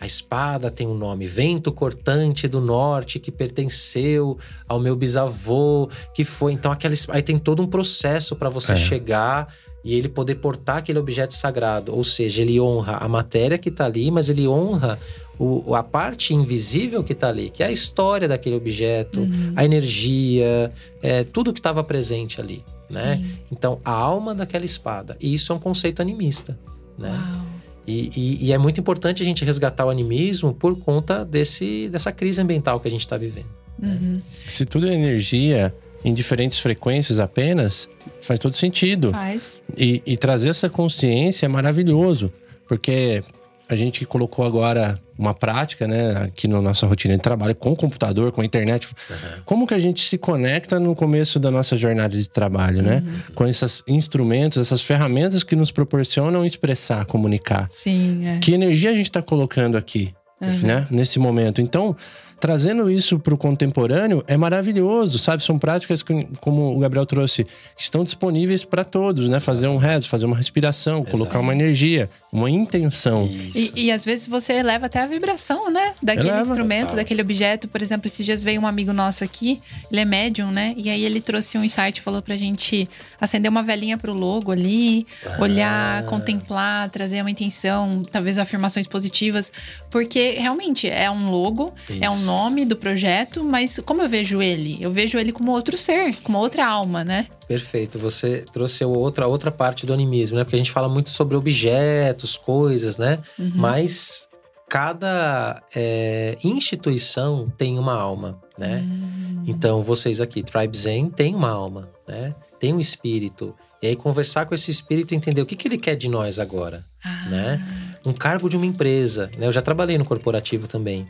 A 0.02 0.06
espada 0.08 0.72
tem 0.72 0.88
um 0.88 0.96
nome, 0.96 1.28
vento 1.28 1.72
cortante 1.72 2.48
do 2.48 2.60
norte 2.60 3.20
que 3.20 3.32
pertenceu 3.32 4.36
ao 4.68 4.80
meu 4.80 4.96
bisavô, 4.96 5.88
que 6.12 6.24
foi. 6.24 6.54
Então, 6.54 6.72
aquela, 6.72 6.96
aí 7.10 7.22
tem 7.22 7.38
todo 7.38 7.62
um 7.62 7.68
processo 7.68 8.36
para 8.36 8.50
você 8.50 8.72
é. 8.72 8.76
chegar 8.76 9.54
e 9.86 9.94
ele 9.94 10.10
poder 10.10 10.36
portar 10.36 10.78
aquele 10.78 10.98
objeto 10.98 11.36
sagrado. 11.36 11.96
Ou 11.96 12.04
seja, 12.04 12.42
ele 12.42 12.60
honra 12.60 12.98
a 12.98 13.08
matéria 13.08 13.60
que 13.60 13.70
está 13.70 13.86
ali, 13.86 14.10
mas 14.10 14.28
ele 14.28 14.48
honra 14.48 14.98
o, 15.38 15.76
a 15.76 15.84
parte 15.84 16.34
invisível 16.34 17.04
que 17.04 17.14
está 17.14 17.30
ali, 17.30 17.52
que 17.52 17.62
é 17.62 17.68
a 17.68 17.72
história 17.72 18.28
daquele 18.28 18.56
objeto, 18.56 19.20
uhum. 19.20 19.54
a 19.56 19.64
energia, 19.64 20.74
é, 21.04 21.24
tudo 21.24 21.54
que 21.54 21.60
estava 21.60 21.84
presente 21.84 22.42
ali. 22.42 22.66
Né? 22.90 23.24
Então, 23.52 23.80
a 23.86 23.92
alma 23.92 24.34
daquela 24.34 24.66
espada. 24.66 25.16
E 25.22 25.32
isso 25.32 25.54
é 25.54 25.56
um 25.56 25.60
conceito 25.60 26.02
animista. 26.02 26.58
Né? 26.98 27.12
Uau. 27.12 27.51
E, 27.88 28.12
e, 28.16 28.46
e, 28.48 28.54
é 28.54 28.58
muito 28.58 28.80
importante 28.80 29.22
a 29.22 29.26
gente 29.26 29.44
resgatar 29.44 29.86
o 29.86 29.90
animismo 29.90 30.54
por 30.54 30.78
conta 30.80 31.26
desse, 31.26 31.90
dessa 31.90 32.12
crise 32.12 32.40
ambiental 32.40 32.80
que 32.80 32.88
a 32.88 32.92
gente 32.92 33.02
está 33.02 33.18
vivendo. 33.18 33.48
Né? 33.80 34.00
Uhum. 34.00 34.22
Se 34.48 34.66
tudo 34.66 34.88
é 34.88 34.94
energia 34.94 35.74
em 36.06 36.14
diferentes 36.14 36.60
frequências 36.60 37.18
apenas, 37.18 37.90
Faz 38.22 38.40
todo 38.40 38.56
sentido. 38.56 39.12
Faz. 39.12 39.64
E, 39.76 40.02
e 40.06 40.16
trazer 40.16 40.50
essa 40.50 40.70
consciência 40.70 41.46
é 41.46 41.50
maravilhoso, 41.50 42.32
porque 42.68 43.22
a 43.68 43.76
gente 43.76 44.06
colocou 44.06 44.46
agora 44.46 44.98
uma 45.22 45.36
prática, 45.36 45.88
né, 45.88 46.24
aqui 46.24 46.48
na 46.48 46.60
nossa 46.60 46.88
rotina 46.88 47.16
de 47.16 47.22
trabalho 47.22 47.54
com 47.54 47.72
o 47.72 47.76
computador, 47.76 48.32
com 48.32 48.42
a 48.42 48.46
internet. 48.46 48.88
Uhum. 48.88 49.16
Como 49.46 49.68
que 49.68 49.74
a 49.76 49.80
gente 49.80 50.02
se 50.02 50.18
conecta 50.18 50.80
no 50.80 50.96
começo 50.96 51.40
da 51.40 51.52
nossa 51.52 51.78
jornada 51.78 52.18
de 52.18 52.28
trabalho, 52.28 52.82
né? 52.82 53.04
Uhum. 53.06 53.36
Com 53.36 53.48
esses 53.48 53.84
instrumentos, 53.88 54.58
essas 54.58 54.82
ferramentas 54.82 55.44
que 55.44 55.56
nos 55.56 55.72
proporcionam 55.72 56.44
expressar, 56.44 57.06
comunicar. 57.06 57.68
Sim. 57.70 58.26
É. 58.26 58.40
Que 58.40 58.54
energia 58.54 58.90
a 58.90 58.96
gente 58.96 59.10
está 59.10 59.22
colocando 59.22 59.78
aqui, 59.78 60.12
uhum. 60.42 60.60
né? 60.64 60.84
Nesse 60.90 61.20
momento. 61.20 61.62
Então, 61.62 61.96
trazendo 62.42 62.90
isso 62.90 63.20
para 63.20 63.36
o 63.36 63.38
contemporâneo 63.38 64.24
é 64.28 64.36
maravilhoso, 64.36 65.20
sabe? 65.20 65.44
São 65.44 65.60
práticas 65.60 66.02
que, 66.02 66.28
como 66.42 66.76
o 66.76 66.80
Gabriel 66.80 67.06
trouxe, 67.06 67.44
que 67.44 67.84
estão 67.84 68.04
disponíveis 68.04 68.66
para 68.66 68.84
todos, 68.84 69.30
né? 69.30 69.40
Fazer 69.40 69.68
um 69.68 69.78
rezo, 69.78 70.10
fazer 70.10 70.26
uma 70.26 70.36
respiração, 70.36 70.96
Exato. 70.96 71.12
colocar 71.12 71.40
uma 71.40 71.54
energia, 71.54 72.10
uma 72.34 72.50
intenção. 72.50 73.30
E, 73.54 73.72
e, 73.76 73.92
às 73.92 74.04
vezes 74.04 74.28
você 74.28 74.54
eleva 74.54 74.88
até 74.88 75.00
a 75.00 75.06
vibração, 75.06 75.72
né? 75.72 75.94
Daquele 76.02 76.30
eleva. 76.30 76.42
instrumento, 76.42 76.82
Total. 76.82 76.96
daquele 76.98 77.22
objeto. 77.22 77.68
Por 77.68 77.80
exemplo, 77.80 78.08
esses 78.08 78.26
dias 78.26 78.44
veio 78.44 78.60
um 78.60 78.66
amigo 78.66 78.92
nosso 78.92 79.24
aqui, 79.24 79.62
ele 79.92 80.02
é 80.02 80.06
médium, 80.06 80.50
né? 80.50 80.74
E 80.76 80.90
aí 80.90 81.06
ele 81.06 81.22
trouxe 81.22 81.60
um 81.60 81.64
insight, 81.64 82.02
falou 82.02 82.24
pra 82.24 82.36
gente 82.36 82.90
acender 83.20 83.52
uma 83.52 83.62
velhinha 83.62 84.00
pro 84.00 84.14
logo 84.14 84.52
ali, 84.52 85.06
ah. 85.24 85.38
olhar, 85.40 86.04
contemplar, 86.06 86.90
trazer 86.90 87.22
uma 87.22 87.30
intenção, 87.30 88.02
talvez 88.10 88.40
afirmações 88.40 88.88
positivas. 88.88 89.54
Porque 89.92 90.38
realmente 90.40 90.90
é 90.90 91.12
um 91.12 91.30
logo, 91.30 91.72
Isso. 91.88 92.04
é 92.04 92.10
um 92.10 92.31
nome 92.32 92.66
do 92.66 92.76
projeto, 92.76 93.44
mas 93.44 93.80
como 93.86 94.02
eu 94.02 94.10
vejo 94.10 94.42
ele? 94.42 94.78
Eu 94.82 94.92
vejo 94.92 95.18
ele 95.18 95.32
como 95.32 95.52
outro 95.52 95.78
ser, 95.78 96.16
como 96.18 96.38
outra 96.38 96.66
alma, 96.68 97.04
né? 97.04 97.28
Perfeito. 97.48 98.00
Você 98.00 98.46
trouxe 98.52 98.86
outra, 98.86 99.28
outra 99.28 99.52
parte 99.52 99.86
do 99.86 99.94
animismo, 99.94 100.38
né? 100.38 100.44
Porque 100.44 100.56
a 100.56 100.60
gente 100.60 100.72
fala 100.72 100.88
muito 100.88 101.10
sobre 101.10 101.36
objetos, 101.36 102.38
coisas, 102.38 102.98
né? 102.98 103.20
Uhum. 103.38 103.52
Mas 103.56 104.30
cada 104.70 105.62
é, 105.76 106.38
instituição 106.44 107.52
tem 107.58 107.78
uma 107.78 107.94
alma, 107.94 108.42
né? 108.58 108.80
Uhum. 108.80 109.44
Então, 109.46 109.82
vocês 109.82 110.22
aqui, 110.22 110.42
Tribe 110.42 110.78
Zen, 110.78 111.10
tem 111.10 111.36
uma 111.36 111.50
alma, 111.50 111.90
né? 112.08 112.34
Tem 112.58 112.74
um 112.74 112.80
espírito. 112.80 113.54
E 113.82 113.88
aí, 113.88 113.96
conversar 113.98 114.46
com 114.46 114.56
esse 114.56 114.72
espírito 114.72 115.14
e 115.14 115.18
entender 115.18 115.42
o 115.42 115.46
que, 115.46 115.58
que 115.58 115.68
ele 115.68 115.78
quer 115.78 115.96
de 115.96 116.08
nós 116.08 116.40
agora, 116.40 116.86
ah. 117.04 117.26
né? 117.30 117.68
Um 118.06 118.14
cargo 118.14 118.48
de 118.48 118.56
uma 118.56 118.66
empresa, 118.66 119.30
né? 119.38 119.48
Eu 119.48 119.52
já 119.52 119.62
trabalhei 119.62 119.98
no 119.98 120.06
corporativo 120.06 120.68
também. 120.68 121.06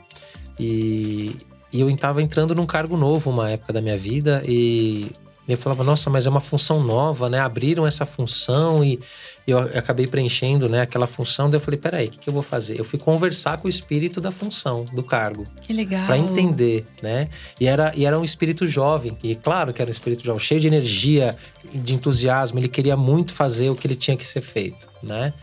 E, 0.59 1.35
e 1.71 1.79
eu 1.79 1.89
estava 1.89 2.21
entrando 2.21 2.53
num 2.53 2.65
cargo 2.65 2.97
novo 2.97 3.29
uma 3.29 3.49
época 3.49 3.73
da 3.73 3.81
minha 3.81 3.97
vida 3.97 4.43
e 4.47 5.11
eu 5.47 5.57
falava, 5.57 5.83
nossa, 5.83 6.09
mas 6.09 6.27
é 6.27 6.29
uma 6.29 6.39
função 6.39 6.83
nova, 6.83 7.29
né? 7.29 7.39
Abriram 7.39 7.85
essa 7.85 8.05
função 8.05 8.83
e 8.83 8.99
eu 9.47 9.57
acabei 9.57 10.07
preenchendo, 10.07 10.69
né, 10.69 10.81
aquela 10.81 11.07
função. 11.07 11.49
Daí 11.49 11.57
eu 11.57 11.61
falei, 11.61 11.79
peraí, 11.79 12.07
o 12.07 12.11
que, 12.11 12.19
que 12.19 12.29
eu 12.29 12.33
vou 12.33 12.43
fazer? 12.43 12.79
Eu 12.79 12.83
fui 12.83 12.99
conversar 12.99 13.57
com 13.57 13.65
o 13.65 13.69
espírito 13.69 14.21
da 14.21 14.31
função, 14.31 14.85
do 14.93 15.03
cargo. 15.03 15.45
Que 15.59 15.73
legal. 15.73 16.05
Para 16.05 16.17
entender, 16.17 16.85
né? 17.01 17.27
E 17.59 17.67
era, 17.67 17.91
e 17.95 18.05
era 18.05 18.17
um 18.17 18.23
espírito 18.23 18.67
jovem, 18.67 19.17
e 19.23 19.35
claro 19.35 19.73
que 19.73 19.81
era 19.81 19.89
um 19.89 19.91
espírito 19.91 20.23
jovem, 20.23 20.39
cheio 20.39 20.61
de 20.61 20.67
energia, 20.67 21.35
de 21.73 21.93
entusiasmo. 21.95 22.59
Ele 22.59 22.69
queria 22.69 22.95
muito 22.95 23.33
fazer 23.33 23.69
o 23.69 23.75
que 23.75 23.87
ele 23.87 23.95
tinha 23.95 24.15
que 24.15 24.25
ser 24.25 24.41
feito, 24.41 24.87
né? 25.01 25.33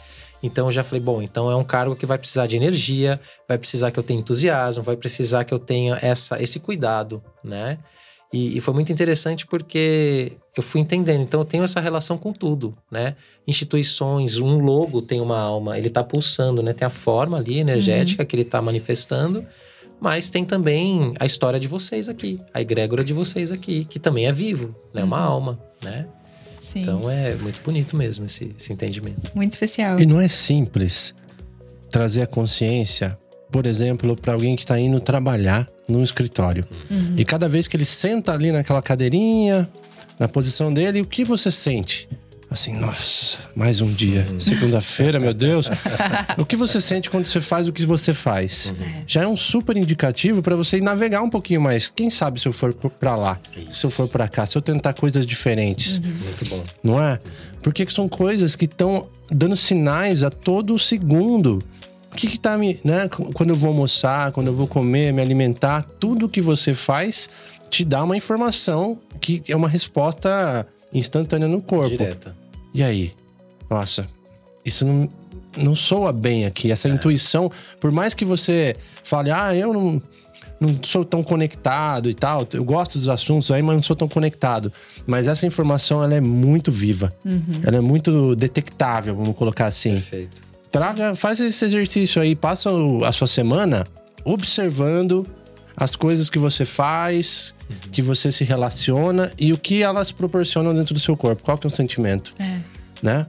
Então 0.42 0.66
eu 0.66 0.72
já 0.72 0.84
falei, 0.84 1.00
bom, 1.00 1.20
então 1.20 1.50
é 1.50 1.56
um 1.56 1.64
cargo 1.64 1.96
que 1.96 2.06
vai 2.06 2.18
precisar 2.18 2.46
de 2.46 2.56
energia, 2.56 3.20
vai 3.48 3.58
precisar 3.58 3.90
que 3.90 3.98
eu 3.98 4.02
tenha 4.02 4.20
entusiasmo, 4.20 4.82
vai 4.82 4.96
precisar 4.96 5.44
que 5.44 5.52
eu 5.52 5.58
tenha 5.58 5.98
essa, 6.00 6.40
esse 6.42 6.60
cuidado, 6.60 7.22
né? 7.42 7.78
E, 8.32 8.58
e, 8.58 8.60
foi 8.60 8.74
muito 8.74 8.92
interessante 8.92 9.46
porque 9.46 10.32
eu 10.54 10.62
fui 10.62 10.80
entendendo. 10.80 11.22
Então 11.22 11.40
eu 11.40 11.44
tenho 11.46 11.64
essa 11.64 11.80
relação 11.80 12.18
com 12.18 12.30
tudo, 12.30 12.76
né? 12.90 13.16
Instituições, 13.46 14.36
um 14.36 14.58
logo 14.58 15.00
tem 15.00 15.20
uma 15.20 15.38
alma, 15.38 15.78
ele 15.78 15.88
está 15.88 16.04
pulsando, 16.04 16.62
né? 16.62 16.74
Tem 16.74 16.86
a 16.86 16.90
forma 16.90 17.38
ali 17.38 17.58
energética 17.58 18.22
uhum. 18.22 18.26
que 18.26 18.36
ele 18.36 18.42
está 18.42 18.60
manifestando, 18.60 19.46
mas 19.98 20.28
tem 20.28 20.44
também 20.44 21.14
a 21.18 21.24
história 21.24 21.58
de 21.58 21.66
vocês 21.66 22.08
aqui, 22.08 22.38
a 22.52 22.60
egrégora 22.60 23.02
de 23.02 23.14
vocês 23.14 23.50
aqui, 23.50 23.86
que 23.86 23.98
também 23.98 24.26
é 24.26 24.32
vivo, 24.32 24.76
né? 24.92 25.02
Uma 25.02 25.26
uhum. 25.26 25.32
alma, 25.32 25.58
né? 25.82 26.06
Sim. 26.78 26.82
Então 26.82 27.10
é 27.10 27.34
muito 27.36 27.60
bonito 27.62 27.96
mesmo 27.96 28.24
esse, 28.24 28.54
esse 28.58 28.72
entendimento. 28.72 29.30
Muito 29.34 29.52
especial. 29.52 30.00
E 30.00 30.06
não 30.06 30.20
é 30.20 30.28
simples 30.28 31.14
trazer 31.90 32.22
a 32.22 32.26
consciência, 32.26 33.18
por 33.50 33.66
exemplo, 33.66 34.14
para 34.16 34.32
alguém 34.32 34.56
que 34.56 34.62
está 34.62 34.78
indo 34.78 35.00
trabalhar 35.00 35.66
no 35.88 36.02
escritório. 36.02 36.64
Uhum. 36.90 37.14
E 37.16 37.24
cada 37.24 37.48
vez 37.48 37.66
que 37.66 37.76
ele 37.76 37.84
senta 37.84 38.32
ali 38.32 38.52
naquela 38.52 38.82
cadeirinha, 38.82 39.68
na 40.18 40.28
posição 40.28 40.72
dele, 40.72 41.00
o 41.00 41.06
que 41.06 41.24
você 41.24 41.50
sente? 41.50 42.08
Assim, 42.50 42.74
nossa, 42.76 43.38
mais 43.54 43.82
um 43.82 43.92
dia. 43.92 44.26
Uhum. 44.30 44.40
Segunda-feira, 44.40 45.20
meu 45.20 45.34
Deus. 45.34 45.68
o 46.38 46.46
que 46.46 46.56
você 46.56 46.80
sente 46.80 47.10
quando 47.10 47.26
você 47.26 47.42
faz 47.42 47.68
o 47.68 47.72
que 47.72 47.84
você 47.84 48.14
faz? 48.14 48.70
Uhum. 48.70 49.04
Já 49.06 49.22
é 49.22 49.26
um 49.26 49.36
super 49.36 49.76
indicativo 49.76 50.42
para 50.42 50.56
você 50.56 50.80
navegar 50.80 51.20
um 51.20 51.28
pouquinho 51.28 51.60
mais. 51.60 51.92
Quem 51.94 52.08
sabe 52.08 52.40
se 52.40 52.48
eu 52.48 52.52
for 52.52 52.72
para 52.72 53.14
lá, 53.16 53.38
Isso. 53.54 53.80
se 53.80 53.86
eu 53.86 53.90
for 53.90 54.08
para 54.08 54.26
cá, 54.28 54.46
se 54.46 54.56
eu 54.56 54.62
tentar 54.62 54.94
coisas 54.94 55.26
diferentes. 55.26 55.98
Uhum. 55.98 56.14
Muito 56.24 56.44
bom. 56.46 56.64
Não 56.82 57.02
é? 57.02 57.18
Porque 57.62 57.84
são 57.90 58.08
coisas 58.08 58.56
que 58.56 58.64
estão 58.64 59.08
dando 59.30 59.54
sinais 59.54 60.22
a 60.22 60.30
todo 60.30 60.78
segundo. 60.78 61.62
O 62.10 62.16
que 62.16 62.26
que 62.28 62.38
tá 62.38 62.56
me, 62.56 62.80
né, 62.82 63.08
quando 63.34 63.50
eu 63.50 63.56
vou 63.56 63.68
almoçar, 63.68 64.32
quando 64.32 64.46
eu 64.46 64.54
vou 64.54 64.66
comer, 64.66 65.12
me 65.12 65.20
alimentar, 65.20 65.82
tudo 66.00 66.28
que 66.30 66.40
você 66.40 66.72
faz 66.72 67.28
te 67.68 67.84
dá 67.84 68.02
uma 68.02 68.16
informação 68.16 68.98
que 69.20 69.42
é 69.46 69.54
uma 69.54 69.68
resposta 69.68 70.66
instantânea 70.92 71.48
no 71.48 71.60
corpo. 71.60 71.90
Direta. 71.90 72.34
E 72.74 72.82
aí? 72.82 73.12
Nossa, 73.70 74.08
isso 74.64 74.86
não, 74.86 75.10
não 75.56 75.74
soa 75.74 76.12
bem 76.12 76.44
aqui. 76.44 76.70
Essa 76.70 76.88
é. 76.88 76.90
intuição, 76.90 77.50
por 77.80 77.90
mais 77.90 78.14
que 78.14 78.24
você 78.24 78.76
fale, 79.02 79.30
ah, 79.30 79.54
eu 79.54 79.72
não, 79.72 80.02
não 80.60 80.78
sou 80.82 81.04
tão 81.04 81.22
conectado 81.22 82.10
e 82.10 82.14
tal, 82.14 82.46
eu 82.52 82.64
gosto 82.64 82.98
dos 82.98 83.08
assuntos 83.08 83.50
aí, 83.50 83.62
mas 83.62 83.76
não 83.76 83.82
sou 83.82 83.96
tão 83.96 84.08
conectado. 84.08 84.72
Mas 85.06 85.26
essa 85.28 85.46
informação, 85.46 86.02
ela 86.02 86.14
é 86.14 86.20
muito 86.20 86.70
viva. 86.70 87.10
Uhum. 87.24 87.60
Ela 87.64 87.76
é 87.76 87.80
muito 87.80 88.34
detectável, 88.36 89.14
vamos 89.14 89.36
colocar 89.36 89.66
assim. 89.66 89.92
Perfeito. 89.92 90.42
Traga, 90.70 91.14
faz 91.14 91.40
esse 91.40 91.64
exercício 91.64 92.20
aí, 92.20 92.36
passa 92.36 92.70
a 93.06 93.12
sua 93.12 93.26
semana 93.26 93.86
observando 94.24 95.26
as 95.78 95.94
coisas 95.94 96.28
que 96.28 96.38
você 96.38 96.64
faz, 96.64 97.54
uhum. 97.70 97.76
que 97.92 98.02
você 98.02 98.32
se 98.32 98.42
relaciona 98.42 99.30
e 99.38 99.52
o 99.52 99.58
que 99.58 99.82
elas 99.82 100.10
proporcionam 100.10 100.74
dentro 100.74 100.92
do 100.92 100.98
seu 100.98 101.16
corpo. 101.16 101.42
Qual 101.42 101.56
que 101.56 101.66
é 101.66 101.68
o 101.68 101.70
sentimento? 101.70 102.34
É. 102.38 102.58
Né? 103.00 103.26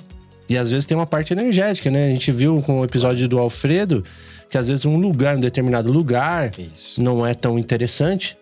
E 0.49 0.57
às 0.57 0.71
vezes 0.71 0.87
tem 0.87 0.97
uma 0.97 1.05
parte 1.05 1.31
energética, 1.31 1.91
né? 1.91 2.07
A 2.07 2.09
gente 2.09 2.31
viu 2.31 2.59
com 2.63 2.79
o 2.79 2.83
episódio 2.83 3.27
do 3.27 3.37
Alfredo 3.37 4.03
que 4.49 4.57
às 4.57 4.67
vezes 4.67 4.83
um 4.83 4.97
lugar, 4.97 5.37
um 5.37 5.39
determinado 5.39 5.91
lugar, 5.91 6.51
Isso. 6.57 6.99
não 7.01 7.25
é 7.25 7.35
tão 7.35 7.57
interessante. 7.59 8.35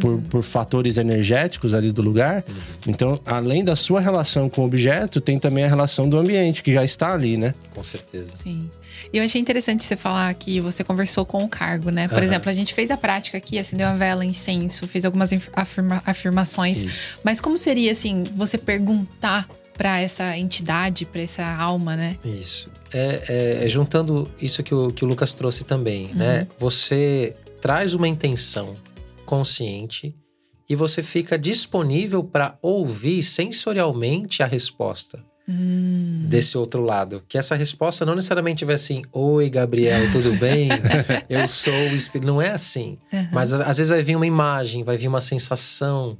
Por, 0.00 0.14
uhum. 0.14 0.22
por 0.22 0.42
fatores 0.42 0.96
energéticos 0.96 1.72
ali 1.72 1.92
do 1.92 2.02
lugar. 2.02 2.44
Uhum. 2.48 2.54
Então, 2.88 3.20
além 3.24 3.62
da 3.62 3.76
sua 3.76 4.00
relação 4.00 4.48
com 4.48 4.62
o 4.62 4.64
objeto, 4.64 5.20
tem 5.20 5.38
também 5.38 5.62
a 5.62 5.68
relação 5.68 6.08
do 6.08 6.18
ambiente, 6.18 6.64
que 6.64 6.74
já 6.74 6.84
está 6.84 7.14
ali, 7.14 7.36
né? 7.36 7.54
Com 7.72 7.80
certeza. 7.80 8.36
Sim. 8.36 8.68
E 9.12 9.18
eu 9.18 9.24
achei 9.24 9.40
interessante 9.40 9.84
você 9.84 9.96
falar 9.96 10.32
que 10.34 10.60
você 10.60 10.82
conversou 10.82 11.24
com 11.24 11.44
o 11.44 11.48
cargo, 11.48 11.90
né? 11.90 12.08
Por 12.08 12.18
uhum. 12.18 12.24
exemplo, 12.24 12.50
a 12.50 12.52
gente 12.52 12.74
fez 12.74 12.90
a 12.90 12.96
prática 12.96 13.38
aqui, 13.38 13.58
acendeu 13.58 13.86
uma 13.88 13.96
vela, 13.96 14.24
incenso, 14.24 14.86
fez 14.86 15.04
algumas 15.04 15.30
afirma 15.52 16.02
afirmações. 16.04 16.82
Isso. 16.82 17.18
Mas 17.22 17.40
como 17.40 17.56
seria, 17.58 17.92
assim, 17.92 18.24
você 18.34 18.58
perguntar 18.58 19.48
para 19.76 20.00
essa 20.00 20.36
entidade, 20.38 21.04
para 21.04 21.22
essa 21.22 21.44
alma, 21.44 21.96
né? 21.96 22.16
Isso. 22.24 22.70
É, 22.92 23.22
é, 23.28 23.64
é, 23.64 23.68
juntando 23.68 24.30
isso 24.40 24.62
que 24.62 24.74
o, 24.74 24.92
que 24.92 25.04
o 25.04 25.08
Lucas 25.08 25.34
trouxe 25.34 25.64
também, 25.64 26.06
uhum. 26.06 26.14
né? 26.14 26.46
Você 26.58 27.34
traz 27.60 27.94
uma 27.94 28.06
intenção 28.06 28.74
consciente 29.26 30.14
e 30.68 30.76
você 30.76 31.02
fica 31.02 31.38
disponível 31.38 32.22
para 32.22 32.56
ouvir 32.62 33.22
sensorialmente 33.22 34.42
a 34.42 34.46
resposta. 34.46 35.24
Hum. 35.48 36.24
Desse 36.26 36.56
outro 36.56 36.82
lado. 36.82 37.22
Que 37.28 37.36
essa 37.36 37.54
resposta 37.54 38.06
não 38.06 38.14
necessariamente 38.14 38.64
vai 38.64 38.76
assim: 38.76 39.02
Oi, 39.12 39.50
Gabriel, 39.50 40.10
tudo 40.10 40.32
bem? 40.40 40.68
Eu 41.28 41.46
sou 41.46 41.72
o 41.72 41.94
Espírito. 41.94 42.26
Não 42.26 42.40
é 42.40 42.50
assim. 42.50 42.98
Uhum. 43.12 43.28
Mas 43.32 43.52
às 43.52 43.76
vezes 43.76 43.90
vai 43.90 44.02
vir 44.02 44.16
uma 44.16 44.26
imagem, 44.26 44.82
vai 44.82 44.96
vir 44.96 45.08
uma 45.08 45.20
sensação, 45.20 46.16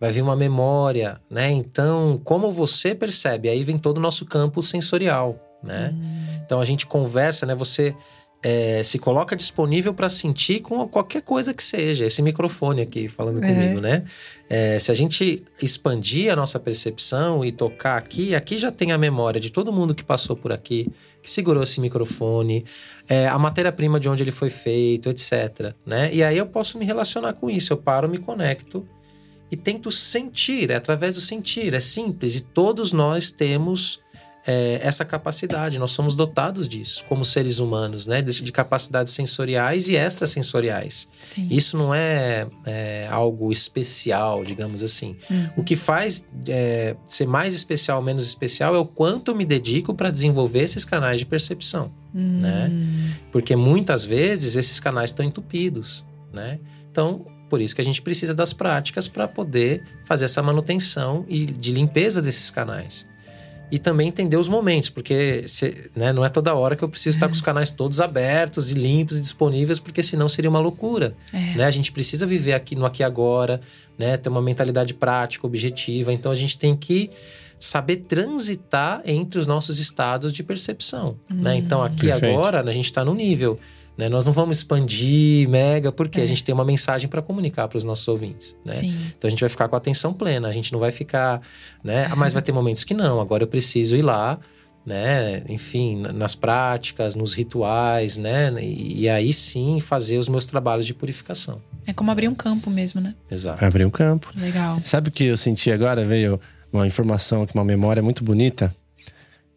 vai 0.00 0.12
vir 0.12 0.22
uma 0.22 0.36
memória, 0.36 1.20
né? 1.28 1.50
Então, 1.50 2.20
como 2.22 2.52
você 2.52 2.94
percebe? 2.94 3.48
Aí 3.48 3.64
vem 3.64 3.78
todo 3.78 3.98
o 3.98 4.00
nosso 4.00 4.24
campo 4.24 4.62
sensorial, 4.62 5.38
né? 5.62 5.92
Hum. 5.92 6.40
Então 6.44 6.60
a 6.60 6.64
gente 6.64 6.86
conversa, 6.86 7.44
né? 7.44 7.54
Você 7.54 7.94
é, 8.42 8.82
se 8.84 8.98
coloca 8.98 9.34
disponível 9.34 9.92
para 9.92 10.08
sentir 10.08 10.60
com 10.60 10.86
qualquer 10.86 11.22
coisa 11.22 11.52
que 11.52 11.62
seja. 11.62 12.06
Esse 12.06 12.22
microfone 12.22 12.80
aqui 12.80 13.08
falando 13.08 13.42
é. 13.42 13.52
comigo, 13.52 13.80
né? 13.80 14.04
É, 14.48 14.78
se 14.78 14.90
a 14.90 14.94
gente 14.94 15.42
expandir 15.60 16.32
a 16.32 16.36
nossa 16.36 16.58
percepção 16.58 17.44
e 17.44 17.50
tocar 17.50 17.96
aqui, 17.96 18.34
aqui 18.34 18.56
já 18.56 18.70
tem 18.70 18.92
a 18.92 18.98
memória 18.98 19.40
de 19.40 19.50
todo 19.50 19.72
mundo 19.72 19.94
que 19.94 20.04
passou 20.04 20.36
por 20.36 20.52
aqui, 20.52 20.90
que 21.22 21.30
segurou 21.30 21.62
esse 21.62 21.80
microfone, 21.80 22.64
é, 23.08 23.26
a 23.26 23.38
matéria-prima 23.38 23.98
de 23.98 24.08
onde 24.08 24.22
ele 24.22 24.30
foi 24.30 24.50
feito, 24.50 25.08
etc. 25.08 25.74
Né? 25.84 26.10
E 26.12 26.22
aí 26.22 26.38
eu 26.38 26.46
posso 26.46 26.78
me 26.78 26.84
relacionar 26.84 27.34
com 27.34 27.50
isso. 27.50 27.72
Eu 27.72 27.76
paro, 27.76 28.08
me 28.08 28.18
conecto 28.18 28.88
e 29.50 29.56
tento 29.56 29.90
sentir, 29.90 30.70
é 30.70 30.76
através 30.76 31.14
do 31.14 31.20
sentir, 31.20 31.74
é 31.74 31.80
simples. 31.80 32.36
E 32.36 32.42
todos 32.42 32.92
nós 32.92 33.30
temos 33.30 34.00
é, 34.46 34.80
essa 34.82 35.04
capacidade, 35.04 35.78
nós 35.78 35.90
somos 35.90 36.14
dotados 36.16 36.68
disso, 36.68 37.04
como 37.08 37.24
seres 37.24 37.58
humanos, 37.58 38.06
né? 38.06 38.22
De, 38.22 38.42
de 38.42 38.52
capacidades 38.52 39.12
sensoriais 39.12 39.88
e 39.88 39.96
extrasensoriais. 39.96 41.08
Sim. 41.22 41.48
Isso 41.50 41.76
não 41.76 41.94
é, 41.94 42.46
é, 42.64 43.08
algo 43.10 43.52
especial, 43.52 44.44
digamos 44.44 44.82
assim. 44.82 45.16
Uhum. 45.30 45.48
O 45.58 45.64
que 45.64 45.76
faz 45.76 46.24
é, 46.48 46.96
ser 47.04 47.26
mais 47.26 47.54
especial 47.54 47.98
ou 47.98 48.04
menos 48.04 48.24
especial 48.26 48.74
é 48.74 48.78
o 48.78 48.86
quanto 48.86 49.32
eu 49.32 49.34
me 49.34 49.44
dedico 49.44 49.94
para 49.94 50.10
desenvolver 50.10 50.62
esses 50.62 50.84
canais 50.84 51.20
de 51.20 51.26
percepção, 51.26 51.92
uhum. 52.14 52.40
né? 52.40 52.72
Porque 53.30 53.54
muitas 53.54 54.04
vezes 54.04 54.56
esses 54.56 54.80
canais 54.80 55.10
estão 55.10 55.24
entupidos, 55.24 56.06
né? 56.32 56.58
Então, 56.90 57.26
por 57.48 57.60
isso 57.60 57.74
que 57.74 57.80
a 57.80 57.84
gente 57.84 58.00
precisa 58.00 58.34
das 58.34 58.52
práticas 58.52 59.08
para 59.08 59.26
poder 59.26 59.82
fazer 60.04 60.24
essa 60.24 60.42
manutenção 60.42 61.24
e 61.28 61.46
de 61.46 61.72
limpeza 61.72 62.20
desses 62.22 62.50
canais. 62.50 63.06
E 63.70 63.78
também 63.78 64.08
entender 64.08 64.36
os 64.36 64.48
momentos, 64.48 64.88
porque 64.88 65.46
se, 65.46 65.90
né, 65.94 66.12
não 66.12 66.24
é 66.24 66.28
toda 66.28 66.54
hora 66.54 66.74
que 66.74 66.82
eu 66.82 66.88
preciso 66.88 67.16
estar 67.16 67.26
com 67.26 67.34
os 67.34 67.40
canais 67.42 67.70
todos 67.70 68.00
abertos 68.00 68.72
e 68.72 68.74
limpos 68.74 69.18
e 69.18 69.20
disponíveis, 69.20 69.78
porque 69.78 70.02
senão 70.02 70.28
seria 70.28 70.48
uma 70.48 70.60
loucura. 70.60 71.14
É. 71.32 71.56
Né? 71.56 71.64
A 71.64 71.70
gente 71.70 71.92
precisa 71.92 72.26
viver 72.26 72.54
aqui 72.54 72.74
no 72.74 72.86
aqui 72.86 73.02
e 73.02 73.04
agora, 73.04 73.60
né? 73.98 74.16
ter 74.16 74.28
uma 74.28 74.42
mentalidade 74.42 74.94
prática, 74.94 75.46
objetiva. 75.46 76.12
Então 76.12 76.32
a 76.32 76.34
gente 76.34 76.56
tem 76.56 76.74
que 76.74 77.10
saber 77.58 77.96
transitar 77.96 79.02
entre 79.04 79.38
os 79.38 79.46
nossos 79.46 79.78
estados 79.78 80.32
de 80.32 80.42
percepção. 80.42 81.16
Hum, 81.30 81.42
né? 81.42 81.56
Então 81.56 81.82
aqui 81.82 82.06
e 82.06 82.12
agora 82.12 82.60
a 82.60 82.72
gente 82.72 82.86
está 82.86 83.04
no 83.04 83.14
nível 83.14 83.58
né? 83.98 84.08
Nós 84.08 84.24
não 84.24 84.32
vamos 84.32 84.58
expandir 84.58 85.48
mega, 85.48 85.90
porque 85.90 86.20
é. 86.20 86.22
a 86.22 86.26
gente 86.26 86.44
tem 86.44 86.54
uma 86.54 86.64
mensagem 86.64 87.08
para 87.08 87.20
comunicar 87.20 87.66
para 87.66 87.76
os 87.76 87.82
nossos 87.82 88.06
ouvintes. 88.06 88.56
Né? 88.64 88.78
Então 89.18 89.26
a 89.26 89.30
gente 89.30 89.40
vai 89.40 89.48
ficar 89.48 89.66
com 89.66 89.74
a 89.74 89.78
atenção 89.78 90.14
plena, 90.14 90.46
a 90.46 90.52
gente 90.52 90.72
não 90.72 90.78
vai 90.78 90.92
ficar. 90.92 91.42
Né? 91.82 92.06
Ah, 92.08 92.14
mas 92.14 92.32
vai 92.32 92.40
ter 92.40 92.52
momentos 92.52 92.84
que 92.84 92.94
não, 92.94 93.20
agora 93.20 93.42
eu 93.42 93.48
preciso 93.48 93.96
ir 93.96 94.02
lá. 94.02 94.38
Né? 94.86 95.42
Enfim, 95.48 96.00
nas 96.14 96.34
práticas, 96.34 97.14
nos 97.14 97.34
rituais, 97.34 98.16
né? 98.16 98.50
E, 98.58 99.02
e, 99.02 99.08
aí 99.08 99.34
sim 99.34 99.80
fazer 99.80 100.16
os 100.16 100.28
meus 100.28 100.46
trabalhos 100.46 100.86
de 100.86 100.94
purificação. 100.94 101.60
É 101.86 101.92
como 101.92 102.10
abrir 102.10 102.26
um 102.26 102.34
campo 102.34 102.70
mesmo, 102.70 102.98
né? 102.98 103.14
Exato. 103.30 103.62
Abrir 103.62 103.86
um 103.86 103.90
campo. 103.90 104.32
Legal. 104.34 104.80
Sabe 104.82 105.10
o 105.10 105.12
que 105.12 105.24
eu 105.24 105.36
senti 105.36 105.70
agora? 105.70 106.06
Veio 106.06 106.40
uma 106.72 106.86
informação 106.86 107.42
aqui, 107.42 107.54
uma 107.54 107.66
memória 107.66 108.02
muito 108.02 108.24
bonita. 108.24 108.74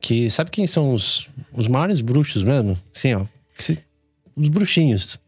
Que 0.01 0.29
sabe 0.29 0.51
quem 0.51 0.67
são 0.67 0.93
os, 0.93 1.29
os 1.53 1.69
maiores 1.69 2.01
bruxos 2.01 2.43
mesmo? 2.43 2.77
Sim, 2.91 3.13
ó. 3.13 3.25
Se 3.55 3.79
os 4.35 4.47
bruxinhos 4.49 5.19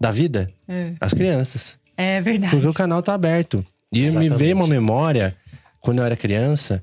da 0.00 0.10
vida, 0.10 0.50
é. 0.68 0.92
as 1.00 1.12
crianças. 1.12 1.78
É 1.96 2.20
verdade. 2.20 2.50
Porque 2.50 2.68
o 2.68 2.74
canal 2.74 3.02
tá 3.02 3.14
aberto. 3.14 3.64
E 3.92 4.02
Exatamente. 4.02 4.30
me 4.30 4.36
veio 4.36 4.56
uma 4.56 4.66
memória, 4.66 5.34
quando 5.80 5.98
eu 5.98 6.04
era 6.04 6.16
criança, 6.16 6.82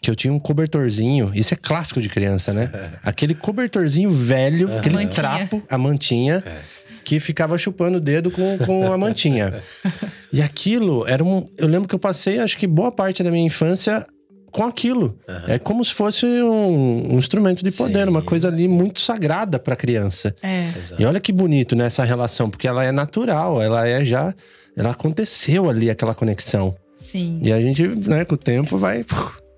que 0.00 0.10
eu 0.10 0.16
tinha 0.16 0.32
um 0.32 0.38
cobertorzinho. 0.38 1.30
Isso 1.34 1.54
é 1.54 1.56
clássico 1.56 2.00
de 2.00 2.08
criança, 2.08 2.52
né? 2.52 2.70
É. 2.72 2.90
Aquele 3.02 3.34
cobertorzinho 3.34 4.10
velho, 4.10 4.70
é. 4.70 4.78
aquele 4.78 4.96
mantinha. 4.96 5.10
trapo, 5.10 5.62
a 5.68 5.78
mantinha. 5.78 6.42
É. 6.46 6.74
Que 7.04 7.20
ficava 7.20 7.58
chupando 7.58 7.98
o 7.98 8.00
dedo 8.00 8.30
com, 8.30 8.56
com 8.64 8.90
a 8.90 8.96
mantinha. 8.96 9.52
e 10.32 10.40
aquilo 10.40 11.06
era 11.06 11.22
um. 11.22 11.44
Eu 11.58 11.68
lembro 11.68 11.86
que 11.86 11.94
eu 11.94 11.98
passei, 11.98 12.38
acho 12.38 12.56
que 12.56 12.66
boa 12.66 12.90
parte 12.90 13.22
da 13.22 13.30
minha 13.30 13.44
infância 13.44 14.06
com 14.54 14.64
aquilo. 14.64 15.18
Uhum. 15.28 15.34
É 15.48 15.58
como 15.58 15.84
se 15.84 15.92
fosse 15.92 16.24
um, 16.24 17.14
um 17.14 17.18
instrumento 17.18 17.64
de 17.64 17.72
poder, 17.72 18.04
Sim. 18.04 18.10
uma 18.10 18.22
coisa 18.22 18.46
ali 18.46 18.68
muito 18.68 19.00
sagrada 19.00 19.58
para 19.58 19.74
a 19.74 19.76
criança. 19.76 20.34
É. 20.40 20.70
E 20.96 21.04
olha 21.04 21.18
que 21.18 21.32
bonito 21.32 21.74
nessa 21.74 22.02
né, 22.02 22.08
relação, 22.08 22.48
porque 22.48 22.68
ela 22.68 22.84
é 22.84 22.92
natural, 22.92 23.60
ela 23.60 23.86
é 23.86 24.04
já. 24.04 24.32
Ela 24.76 24.92
aconteceu 24.92 25.68
ali 25.68 25.90
aquela 25.90 26.14
conexão. 26.14 26.74
Sim. 26.96 27.40
E 27.42 27.52
a 27.52 27.60
gente, 27.60 27.82
né, 28.08 28.24
com 28.24 28.36
o 28.36 28.38
tempo 28.38 28.78
vai. 28.78 29.04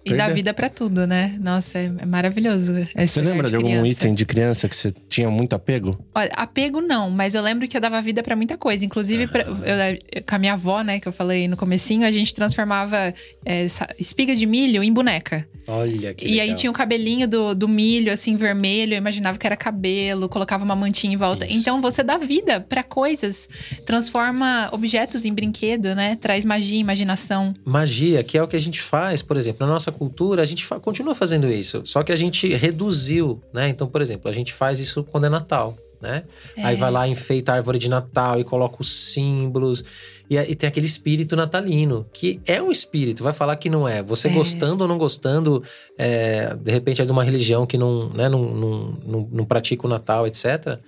E 0.03 0.15
dá 0.15 0.29
vida 0.29 0.55
para 0.55 0.71
tudo, 0.71 1.07
né? 1.07 1.37
Nossa, 1.43 1.79
é, 1.79 1.93
é 1.99 2.07
maravilhoso. 2.07 2.73
Você 2.97 3.21
lembra 3.21 3.51
de, 3.51 3.51
de 3.51 3.57
algum 3.57 3.85
item 3.85 4.15
de 4.15 4.25
criança 4.25 4.67
que 4.67 4.77
você 4.77 4.93
tinha 5.17 5.31
muito 5.31 5.55
apego? 5.55 5.99
Olha, 6.15 6.31
apego 6.35 6.81
não, 6.81 7.11
mas 7.11 7.35
eu 7.35 7.41
lembro 7.43 7.67
que 7.67 7.75
eu 7.77 7.81
dava 7.81 8.01
vida 8.03 8.23
para 8.23 8.37
muita 8.37 8.59
coisa. 8.59 8.85
Inclusive, 8.85 9.27
pra, 9.27 9.43
eu, 9.43 10.23
com 10.29 10.35
a 10.35 10.39
minha 10.39 10.53
avó, 10.53 10.83
né, 10.83 11.01
que 11.01 11.09
eu 11.09 11.13
falei 11.13 11.49
no 11.49 11.57
comecinho, 11.57 12.07
a 12.07 12.11
gente 12.11 12.35
transformava 12.35 13.15
é, 13.45 13.67
espiga 13.99 14.37
de 14.37 14.45
milho 14.47 14.83
em 14.83 14.93
boneca. 14.93 15.49
Olha 15.69 16.15
que 16.15 16.25
E 16.27 16.33
legal. 16.33 16.47
aí 16.47 16.55
tinha 16.55 16.71
o 16.71 16.73
cabelinho 16.75 17.27
do, 17.27 17.55
do 17.55 17.67
milho, 17.67 18.13
assim, 18.13 18.37
vermelho. 18.37 18.93
Eu 18.95 18.99
imaginava 18.99 19.37
que 19.37 19.47
era 19.47 19.57
cabelo, 19.57 20.29
colocava 20.29 20.65
uma 20.65 20.77
mantinha 20.77 21.15
em 21.15 21.17
volta. 21.17 21.45
Isso. 21.47 21.57
Então, 21.59 21.81
você 21.81 22.03
dá 22.05 22.19
vida 22.19 22.61
para 22.61 22.85
coisas. 22.85 23.49
Transforma 23.85 24.69
objetos 24.73 25.25
em 25.25 25.33
brinquedo, 25.33 25.95
né? 25.95 26.15
Traz 26.17 26.45
magia, 26.45 26.79
imaginação. 26.79 27.55
Magia, 27.65 28.23
que 28.23 28.37
é 28.39 28.43
o 28.43 28.47
que 28.47 28.55
a 28.55 28.61
gente 28.61 28.81
faz, 28.81 29.23
por 29.23 29.37
exemplo, 29.37 29.67
na 29.67 29.73
nossa 29.73 29.91
cultura, 29.91 30.43
a 30.43 30.45
gente 30.47 30.65
fa 30.65 30.79
continua 30.79 31.15
fazendo 31.15 31.49
isso. 31.49 31.83
Só 31.85 32.03
que 32.03 32.13
a 32.13 32.17
gente 32.17 32.47
reduziu, 32.55 33.41
né? 33.53 33.69
Então, 33.69 33.89
por 33.89 34.01
exemplo, 34.03 34.31
a 34.31 34.35
gente 34.35 34.53
faz 34.53 34.79
isso 34.79 35.06
quando 35.11 35.27
é 35.27 35.29
Natal, 35.29 35.77
né? 36.01 36.25
É. 36.57 36.65
Aí 36.65 36.77
vai 36.77 36.91
lá, 36.91 37.09
enfeita 37.09 37.53
a 37.53 37.57
árvore 37.57 37.79
de 37.79 37.89
Natal 37.89 38.39
e 38.39 38.45
coloca 38.45 38.77
os 38.81 39.13
símbolos. 39.13 39.83
E, 40.29 40.37
e, 40.37 40.55
tem 40.55 40.69
aquele 40.69 40.87
espírito 40.87 41.37
natalino, 41.37 42.07
que 42.13 42.41
é 42.47 42.61
um 42.61 42.71
espírito, 42.71 43.23
vai 43.23 43.33
falar 43.33 43.57
que 43.57 43.71
não 43.71 43.89
é. 43.89 44.03
Você 44.03 44.29
é. 44.29 44.33
gostando 44.33 44.83
ou 44.83 44.89
não 44.89 44.99
gostando, 44.99 45.63
é, 45.97 46.55
de 46.55 46.71
repente 46.71 47.01
é 47.01 47.05
de 47.05 47.13
uma 47.13 47.25
religião 47.25 47.67
que 47.67 47.79
não, 47.79 48.09
né, 48.11 48.29
não, 48.29 48.43
não, 48.43 48.99
não, 49.07 49.29
não 49.33 49.45
pratica 49.45 49.87
o 49.87 49.91
Natal, 49.91 50.27
etc. 50.27 50.79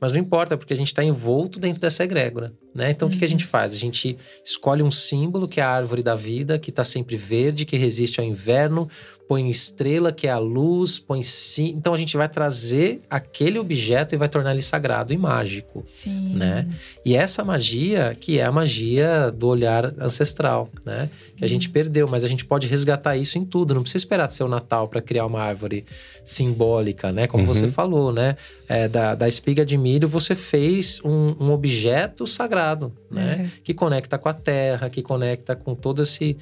Mas 0.00 0.12
não 0.12 0.18
importa, 0.18 0.56
porque 0.56 0.72
a 0.72 0.76
gente 0.76 0.88
está 0.88 1.02
envolto 1.02 1.58
dentro 1.58 1.80
dessa 1.80 2.04
egrégora. 2.04 2.52
Né? 2.78 2.92
Então, 2.92 3.06
uhum. 3.06 3.10
o 3.10 3.12
que, 3.12 3.18
que, 3.18 3.24
a 3.24 3.28
gente 3.28 3.44
uhum. 3.44 3.50
faz? 3.50 3.74
A 3.74 3.76
gente 3.76 4.16
escolhe 4.44 4.84
um 4.84 4.90
símbolo, 4.90 5.48
que 5.48 5.60
é 5.60 5.64
a 5.64 5.68
árvore 5.68 6.00
da 6.00 6.14
vida, 6.14 6.60
que 6.60 6.70
está 6.70 6.84
sempre 6.84 7.16
verde, 7.16 7.64
que 7.64 7.76
resiste 7.76 8.20
ao 8.20 8.26
inverno, 8.26 8.88
põe 9.26 9.50
estrela, 9.50 10.12
que 10.12 10.28
é 10.28 10.30
a 10.30 10.38
luz, 10.38 11.00
põe 11.00 11.22
sim. 11.24 11.74
Então, 11.76 11.92
a 11.92 11.98
gente 11.98 12.16
vai 12.16 12.28
trazer 12.28 13.02
aquele 13.10 13.58
objeto 13.58 14.14
e 14.14 14.18
vai 14.18 14.28
tornar 14.28 14.52
ele 14.52 14.62
sagrado 14.62 15.12
e 15.12 15.18
mágico. 15.18 15.82
Sim. 15.84 16.34
Né? 16.34 16.68
E 17.04 17.16
essa 17.16 17.44
magia, 17.44 18.16
que 18.18 18.38
é 18.38 18.44
a 18.44 18.52
magia 18.52 19.30
do 19.30 19.48
olhar 19.48 19.92
ancestral, 19.98 20.70
né? 20.86 21.10
que 21.36 21.44
a 21.44 21.48
gente 21.48 21.66
uhum. 21.66 21.72
perdeu, 21.72 22.06
mas 22.08 22.22
a 22.22 22.28
gente 22.28 22.44
pode 22.44 22.68
resgatar 22.68 23.16
isso 23.16 23.38
em 23.38 23.44
tudo. 23.44 23.74
Não 23.74 23.82
precisa 23.82 24.04
esperar 24.04 24.30
ser 24.30 24.44
o 24.44 24.48
Natal 24.48 24.86
para 24.86 25.02
criar 25.02 25.26
uma 25.26 25.42
árvore 25.42 25.84
simbólica, 26.24 27.10
né? 27.10 27.26
Como 27.26 27.42
uhum. 27.42 27.52
você 27.52 27.68
falou, 27.68 28.12
né? 28.12 28.36
É, 28.68 28.86
da, 28.86 29.14
da 29.14 29.26
espiga 29.26 29.64
de 29.64 29.76
milho, 29.78 30.06
você 30.06 30.34
fez 30.34 31.00
um, 31.02 31.34
um 31.40 31.52
objeto 31.52 32.26
sagrado 32.26 32.67
né? 33.10 33.36
Uhum. 33.40 33.50
Que 33.62 33.74
conecta 33.74 34.18
com 34.18 34.28
a 34.28 34.32
terra, 34.32 34.88
que 34.90 35.02
conecta 35.02 35.54
com 35.56 35.74
todo 35.74 36.02
esse 36.02 36.36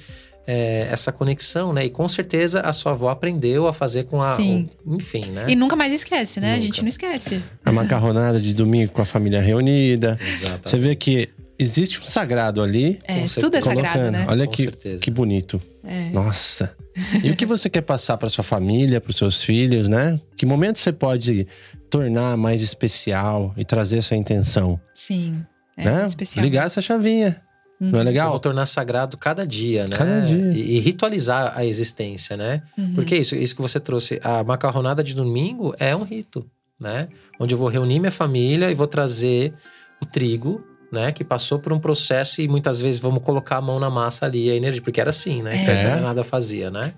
é, 0.47 0.87
essa 0.89 1.11
conexão, 1.11 1.73
né? 1.73 1.85
E 1.85 1.89
com 1.89 2.07
certeza 2.07 2.61
a 2.61 2.71
sua 2.71 2.93
avó 2.93 3.09
aprendeu 3.09 3.67
a 3.67 3.73
fazer 3.73 4.05
com 4.05 4.21
a. 4.21 4.35
Sim. 4.35 4.69
O, 4.85 4.95
enfim, 4.95 5.25
né? 5.25 5.45
E 5.49 5.55
nunca 5.55 5.75
mais 5.75 5.93
esquece, 5.93 6.39
né? 6.39 6.51
Nunca. 6.51 6.59
A 6.59 6.61
gente 6.61 6.81
não 6.81 6.87
esquece. 6.87 7.43
A 7.65 7.71
macarronada 7.71 8.39
de 8.39 8.53
domingo 8.53 8.93
com 8.93 9.01
a 9.01 9.05
família 9.05 9.41
reunida. 9.41 10.17
Exatamente. 10.25 10.69
Você 10.69 10.77
vê 10.77 10.95
que 10.95 11.29
existe 11.59 11.99
um 11.99 12.05
sagrado 12.05 12.63
ali. 12.63 12.97
É, 13.03 13.25
tudo 13.25 13.57
é 13.57 13.61
sagrado, 13.61 14.09
né? 14.09 14.25
Olha 14.29 14.47
que, 14.47 14.71
que 14.71 15.11
bonito. 15.11 15.61
É. 15.83 16.09
Nossa. 16.11 16.75
E 17.23 17.29
o 17.29 17.35
que 17.35 17.45
você 17.45 17.69
quer 17.69 17.83
passar 17.83 18.17
para 18.17 18.27
sua 18.27 18.43
família, 18.43 18.99
para 18.99 19.11
os 19.11 19.17
seus 19.17 19.43
filhos, 19.43 19.87
né? 19.87 20.19
Que 20.35 20.47
momento 20.47 20.79
você 20.79 20.91
pode 20.91 21.45
tornar 21.91 22.35
mais 22.35 22.63
especial 22.63 23.53
e 23.55 23.63
trazer 23.63 23.99
essa 23.99 24.15
intenção? 24.15 24.79
Sim. 24.95 25.45
É 25.77 25.85
né? 25.85 26.05
especial. 26.05 26.43
Ligar 26.43 26.65
essa 26.65 26.81
chavinha. 26.81 27.41
Uhum. 27.79 27.91
Não 27.91 27.99
é 27.99 28.03
legal? 28.03 28.31
Vou 28.31 28.39
tornar 28.39 28.65
sagrado 28.65 29.15
cada 29.17 29.45
dia, 29.45 29.85
né? 29.85 29.95
Cada 29.95 30.21
dia. 30.21 30.51
E, 30.51 30.77
e 30.77 30.79
ritualizar 30.79 31.53
a 31.55 31.63
existência, 31.63 32.35
né? 32.35 32.63
Uhum. 32.75 32.95
Porque 32.95 33.15
isso, 33.15 33.35
isso 33.35 33.55
que 33.55 33.61
você 33.61 33.79
trouxe, 33.79 34.19
a 34.23 34.43
macarronada 34.43 35.03
de 35.03 35.13
domingo 35.13 35.75
é 35.79 35.95
um 35.95 36.03
rito, 36.03 36.49
né? 36.79 37.07
Onde 37.39 37.53
eu 37.53 37.57
vou 37.57 37.67
reunir 37.67 37.99
minha 37.99 38.11
família 38.11 38.71
e 38.71 38.73
vou 38.73 38.87
trazer 38.87 39.53
o 40.01 40.05
trigo, 40.05 40.63
né? 40.91 41.11
Que 41.11 41.23
passou 41.23 41.59
por 41.59 41.71
um 41.71 41.79
processo 41.79 42.41
e 42.41 42.47
muitas 42.47 42.81
vezes 42.81 42.99
vamos 42.99 43.21
colocar 43.21 43.57
a 43.57 43.61
mão 43.61 43.79
na 43.79 43.91
massa 43.91 44.25
ali, 44.25 44.49
a 44.49 44.55
energia, 44.55 44.81
porque 44.81 44.99
era 44.99 45.11
assim, 45.11 45.43
né? 45.43 45.55
É. 45.55 45.95
Que 45.95 46.01
nada 46.01 46.23
fazia, 46.23 46.71
né? 46.71 46.93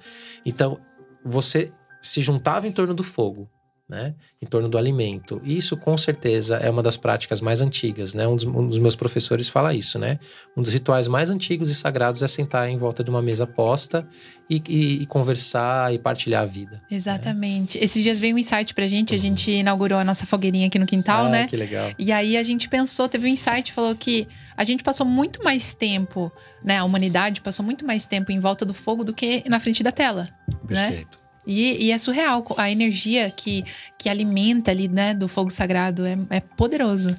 Então, 0.45 0.79
você 1.25 1.69
se 2.01 2.21
juntava 2.21 2.65
em 2.65 2.71
torno 2.71 2.93
do 2.93 3.03
fogo 3.03 3.49
né, 3.89 4.13
em 4.39 4.45
torno 4.45 4.69
do 4.69 4.77
alimento. 4.77 5.41
Isso, 5.43 5.75
com 5.75 5.97
certeza, 5.97 6.57
é 6.57 6.69
uma 6.69 6.83
das 6.83 6.95
práticas 6.95 7.41
mais 7.41 7.59
antigas. 7.59 8.13
Né? 8.13 8.27
Um, 8.27 8.35
dos, 8.35 8.45
um 8.45 8.67
dos 8.67 8.77
meus 8.77 8.95
professores 8.95 9.47
fala 9.47 9.73
isso. 9.73 9.97
Né? 9.97 10.19
Um 10.55 10.61
dos 10.61 10.71
rituais 10.71 11.07
mais 11.07 11.31
antigos 11.31 11.71
e 11.71 11.75
sagrados 11.75 12.21
é 12.21 12.27
sentar 12.27 12.69
em 12.69 12.77
volta 12.77 13.03
de 13.03 13.09
uma 13.09 13.21
mesa 13.21 13.47
posta 13.47 14.07
e, 14.47 14.61
e, 14.69 15.01
e 15.01 15.05
conversar 15.07 15.91
e 15.91 15.97
partilhar 15.97 16.43
a 16.43 16.45
vida. 16.45 16.73
Né? 16.73 16.81
Exatamente. 16.91 17.79
Né? 17.79 17.83
Esses 17.83 18.03
dias 18.03 18.19
veio 18.19 18.35
um 18.35 18.37
insight 18.37 18.75
pra 18.75 18.85
gente. 18.85 19.11
Uhum. 19.11 19.17
A 19.17 19.21
gente 19.21 19.51
inaugurou 19.51 19.97
a 19.97 20.03
nossa 20.03 20.27
fogueirinha 20.27 20.67
aqui 20.67 20.77
no 20.77 20.85
quintal, 20.85 21.25
ah, 21.25 21.29
né? 21.29 21.47
Que 21.47 21.57
legal. 21.57 21.91
E 21.97 22.11
aí 22.11 22.37
a 22.37 22.43
gente 22.43 22.69
pensou, 22.69 23.09
teve 23.09 23.25
um 23.25 23.29
insight, 23.29 23.73
falou 23.73 23.95
que 23.95 24.27
a 24.55 24.63
gente 24.63 24.83
passou 24.83 25.05
muito 25.05 25.43
mais 25.43 25.73
tempo, 25.73 26.31
né? 26.63 26.77
A 26.77 26.83
humanidade 26.83 27.41
passou 27.41 27.65
muito 27.65 27.83
mais 27.83 28.05
tempo 28.05 28.31
em 28.31 28.39
volta 28.39 28.65
do 28.65 28.73
fogo 28.73 29.03
do 29.03 29.13
que 29.13 29.43
na 29.49 29.59
frente 29.59 29.81
da 29.81 29.91
tela. 29.91 30.29
Né? 30.69 30.89
Perfeito. 30.89 31.17
Né? 31.17 31.28
E, 31.45 31.87
e, 31.87 31.91
é 31.91 31.97
surreal. 31.97 32.45
A 32.57 32.69
energia 32.69 33.29
que, 33.29 33.63
que 33.97 34.09
alimenta 34.09 34.71
ali, 34.71 34.87
né, 34.87 35.13
do 35.13 35.27
fogo 35.27 35.49
sagrado 35.49 36.05
é, 36.05 36.17
é 36.29 36.39
poderoso. 36.39 37.09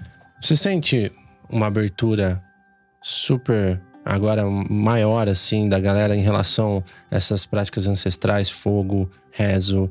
Você 0.41 0.57
sente 0.57 1.13
uma 1.49 1.67
abertura 1.67 2.43
super 3.03 3.81
agora 4.05 4.45
maior, 4.45 5.29
assim, 5.29 5.69
da 5.69 5.79
galera 5.79 6.17
em 6.17 6.21
relação 6.21 6.85
a 7.11 7.17
essas 7.17 7.45
práticas 7.45 7.87
ancestrais, 7.87 8.51
fogo, 8.51 9.11
rezo, 9.31 9.91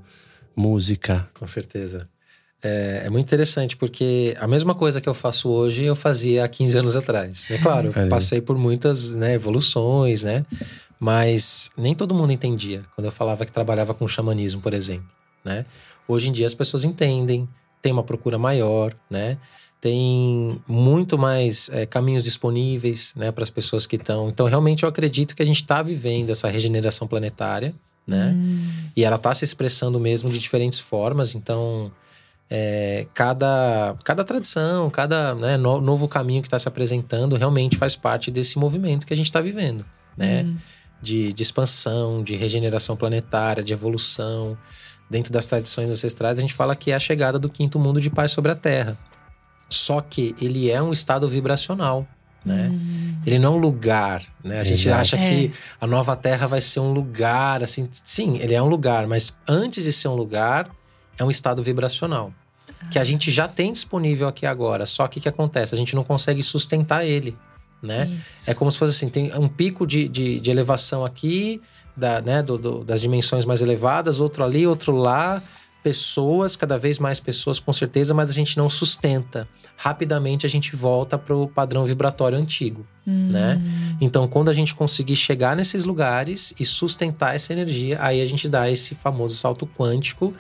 música? 0.55 1.29
Com 1.33 1.47
certeza. 1.47 2.07
É, 2.61 3.03
é, 3.05 3.09
muito 3.09 3.25
interessante, 3.25 3.77
porque 3.77 4.35
a 4.37 4.47
mesma 4.47 4.75
coisa 4.75 4.99
que 4.99 5.07
eu 5.07 5.13
faço 5.13 5.49
hoje, 5.49 5.85
eu 5.85 5.95
fazia 5.95 6.43
há 6.43 6.47
15 6.47 6.77
anos 6.77 6.95
atrás. 6.95 7.49
É 7.51 7.57
claro, 7.57 7.89
passei 8.09 8.41
por 8.41 8.57
muitas 8.57 9.13
né, 9.13 9.33
evoluções, 9.33 10.23
né? 10.23 10.45
Mas 10.99 11.71
nem 11.77 11.95
todo 11.95 12.13
mundo 12.13 12.33
entendia 12.33 12.83
quando 12.93 13.05
eu 13.05 13.11
falava 13.11 13.45
que 13.45 13.51
trabalhava 13.51 13.93
com 13.93 14.07
xamanismo, 14.07 14.61
por 14.61 14.73
exemplo, 14.73 15.07
né? 15.45 15.65
Hoje 16.07 16.29
em 16.29 16.31
dia 16.31 16.45
as 16.45 16.53
pessoas 16.53 16.83
entendem, 16.83 17.47
tem 17.81 17.93
uma 17.93 18.03
procura 18.03 18.37
maior, 18.37 18.93
né? 19.09 19.37
Tem 19.79 20.59
muito 20.67 21.17
mais 21.17 21.69
é, 21.69 21.85
caminhos 21.85 22.25
disponíveis, 22.25 23.13
né, 23.15 23.31
para 23.31 23.43
as 23.43 23.49
pessoas 23.49 23.87
que 23.87 23.95
estão. 23.95 24.27
Então, 24.27 24.45
realmente, 24.45 24.83
eu 24.83 24.89
acredito 24.89 25.33
que 25.33 25.41
a 25.41 25.45
gente 25.45 25.61
está 25.61 25.81
vivendo 25.81 26.31
essa 26.31 26.49
regeneração 26.49 27.07
planetária, 27.07 27.73
né? 28.05 28.35
Hum. 28.35 28.89
E 28.93 29.05
ela 29.05 29.15
está 29.15 29.33
se 29.33 29.45
expressando 29.45 29.97
mesmo 29.97 30.29
de 30.29 30.37
diferentes 30.37 30.79
formas. 30.79 31.33
Então, 31.33 31.89
é, 32.49 33.05
cada, 33.13 33.95
cada 34.03 34.23
tradição, 34.25 34.89
cada 34.89 35.35
né, 35.35 35.55
no, 35.55 35.79
novo 35.79 36.09
caminho 36.09 36.41
que 36.41 36.47
está 36.47 36.59
se 36.59 36.67
apresentando 36.67 37.37
realmente 37.37 37.77
faz 37.77 37.95
parte 37.95 38.29
desse 38.29 38.57
movimento 38.57 39.05
que 39.05 39.13
a 39.13 39.15
gente 39.15 39.27
está 39.27 39.39
vivendo, 39.39 39.85
né? 40.17 40.43
Uhum. 40.43 40.57
De, 41.01 41.31
de 41.31 41.43
expansão, 41.43 42.21
de 42.21 42.35
regeneração 42.35 42.95
planetária, 42.95 43.63
de 43.63 43.73
evolução. 43.73 44.57
Dentro 45.09 45.33
das 45.33 45.47
tradições 45.47 45.89
ancestrais, 45.89 46.37
a 46.37 46.41
gente 46.41 46.53
fala 46.53 46.75
que 46.75 46.91
é 46.91 46.95
a 46.95 46.99
chegada 46.99 47.39
do 47.39 47.49
quinto 47.49 47.79
mundo 47.79 47.99
de 47.99 48.09
paz 48.09 48.31
sobre 48.31 48.51
a 48.51 48.55
Terra. 48.55 48.97
Só 49.67 50.01
que 50.01 50.35
ele 50.41 50.69
é 50.69 50.81
um 50.81 50.91
estado 50.91 51.27
vibracional, 51.27 52.07
né? 52.45 52.69
Hum. 52.71 53.15
Ele 53.25 53.39
não 53.39 53.53
é 53.53 53.55
um 53.57 53.59
lugar, 53.59 54.23
né? 54.43 54.59
A 54.59 54.63
gente 54.63 54.87
Exato. 54.87 55.01
acha 55.01 55.15
é. 55.15 55.19
que 55.19 55.53
a 55.79 55.87
nova 55.87 56.15
Terra 56.15 56.47
vai 56.47 56.61
ser 56.61 56.79
um 56.79 56.91
lugar, 56.91 57.63
assim. 57.63 57.87
Sim, 57.91 58.37
ele 58.39 58.53
é 58.53 58.61
um 58.61 58.67
lugar, 58.67 59.07
mas 59.07 59.35
antes 59.47 59.83
de 59.83 59.91
ser 59.91 60.07
um 60.07 60.15
lugar, 60.15 60.69
é 61.17 61.23
um 61.23 61.31
estado 61.31 61.63
vibracional 61.63 62.33
que 62.89 62.97
a 62.97 63.03
gente 63.03 63.29
já 63.31 63.47
tem 63.47 63.71
disponível 63.71 64.27
aqui 64.27 64.45
agora. 64.45 64.85
Só 64.85 65.07
que 65.07 65.19
o 65.19 65.21
que 65.21 65.29
acontece? 65.29 65.75
A 65.75 65.77
gente 65.77 65.95
não 65.95 66.03
consegue 66.03 66.41
sustentar 66.41 67.05
ele, 67.05 67.37
né? 67.81 68.07
Isso. 68.07 68.49
É 68.49 68.53
como 68.53 68.71
se 68.71 68.77
fosse 68.77 68.91
assim, 68.95 69.09
tem 69.09 69.33
um 69.37 69.47
pico 69.47 69.85
de, 69.85 70.07
de, 70.07 70.39
de 70.39 70.51
elevação 70.51 71.05
aqui, 71.05 71.61
da, 71.95 72.21
né, 72.21 72.41
do, 72.41 72.57
do, 72.57 72.83
das 72.83 73.01
dimensões 73.01 73.45
mais 73.45 73.61
elevadas, 73.61 74.19
outro 74.19 74.43
ali, 74.43 74.65
outro 74.65 74.95
lá. 74.95 75.41
Pessoas, 75.81 76.57
cada 76.57 76.77
vez 76.77 76.99
mais 76.99 77.21
pessoas, 77.21 77.57
com 77.57 77.71
certeza, 77.71 78.13
mas 78.13 78.29
a 78.29 78.33
gente 78.33 78.57
não 78.57 78.69
sustenta. 78.69 79.47
Rapidamente 79.77 80.45
a 80.45 80.49
gente 80.49 80.75
volta 80.75 81.17
para 81.17 81.33
o 81.33 81.47
padrão 81.47 81.85
vibratório 81.85 82.37
antigo, 82.37 82.85
hum. 83.07 83.29
né? 83.31 83.61
Então, 84.01 84.27
quando 84.27 84.49
a 84.49 84.53
gente 84.53 84.75
conseguir 84.75 85.15
chegar 85.15 85.55
nesses 85.55 85.85
lugares 85.85 86.53
e 86.59 86.65
sustentar 86.65 87.33
essa 87.33 87.53
energia, 87.53 87.97
aí 88.01 88.21
a 88.21 88.25
gente 88.25 88.49
dá 88.49 88.69
esse 88.69 88.93
famoso 88.93 89.37
salto 89.37 89.65
quântico 89.65 90.33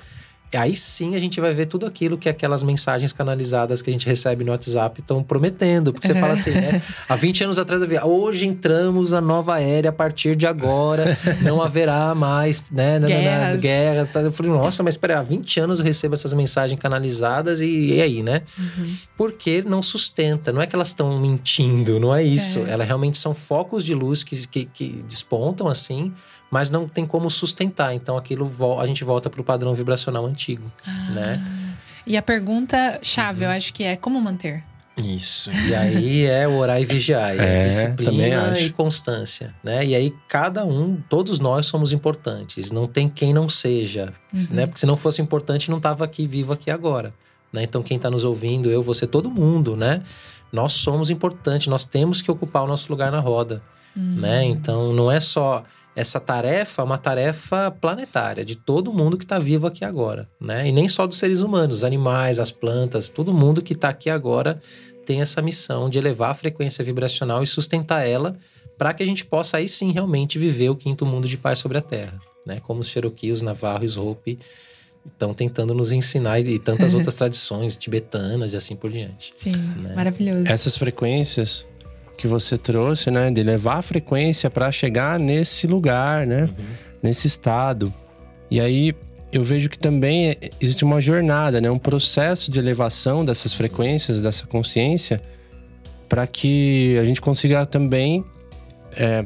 Aí 0.53 0.75
sim 0.75 1.15
a 1.15 1.19
gente 1.19 1.39
vai 1.39 1.53
ver 1.53 1.67
tudo 1.67 1.85
aquilo 1.85 2.17
que 2.17 2.27
aquelas 2.27 2.63
mensagens 2.63 3.13
canalizadas 3.13 3.81
que 3.81 3.89
a 3.89 3.93
gente 3.93 4.07
recebe 4.07 4.43
no 4.43 4.51
WhatsApp 4.51 4.99
estão 4.99 5.21
prometendo. 5.21 5.93
Porque 5.93 6.07
você 6.07 6.15
fala 6.15 6.33
assim, 6.33 6.51
né? 6.51 6.81
Há 7.07 7.15
20 7.15 7.43
anos 7.43 7.59
atrás 7.59 7.81
eu 7.81 7.87
vi, 7.87 7.99
hoje 7.99 8.47
entramos 8.47 9.11
na 9.11 9.21
nova 9.21 9.59
era, 9.59 9.89
a 9.89 9.93
partir 9.93 10.35
de 10.35 10.47
agora 10.47 11.17
não 11.43 11.61
haverá 11.61 12.15
mais, 12.15 12.65
né? 12.71 12.99
Guerras. 12.99 13.61
guerras 13.61 14.11
tá? 14.11 14.21
Eu 14.21 14.31
falei, 14.31 14.51
nossa, 14.51 14.81
mas 14.81 14.95
espera, 14.95 15.19
há 15.19 15.23
20 15.23 15.59
anos 15.59 15.79
eu 15.79 15.85
recebo 15.85 16.15
essas 16.15 16.33
mensagens 16.33 16.79
canalizadas 16.79 17.61
e, 17.61 17.93
e 17.93 18.01
aí, 18.01 18.23
né? 18.23 18.41
Uhum. 18.57 18.95
Porque 19.15 19.61
não 19.61 19.83
sustenta, 19.83 20.51
não 20.51 20.61
é 20.61 20.67
que 20.67 20.75
elas 20.75 20.89
estão 20.89 21.19
mentindo, 21.19 21.99
não 21.99 22.13
é 22.13 22.23
isso. 22.23 22.59
É. 22.59 22.71
Elas 22.71 22.87
realmente 22.87 23.17
são 23.17 23.33
focos 23.33 23.83
de 23.83 23.93
luz 23.93 24.23
que, 24.23 24.47
que, 24.47 24.65
que 24.65 25.03
despontam 25.07 25.67
assim 25.67 26.11
mas 26.49 26.69
não 26.69 26.87
tem 26.87 27.05
como 27.05 27.29
sustentar. 27.29 27.93
Então 27.93 28.17
aquilo 28.17 28.49
a 28.79 28.85
gente 28.85 29.03
volta 29.03 29.29
para 29.29 29.41
o 29.41 29.43
padrão 29.43 29.73
vibracional 29.73 30.25
antigo, 30.25 30.71
ah. 30.85 31.11
né? 31.11 31.65
E 32.05 32.17
a 32.17 32.21
pergunta 32.21 32.99
chave, 33.03 33.45
uhum. 33.45 33.51
eu 33.51 33.57
acho 33.57 33.73
que 33.73 33.83
é 33.83 33.95
como 33.95 34.19
manter. 34.19 34.63
Isso. 34.97 35.49
E 35.51 35.75
aí 35.75 36.25
é 36.25 36.47
orar 36.47 36.81
e 36.81 36.85
vigiar, 36.85 37.37
é, 37.37 37.59
é 37.59 37.61
disciplina 37.61 38.59
e 38.59 38.69
constância, 38.71 39.53
né? 39.63 39.85
E 39.85 39.95
aí 39.95 40.13
cada 40.27 40.65
um, 40.65 40.97
todos 41.07 41.39
nós 41.39 41.65
somos 41.65 41.93
importantes, 41.93 42.71
não 42.71 42.87
tem 42.87 43.07
quem 43.07 43.33
não 43.33 43.47
seja, 43.47 44.13
uhum. 44.33 44.47
né? 44.51 44.65
Porque 44.65 44.79
se 44.79 44.85
não 44.85 44.97
fosse 44.97 45.21
importante 45.21 45.69
não 45.69 45.77
estava 45.77 46.03
aqui 46.03 46.27
vivo 46.27 46.51
aqui 46.51 46.69
agora, 46.69 47.13
né? 47.51 47.63
Então 47.63 47.81
quem 47.81 47.97
está 47.97 48.09
nos 48.09 48.23
ouvindo, 48.23 48.69
eu, 48.69 48.81
você, 48.81 49.07
todo 49.07 49.29
mundo, 49.29 49.75
né? 49.75 50.01
Nós 50.51 50.73
somos 50.73 51.09
importantes, 51.09 51.67
nós 51.67 51.85
temos 51.85 52.21
que 52.21 52.31
ocupar 52.31 52.63
o 52.63 52.67
nosso 52.67 52.91
lugar 52.91 53.11
na 53.11 53.19
roda, 53.19 53.61
uhum. 53.95 54.15
né? 54.17 54.43
Então 54.45 54.93
não 54.93 55.11
é 55.11 55.19
só 55.19 55.63
essa 55.99 56.19
tarefa 56.19 56.81
é 56.81 56.85
uma 56.85 56.97
tarefa 56.97 57.69
planetária 57.69 58.45
de 58.45 58.55
todo 58.55 58.93
mundo 58.93 59.17
que 59.17 59.25
está 59.25 59.37
vivo 59.37 59.67
aqui 59.67 59.83
agora, 59.83 60.29
né? 60.39 60.65
E 60.65 60.71
nem 60.71 60.87
só 60.87 61.05
dos 61.05 61.17
seres 61.17 61.41
humanos, 61.41 61.79
os 61.79 61.83
animais, 61.83 62.39
as 62.39 62.51
plantas, 62.51 63.09
todo 63.09 63.33
mundo 63.33 63.61
que 63.61 63.73
está 63.73 63.89
aqui 63.89 64.09
agora 64.09 64.61
tem 65.05 65.21
essa 65.21 65.41
missão 65.41 65.89
de 65.89 65.97
elevar 65.97 66.31
a 66.31 66.33
frequência 66.33 66.85
vibracional 66.85 67.43
e 67.43 67.47
sustentar 67.47 68.07
ela 68.07 68.37
para 68.77 68.93
que 68.93 69.03
a 69.03 69.05
gente 69.05 69.25
possa 69.25 69.57
aí 69.57 69.67
sim 69.67 69.91
realmente 69.91 70.39
viver 70.39 70.69
o 70.69 70.75
quinto 70.75 71.05
mundo 71.05 71.27
de 71.27 71.37
paz 71.37 71.59
sobre 71.59 71.77
a 71.77 71.81
Terra, 71.81 72.17
né? 72.45 72.61
Como 72.61 72.79
os 72.79 72.87
Cherokee, 72.87 73.33
os 73.33 73.41
Navarro 73.41 73.83
e 73.83 73.87
os 73.87 73.97
Hopi 73.97 74.39
estão 75.05 75.33
tentando 75.33 75.73
nos 75.73 75.91
ensinar 75.91 76.39
e 76.39 76.59
tantas 76.59 76.93
outras 76.95 77.15
tradições 77.15 77.75
tibetanas 77.75 78.53
e 78.53 78.57
assim 78.57 78.75
por 78.75 78.89
diante. 78.89 79.31
Sim, 79.35 79.51
né? 79.51 79.95
maravilhoso. 79.95 80.45
Essas 80.47 80.77
frequências 80.77 81.65
que 82.19 82.27
você 82.27 82.57
trouxe, 82.57 83.09
né? 83.09 83.31
De 83.31 83.41
levar 83.41 83.77
a 83.77 83.81
frequência 83.81 84.49
para 84.49 84.69
chegar 84.73 85.17
nesse 85.17 85.65
lugar, 85.65 86.27
né? 86.27 86.43
Uhum. 86.43 86.65
Nesse 87.01 87.27
estado. 87.27 87.93
E 88.51 88.59
aí 88.59 88.93
eu 89.31 89.41
vejo 89.41 89.69
que 89.69 89.79
também 89.79 90.35
existe 90.59 90.83
uma 90.83 90.99
jornada, 90.99 91.61
né? 91.61 91.71
Um 91.71 91.79
processo 91.79 92.51
de 92.51 92.59
elevação 92.59 93.23
dessas 93.23 93.53
frequências, 93.53 94.21
dessa 94.21 94.45
consciência, 94.45 95.21
para 96.09 96.27
que 96.27 96.97
a 97.01 97.05
gente 97.05 97.21
consiga 97.21 97.65
também 97.65 98.25
é, 98.97 99.25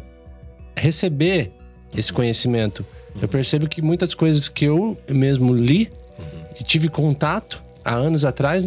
receber 0.75 1.51
esse 1.97 2.13
conhecimento. 2.13 2.85
Uhum. 3.15 3.21
Eu 3.23 3.27
percebo 3.27 3.67
que 3.67 3.81
muitas 3.81 4.13
coisas 4.13 4.47
que 4.47 4.65
eu 4.65 4.95
mesmo 5.09 5.51
li 5.51 5.89
uhum. 6.19 6.45
e 6.61 6.63
tive 6.63 6.89
contato 6.89 7.63
há 7.83 7.95
anos 7.95 8.23
atrás 8.23 8.63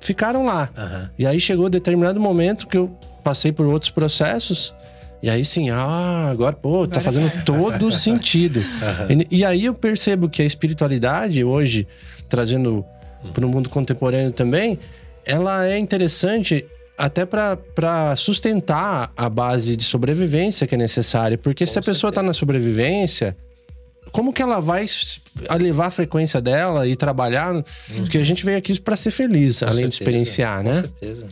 ficaram 0.00 0.46
lá. 0.46 0.70
Uhum. 0.74 1.08
E 1.18 1.26
aí 1.26 1.38
chegou 1.38 1.68
determinado 1.68 2.18
momento 2.18 2.66
que 2.66 2.78
eu 2.78 2.90
passei 3.26 3.50
por 3.50 3.66
outros 3.66 3.90
processos. 3.90 4.72
E 5.20 5.28
aí 5.28 5.44
sim, 5.44 5.68
ah, 5.68 6.28
agora, 6.30 6.54
pô, 6.54 6.86
tá 6.86 7.00
fazendo 7.00 7.28
todo 7.44 7.90
sentido. 7.90 8.60
Uhum. 8.60 9.26
E, 9.28 9.38
e, 9.38 9.44
aí 9.44 9.64
eu 9.64 9.74
percebo 9.74 10.28
que 10.28 10.42
a 10.42 10.44
espiritualidade, 10.44 11.42
hoje, 11.42 11.88
trazendo 12.28 12.84
para 13.34 13.44
o 13.44 13.48
mundo 13.48 13.68
contemporâneo 13.68 14.30
também, 14.30 14.78
ela 15.24 15.66
é 15.66 15.76
interessante 15.76 16.64
até 16.96 17.26
para 17.26 18.14
sustentar 18.14 19.12
a 19.16 19.28
base 19.28 19.74
de 19.74 19.82
sobrevivência 19.82 20.64
que 20.64 20.76
é 20.76 20.78
necessária. 20.78 21.36
Porque 21.36 21.66
Com 21.66 21.72
se 21.72 21.78
a 21.80 21.82
pessoa 21.82 22.10
está 22.10 22.22
na 22.22 22.32
sobrevivência, 22.32 23.36
como 24.12 24.32
que 24.32 24.40
ela 24.40 24.60
vai 24.60 24.86
levar 25.58 25.86
a 25.86 25.90
frequência 25.90 26.40
dela 26.40 26.86
e 26.86 26.94
trabalhar? 26.94 27.56
Uhum. 27.56 27.64
Porque 27.96 28.18
a 28.18 28.24
gente 28.24 28.44
veio 28.44 28.58
aqui 28.58 28.78
para 28.80 28.96
ser 28.96 29.10
feliz, 29.10 29.58
Com 29.58 29.64
além 29.64 29.74
certeza. 29.74 29.88
de 29.88 29.94
experienciar, 29.94 30.62
né? 30.62 30.70
Com 30.70 30.80
certeza. 30.80 31.26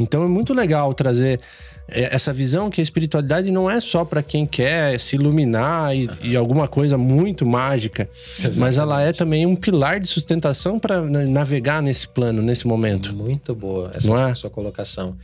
Então 0.00 0.24
é 0.24 0.26
muito 0.26 0.54
legal 0.54 0.92
trazer 0.94 1.38
é, 1.88 2.14
essa 2.14 2.32
visão 2.32 2.70
que 2.70 2.80
a 2.80 2.84
espiritualidade 2.84 3.50
não 3.50 3.68
é 3.68 3.80
só 3.80 4.04
para 4.04 4.22
quem 4.22 4.46
quer 4.46 4.98
se 4.98 5.16
iluminar 5.16 5.94
e, 5.94 6.06
uhum. 6.06 6.14
e, 6.22 6.36
alguma 6.36 6.68
coisa 6.68 6.96
muito 6.96 7.44
mágica, 7.44 8.08
Exatamente. 8.38 8.60
mas 8.60 8.78
ela 8.78 9.02
é 9.02 9.12
também 9.12 9.44
um 9.44 9.56
pilar 9.56 10.00
de 10.00 10.06
sustentação 10.06 10.78
para 10.78 11.02
navegar 11.02 11.82
nesse 11.82 12.08
plano, 12.08 12.40
nesse 12.40 12.66
momento. 12.66 13.14
Muito 13.14 13.54
boa 13.54 13.90
essa 13.94 14.30
é? 14.30 14.34
sua 14.34 14.50
colocação. 14.50 15.16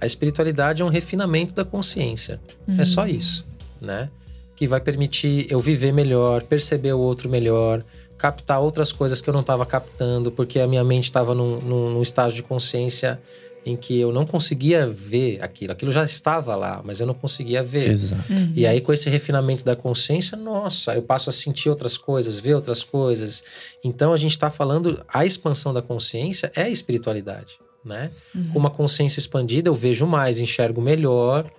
A 0.00 0.06
espiritualidade 0.06 0.82
é 0.82 0.84
um 0.84 0.88
refinamento 0.88 1.54
da 1.54 1.64
consciência. 1.64 2.40
Uhum. 2.66 2.80
É 2.80 2.84
só 2.84 3.06
isso, 3.06 3.46
né? 3.80 4.08
Que 4.56 4.66
vai 4.66 4.80
permitir 4.80 5.46
eu 5.50 5.60
viver 5.60 5.92
melhor, 5.92 6.42
perceber 6.42 6.92
o 6.92 7.00
outro 7.00 7.28
melhor, 7.28 7.84
captar 8.16 8.60
outras 8.60 8.92
coisas 8.92 9.20
que 9.20 9.28
eu 9.28 9.34
não 9.34 9.40
estava 9.40 9.66
captando, 9.66 10.30
porque 10.30 10.60
a 10.60 10.66
minha 10.66 10.84
mente 10.84 11.04
estava 11.04 11.34
num, 11.34 11.60
num, 11.60 11.90
num 11.90 12.02
estágio 12.02 12.36
de 12.36 12.42
consciência 12.42 13.20
em 13.64 13.76
que 13.76 13.98
eu 13.98 14.12
não 14.12 14.26
conseguia 14.26 14.86
ver 14.86 15.42
aquilo. 15.42 15.72
Aquilo 15.72 15.90
já 15.90 16.04
estava 16.04 16.54
lá, 16.54 16.82
mas 16.84 17.00
eu 17.00 17.06
não 17.06 17.14
conseguia 17.14 17.62
ver. 17.62 17.90
Exato. 17.90 18.32
Uhum. 18.32 18.52
E 18.54 18.66
aí, 18.66 18.80
com 18.80 18.92
esse 18.92 19.08
refinamento 19.08 19.64
da 19.64 19.74
consciência, 19.74 20.36
nossa, 20.36 20.94
eu 20.94 21.02
passo 21.02 21.30
a 21.30 21.32
sentir 21.32 21.70
outras 21.70 21.96
coisas, 21.96 22.38
ver 22.38 22.54
outras 22.54 22.84
coisas. 22.84 23.42
Então, 23.82 24.12
a 24.12 24.16
gente 24.18 24.32
está 24.32 24.50
falando, 24.50 25.02
a 25.08 25.24
expansão 25.24 25.72
da 25.72 25.80
consciência 25.80 26.52
é 26.54 26.62
a 26.62 26.68
espiritualidade, 26.68 27.58
né? 27.82 28.10
Uhum. 28.34 28.48
Com 28.52 28.58
uma 28.58 28.70
consciência 28.70 29.18
expandida, 29.18 29.70
eu 29.70 29.74
vejo 29.74 30.06
mais, 30.06 30.40
enxergo 30.40 30.82
melhor 30.82 31.50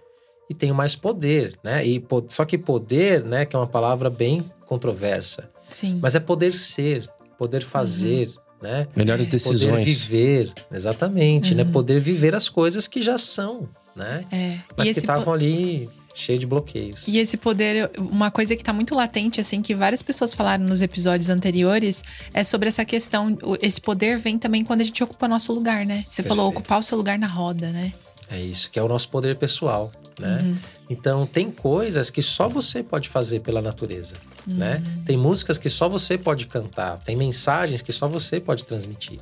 e 0.48 0.54
tenho 0.54 0.76
mais 0.76 0.96
poder, 0.96 1.58
né? 1.64 1.86
E, 1.86 2.04
só 2.28 2.46
que 2.46 2.58
poder, 2.58 3.24
né, 3.24 3.46
que 3.46 3.56
é 3.56 3.60
uma 3.60 3.68
palavra 3.68 4.12
bem 4.12 4.46
controversa. 4.68 5.50
Sim. 5.70 5.98
Mas 6.00 6.14
é 6.14 6.20
poder 6.20 6.54
ser, 6.54 7.10
poder 7.38 7.64
fazer, 7.64 8.28
uhum 8.28 8.45
né? 8.62 8.88
Melhores 8.96 9.28
decisões. 9.28 9.72
Poder 9.72 9.84
viver, 9.84 10.54
exatamente, 10.72 11.54
né? 11.54 11.64
uhum. 11.64 11.68
né? 11.68 11.74
Poder 11.74 12.00
viver 12.00 12.36
as 12.36 12.50
coisas 12.50 12.88
que 12.88 13.02
já 13.02 13.18
são. 13.18 13.70
né? 13.96 14.26
É. 14.32 14.58
Mas 14.76 14.92
que 14.92 15.00
estavam 15.00 15.34
ali 15.34 15.90
cheio 16.16 16.40
de 16.40 16.48
bloqueios. 16.48 17.08
E 17.08 17.18
esse 17.18 17.36
poder, 17.36 17.92
uma 17.98 18.32
coisa 18.32 18.56
que 18.56 18.62
está 18.62 18.72
muito 18.72 18.96
latente, 18.96 19.42
assim, 19.42 19.62
que 19.62 19.76
várias 19.76 20.02
pessoas 20.02 20.34
falaram 20.34 20.64
nos 20.66 20.82
episódios 20.82 21.30
anteriores, 21.30 22.04
é 22.34 22.44
sobre 22.44 22.70
essa 22.70 22.86
questão. 22.86 23.38
Esse 23.62 23.82
poder 23.82 24.18
vem 24.18 24.40
também 24.40 24.64
quando 24.64 24.82
a 24.82 24.84
gente 24.86 25.04
ocupa 25.04 25.28
nosso 25.28 25.54
lugar, 25.54 25.86
né? 25.86 25.98
Você 26.08 26.24
Perfeito. 26.24 26.28
falou 26.30 26.50
ocupar 26.50 26.80
o 26.80 26.84
seu 26.84 26.98
lugar 26.98 27.20
na 27.20 27.28
roda, 27.28 27.70
né? 27.70 27.94
É 28.30 28.40
isso, 28.40 28.72
que 28.72 28.80
é 28.80 28.82
o 28.82 28.88
nosso 28.88 29.10
poder 29.10 29.36
pessoal, 29.36 29.92
né? 30.20 30.40
Uhum. 30.42 30.58
Então, 30.90 31.26
tem 31.26 31.50
coisas 31.50 32.10
que 32.10 32.22
só 32.22 32.48
você 32.48 32.84
pode 32.84 33.10
fazer 33.10 33.40
pela 33.40 33.62
natureza, 33.62 34.16
uhum. 34.48 34.56
né? 34.56 34.84
Tem 35.06 35.18
músicas 35.18 35.58
que 35.58 35.70
só 35.70 35.90
você 35.90 36.18
pode 36.18 36.48
cantar, 36.48 37.00
tem 37.00 37.16
mensagens 37.16 37.82
que 37.82 37.92
só 37.92 38.08
você 38.08 38.40
pode 38.40 38.66
transmitir. 38.66 39.20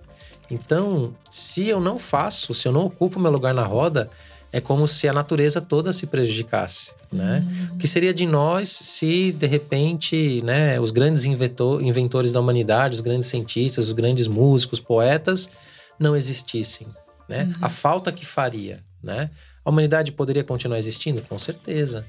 Então, 0.52 1.16
se 1.30 1.68
eu 1.68 1.80
não 1.80 1.98
faço, 1.98 2.54
se 2.54 2.68
eu 2.68 2.72
não 2.72 2.86
ocupo 2.86 3.20
meu 3.20 3.32
lugar 3.32 3.54
na 3.54 3.64
roda, 3.64 4.10
é 4.52 4.62
como 4.62 4.88
se 4.88 5.08
a 5.08 5.14
natureza 5.14 5.60
toda 5.60 5.92
se 5.92 6.06
prejudicasse, 6.06 6.94
né? 7.12 7.44
Uhum. 7.44 7.76
O 7.76 7.78
que 7.80 7.88
seria 7.88 8.14
de 8.14 8.28
nós 8.28 8.70
se 8.70 9.32
de 9.32 9.48
repente, 9.48 10.44
né, 10.44 10.80
os 10.80 10.92
grandes 10.92 11.26
inventor, 11.26 11.82
inventores 11.82 12.32
da 12.32 12.40
humanidade, 12.40 12.94
os 12.94 13.02
grandes 13.02 13.30
cientistas, 13.30 13.88
os 13.88 13.94
grandes 13.94 14.28
músicos, 14.28 14.80
poetas 14.80 15.50
não 15.98 16.16
existissem, 16.16 16.88
né? 17.28 17.46
Uhum. 17.46 17.54
A 17.64 17.70
falta 17.70 18.12
que 18.12 18.26
faria, 18.26 18.80
né? 19.02 19.32
A 19.66 19.70
humanidade 19.70 20.12
poderia 20.12 20.44
continuar 20.44 20.78
existindo, 20.78 21.22
com 21.22 21.38
certeza, 21.38 22.06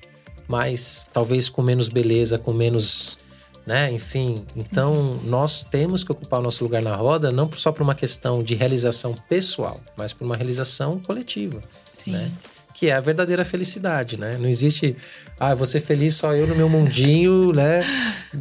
mas 0.49 1.07
talvez 1.13 1.49
com 1.49 1.63
menos 1.63 1.89
beleza, 1.89 2.39
com 2.39 2.53
menos 2.53 3.19
né? 3.67 3.91
Enfim, 3.91 4.45
então 4.55 5.19
nós 5.25 5.65
temos 5.65 6.05
que 6.05 6.13
ocupar 6.13 6.41
o 6.41 6.43
nosso 6.43 6.63
lugar 6.63 6.83
na 6.83 6.95
roda 6.95 7.33
não 7.33 7.51
só 7.53 7.73
por 7.73 7.83
uma 7.83 7.95
questão 7.95 8.43
de 8.43 8.55
realização 8.55 9.15
pessoal, 9.29 9.81
mas 9.97 10.13
por 10.13 10.25
uma 10.25 10.37
realização 10.37 10.99
coletiva, 11.01 11.61
Sim. 11.93 12.13
né? 12.13 12.31
Que 12.75 12.89
é 12.89 12.93
a 12.93 13.01
verdadeira 13.01 13.45
felicidade, 13.45 14.19
né? 14.19 14.37
Não 14.39 14.49
existe, 14.49 14.97
ah, 15.39 15.55
vou 15.55 15.65
ser 15.65 15.81
feliz 15.81 16.17
só 16.17 16.35
eu 16.35 16.47
no 16.47 16.57
meu 16.57 16.69
mundinho, 16.69 17.53
né? 17.55 17.83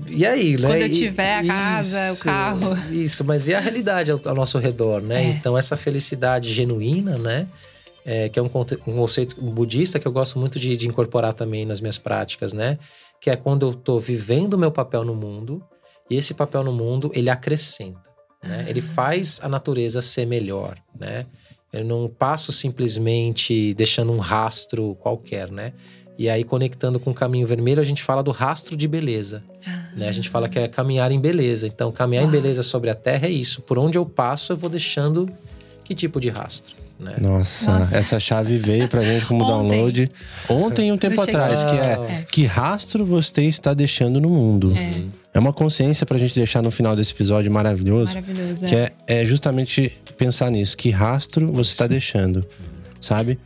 E 0.07 0.25
aí, 0.25 0.57
né? 0.57 0.67
Quando 0.67 0.81
eu 0.81 0.91
tiver 0.91 1.37
a 1.37 1.45
casa, 1.45 2.11
isso, 2.11 2.21
o 2.21 2.25
carro. 2.25 2.77
Isso, 2.91 3.23
mas 3.23 3.47
e 3.47 3.53
a 3.53 3.59
realidade 3.59 4.11
ao, 4.11 4.19
ao 4.25 4.35
nosso 4.35 4.57
redor, 4.57 5.01
né? 5.01 5.23
É. 5.23 5.27
Então 5.29 5.57
essa 5.57 5.77
felicidade 5.77 6.51
genuína, 6.51 7.17
né? 7.17 7.47
É, 8.05 8.27
que 8.27 8.37
é 8.37 8.41
um, 8.41 8.47
um, 8.47 8.95
conceito 8.95 9.41
budista 9.41 9.97
que 9.97 10.05
eu 10.05 10.11
gosto 10.11 10.37
muito 10.37 10.59
de, 10.59 10.75
de 10.75 10.89
incorporar 10.89 11.33
também 11.33 11.65
nas 11.65 11.79
minhas 11.79 11.97
práticas, 11.97 12.51
né? 12.51 12.77
que 13.23 13.29
é 13.29 13.37
quando 13.37 13.65
eu 13.65 13.71
estou 13.71 14.01
vivendo 14.01 14.55
o 14.55 14.57
meu 14.57 14.69
papel 14.69 15.05
no 15.05 15.15
mundo 15.15 15.63
e 16.09 16.15
esse 16.17 16.33
papel 16.33 16.61
no 16.61 16.73
mundo 16.73 17.09
ele 17.15 17.29
acrescenta, 17.29 18.09
né? 18.43 18.65
Ele 18.67 18.81
faz 18.81 19.39
a 19.41 19.47
natureza 19.47 20.01
ser 20.01 20.27
melhor, 20.27 20.77
né? 20.99 21.25
Eu 21.71 21.85
não 21.85 22.09
passo 22.09 22.51
simplesmente 22.51 23.73
deixando 23.75 24.11
um 24.11 24.17
rastro 24.17 24.95
qualquer, 24.95 25.49
né? 25.49 25.71
E 26.19 26.29
aí, 26.29 26.43
conectando 26.43 26.99
com 26.99 27.11
o 27.11 27.13
caminho 27.13 27.47
vermelho, 27.47 27.79
a 27.79 27.85
gente 27.85 28.03
fala 28.03 28.21
do 28.21 28.31
rastro 28.31 28.75
de 28.75 28.89
beleza. 28.89 29.41
Né? 29.95 30.09
A 30.09 30.11
gente 30.11 30.29
fala 30.29 30.49
que 30.49 30.59
é 30.59 30.67
caminhar 30.67 31.09
em 31.09 31.19
beleza. 31.19 31.65
Então, 31.65 31.93
caminhar 31.93 32.25
em 32.25 32.29
beleza 32.29 32.61
sobre 32.61 32.89
a 32.89 32.93
terra 32.93 33.25
é 33.25 33.31
isso. 33.31 33.61
Por 33.61 33.79
onde 33.79 33.97
eu 33.97 34.05
passo, 34.05 34.51
eu 34.51 34.57
vou 34.57 34.69
deixando 34.69 35.27
que 35.83 35.95
tipo 35.95 36.19
de 36.19 36.29
rastro? 36.29 36.82
Né? 36.99 37.11
Nossa, 37.19 37.79
Nossa, 37.79 37.97
essa 37.97 38.19
chave 38.19 38.55
veio 38.55 38.87
pra 38.87 39.03
gente 39.03 39.25
como 39.25 39.43
Ontem. 39.43 39.51
download 39.51 40.11
ontem, 40.49 40.91
um 40.91 40.97
tempo 40.97 41.19
atrás, 41.21 41.63
que 41.63 41.75
é, 41.75 41.93
é, 41.93 42.25
que 42.29 42.45
rastro 42.45 43.05
você 43.05 43.43
está 43.43 43.73
deixando 43.73 44.21
no 44.21 44.29
mundo. 44.29 44.73
É. 44.75 45.03
é 45.33 45.39
uma 45.39 45.51
consciência 45.51 46.05
pra 46.05 46.17
gente 46.17 46.35
deixar 46.35 46.61
no 46.61 46.71
final 46.71 46.95
desse 46.95 47.11
episódio 47.11 47.51
maravilhoso. 47.51 48.13
Maravilhoso. 48.13 48.65
Que 48.65 48.75
é, 48.75 48.91
é 49.07 49.25
justamente 49.25 49.91
pensar 50.17 50.49
nisso, 50.49 50.77
que 50.77 50.89
rastro 50.89 51.51
você 51.51 51.71
está 51.71 51.87
deixando, 51.87 52.45
sabe? 53.01 53.39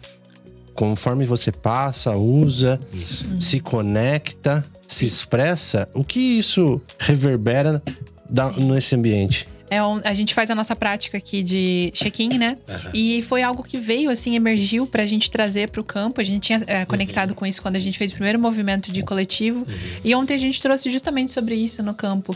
Conforme 0.76 1.26
você 1.26 1.52
passa, 1.52 2.16
usa, 2.16 2.80
isso. 2.93 3.26
se 3.39 3.60
conecta, 3.60 4.64
se 4.88 5.06
expressa, 5.06 5.89
o 5.93 6.04
que 6.04 6.20
isso 6.20 6.80
reverbera 7.00 7.82
da, 8.30 8.52
nesse 8.52 8.93
ambiente? 8.93 9.48
É 9.70 9.84
um, 9.84 9.99
a 10.03 10.13
gente 10.13 10.34
faz 10.34 10.49
a 10.49 10.55
nossa 10.55 10.76
prática 10.76 11.18
aqui 11.18 11.43
de 11.43 11.91
check-in, 11.93 12.38
né? 12.38 12.57
Uhum. 12.68 12.91
E 12.93 13.22
foi 13.24 13.43
algo 13.43 13.63
que 13.63 13.78
veio, 13.78 14.09
assim, 14.09 14.36
emergiu 14.36 14.88
pra 14.88 15.05
gente 15.05 15.30
trazer 15.30 15.70
pro 15.70 15.84
campo. 15.84 16.22
A 16.22 16.24
gente 16.24 16.43
tinha 16.43 16.61
é, 16.68 16.86
conectado 16.86 17.32
uhum. 17.32 17.36
com 17.36 17.45
isso 17.45 17.61
quando 17.61 17.76
a 17.76 17.80
gente 17.80 17.97
fez 17.97 18.11
o 18.11 18.15
primeiro 18.15 18.39
movimento 18.39 18.91
de 18.91 19.03
coletivo. 19.03 19.59
Uhum. 19.59 20.01
E 20.03 20.15
ontem 20.15 20.34
a 20.34 20.38
gente 20.38 20.61
trouxe 20.61 20.89
justamente 20.89 21.34
sobre 21.34 21.55
isso 21.55 21.84
no 21.84 21.93
campo. 21.93 22.36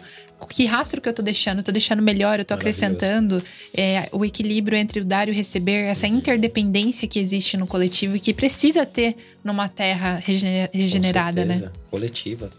Que 0.49 0.65
rastro 0.65 0.99
que 0.99 1.07
eu 1.07 1.13
tô 1.13 1.21
deixando? 1.21 1.59
Eu 1.59 1.63
tô 1.63 1.71
deixando 1.71 2.01
melhor, 2.01 2.39
eu 2.39 2.45
tô 2.45 2.53
acrescentando 2.53 3.41
é, 3.73 4.09
o 4.11 4.25
equilíbrio 4.25 4.77
entre 4.77 4.99
o 4.99 5.05
dar 5.05 5.27
e 5.27 5.32
o 5.32 5.34
receber, 5.34 5.86
essa 5.86 6.07
uhum. 6.07 6.17
interdependência 6.17 7.07
que 7.07 7.19
existe 7.19 7.55
no 7.55 7.65
coletivo 7.67 8.17
e 8.17 8.19
que 8.19 8.34
precisa 8.34 8.86
ter 8.86 9.15
numa 9.43 9.69
terra 9.69 10.21
regenerada, 10.21 11.45
né? 11.45 11.71
Coletiva. 11.89 12.49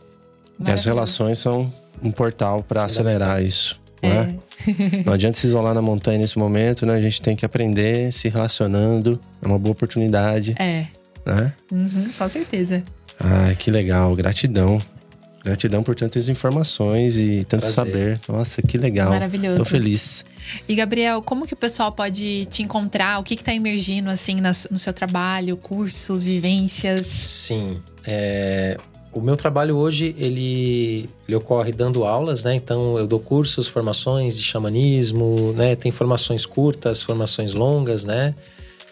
E 0.65 0.71
as 0.71 0.85
relações 0.85 1.39
são 1.39 1.73
um 2.03 2.11
portal 2.11 2.63
para 2.63 2.85
acelerar 2.85 3.43
isso. 3.43 3.82
É. 4.03 4.09
Né? 4.09 4.39
Não 5.07 5.13
adianta 5.13 5.39
se 5.39 5.47
isolar 5.47 5.75
na 5.75 5.83
montanha 5.83 6.19
nesse 6.19 6.39
momento, 6.39 6.85
né? 6.85 6.95
A 6.95 7.01
gente 7.01 7.23
tem 7.23 7.35
que 7.35 7.45
aprender 7.45 8.13
se 8.13 8.29
relacionando. 8.29 9.19
É 9.41 9.47
uma 9.47 9.59
boa 9.59 9.73
oportunidade. 9.73 10.55
É. 10.59 10.87
Né? 11.25 11.53
Uhum, 11.71 12.11
com 12.17 12.29
certeza. 12.29 12.83
Ah, 13.19 13.55
que 13.57 13.71
legal. 13.71 14.15
Gratidão. 14.15 14.83
Gratidão 15.45 15.83
por 15.83 15.97
tantas 15.97 16.29
informações 16.29 17.19
e 17.19 17.45
tanto 17.45 17.63
Prazer. 17.63 17.75
saber. 17.75 18.21
Nossa, 18.29 18.63
que 18.63 18.79
legal. 18.79 19.11
Maravilhoso. 19.11 19.57
Tô 19.57 19.65
feliz. 19.65 20.25
E, 20.69 20.75
Gabriel, 20.77 21.21
como 21.21 21.47
que 21.47 21.55
o 21.55 21.57
pessoal 21.57 21.91
pode 21.91 22.47
te 22.47 22.63
encontrar? 22.63 23.19
O 23.19 23.25
que 23.25 23.35
que 23.35 23.43
tá 23.43 23.53
emergindo, 23.53 24.09
assim, 24.09 24.37
no 24.37 24.79
seu 24.79 24.93
trabalho? 24.93 25.57
Cursos, 25.57 26.23
vivências? 26.23 27.07
Sim. 27.07 27.81
É, 28.07 28.79
o 29.13 29.21
meu 29.21 29.37
trabalho 29.37 29.77
hoje, 29.77 30.15
ele, 30.19 31.09
ele 31.29 31.37
ocorre 31.37 31.71
dando 31.71 32.05
aulas, 32.05 32.45
né? 32.45 32.55
Então, 32.55 32.99
eu 32.99 33.07
dou 33.07 33.21
cursos, 33.21 33.69
formações 33.69 34.37
de 34.37 34.43
xamanismo, 34.43 35.53
né? 35.53 35.77
Tem 35.77 35.93
formações 35.93 36.47
curtas, 36.47 37.03
formações 37.03 37.55
longas, 37.55 38.05
né? 38.05 38.35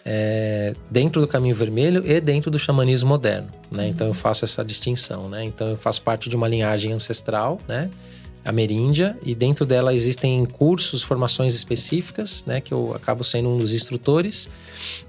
É, 0.05 0.75
dentro 0.89 1.21
do 1.21 1.27
caminho 1.27 1.55
vermelho 1.55 2.03
e 2.05 2.19
dentro 2.19 2.49
do 2.49 2.57
xamanismo 2.57 3.09
moderno, 3.09 3.47
né? 3.71 3.87
Então, 3.87 4.07
eu 4.07 4.13
faço 4.13 4.45
essa 4.45 4.63
distinção, 4.63 5.27
né? 5.27 5.43
Então, 5.43 5.69
eu 5.69 5.77
faço 5.77 6.01
parte 6.03 6.29
de 6.29 6.35
uma 6.35 6.47
linhagem 6.47 6.91
ancestral, 6.93 7.59
né? 7.67 7.89
Ameríndia, 8.43 9.17
e 9.23 9.35
dentro 9.35 9.67
dela 9.67 9.93
existem 9.93 10.43
cursos, 10.45 11.03
formações 11.03 11.53
específicas, 11.55 12.43
né? 12.45 12.61
Que 12.61 12.73
eu 12.73 12.93
acabo 12.93 13.23
sendo 13.23 13.49
um 13.49 13.57
dos 13.57 13.73
instrutores. 13.73 14.49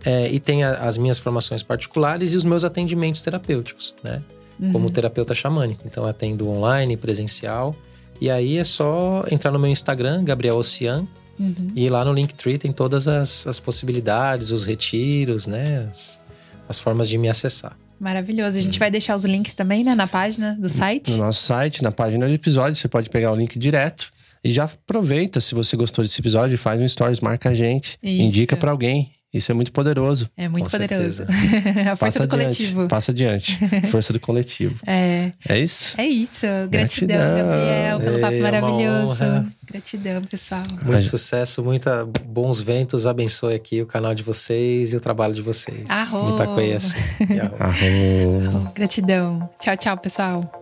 É, 0.05 0.31
e 0.31 0.41
tem 0.41 0.65
a, 0.65 0.75
as 0.75 0.97
minhas 0.97 1.19
formações 1.19 1.63
particulares 1.63 2.33
e 2.33 2.37
os 2.37 2.45
meus 2.45 2.65
atendimentos 2.65 3.21
terapêuticos, 3.21 3.95
né? 4.03 4.23
Uhum. 4.63 4.73
como 4.73 4.91
terapeuta 4.91 5.35
xamânico. 5.35 5.83
Então, 5.85 6.07
atendo 6.07 6.49
online, 6.49 6.97
presencial. 6.97 7.75
E 8.21 8.31
aí 8.31 8.57
é 8.57 8.65
só 8.65 9.25
entrar 9.31 9.51
no 9.51 9.59
meu 9.59 9.71
Instagram, 9.71 10.23
Gabriel 10.23 10.57
Ocean, 10.57 11.05
uhum. 11.39 11.73
e 11.75 11.89
lá 11.89 12.05
no 12.05 12.13
Linktree 12.13 12.57
tem 12.57 12.71
todas 12.71 13.09
as, 13.09 13.47
as 13.49 13.59
possibilidades, 13.59 14.53
os 14.53 14.65
retiros, 14.65 15.49
né? 15.49 15.89
As, 15.91 16.21
as 16.69 16.79
formas 16.79 17.09
de 17.09 17.19
me 17.19 17.29
acessar. 17.29 17.77
Maravilhoso. 17.99 18.59
A 18.59 18.61
gente 18.61 18.75
uhum. 18.75 18.79
vai 18.81 18.91
deixar 18.91 19.17
os 19.17 19.25
links 19.25 19.55
também, 19.55 19.85
né, 19.85 19.95
na 19.95 20.07
página 20.07 20.57
do 20.59 20.69
site. 20.69 21.13
No 21.13 21.19
nosso 21.19 21.43
site, 21.43 21.83
na 21.83 21.93
página 21.93 22.27
do 22.27 22.33
episódio, 22.33 22.75
você 22.75 22.89
pode 22.89 23.11
pegar 23.11 23.33
o 23.33 23.37
link 23.37 23.59
direto. 23.59 24.11
E 24.45 24.51
já 24.51 24.65
aproveita, 24.65 25.41
se 25.41 25.55
você 25.55 25.77
gostou 25.77 26.05
desse 26.05 26.21
episódio, 26.21 26.59
faz 26.59 26.81
um 26.81 26.89
stories, 26.89 27.21
marca 27.21 27.51
a 27.51 27.55
gente, 27.55 27.97
Isso. 28.03 28.23
indica 28.23 28.57
para 28.57 28.73
alguém. 28.73 29.13
Isso 29.33 29.51
é 29.51 29.55
muito 29.55 29.73
poderoso. 29.73 30.29
É 30.37 30.49
muito 30.49 30.65
Com 30.65 30.79
poderoso. 30.79 31.23
a 31.91 31.97
força 31.97 31.97
passa 31.97 32.27
do 32.27 32.35
adiante, 32.35 32.57
coletivo. 32.57 32.89
Passa 32.89 33.11
adiante. 33.13 33.59
Força 33.91 34.13
do 34.13 34.21
coletivo. 34.21 34.81
É. 34.87 35.33
É 35.49 35.59
isso? 35.59 35.99
É 35.99 36.07
isso. 36.07 36.47
Gratidão, 36.69 37.17
Gratidão. 37.17 37.49
Gabriel, 37.49 38.01
pelo 38.01 38.21
papo 38.21 38.35
é 38.35 38.41
maravilhoso. 38.41 39.53
Gratidão, 39.65 40.23
pessoal. 40.25 40.65
Muito 40.83 41.05
sucesso, 41.05 41.63
muita 41.63 42.05
bons 42.27 42.61
ventos. 42.61 43.07
Abençoe 43.07 43.55
aqui 43.55 43.81
o 43.81 43.87
canal 43.87 44.15
de 44.15 44.23
vocês 44.23 44.93
e 44.93 44.97
o 44.97 45.01
trabalho 45.01 45.33
de 45.33 45.41
vocês. 45.41 45.89
Arro. 45.89 46.35
Itacoias. 46.35 46.95
Arro. 47.59 48.51
Arro. 48.51 48.73
Gratidão. 48.75 49.49
Tchau, 49.59 49.77
tchau, 49.77 49.97
pessoal. 49.97 50.62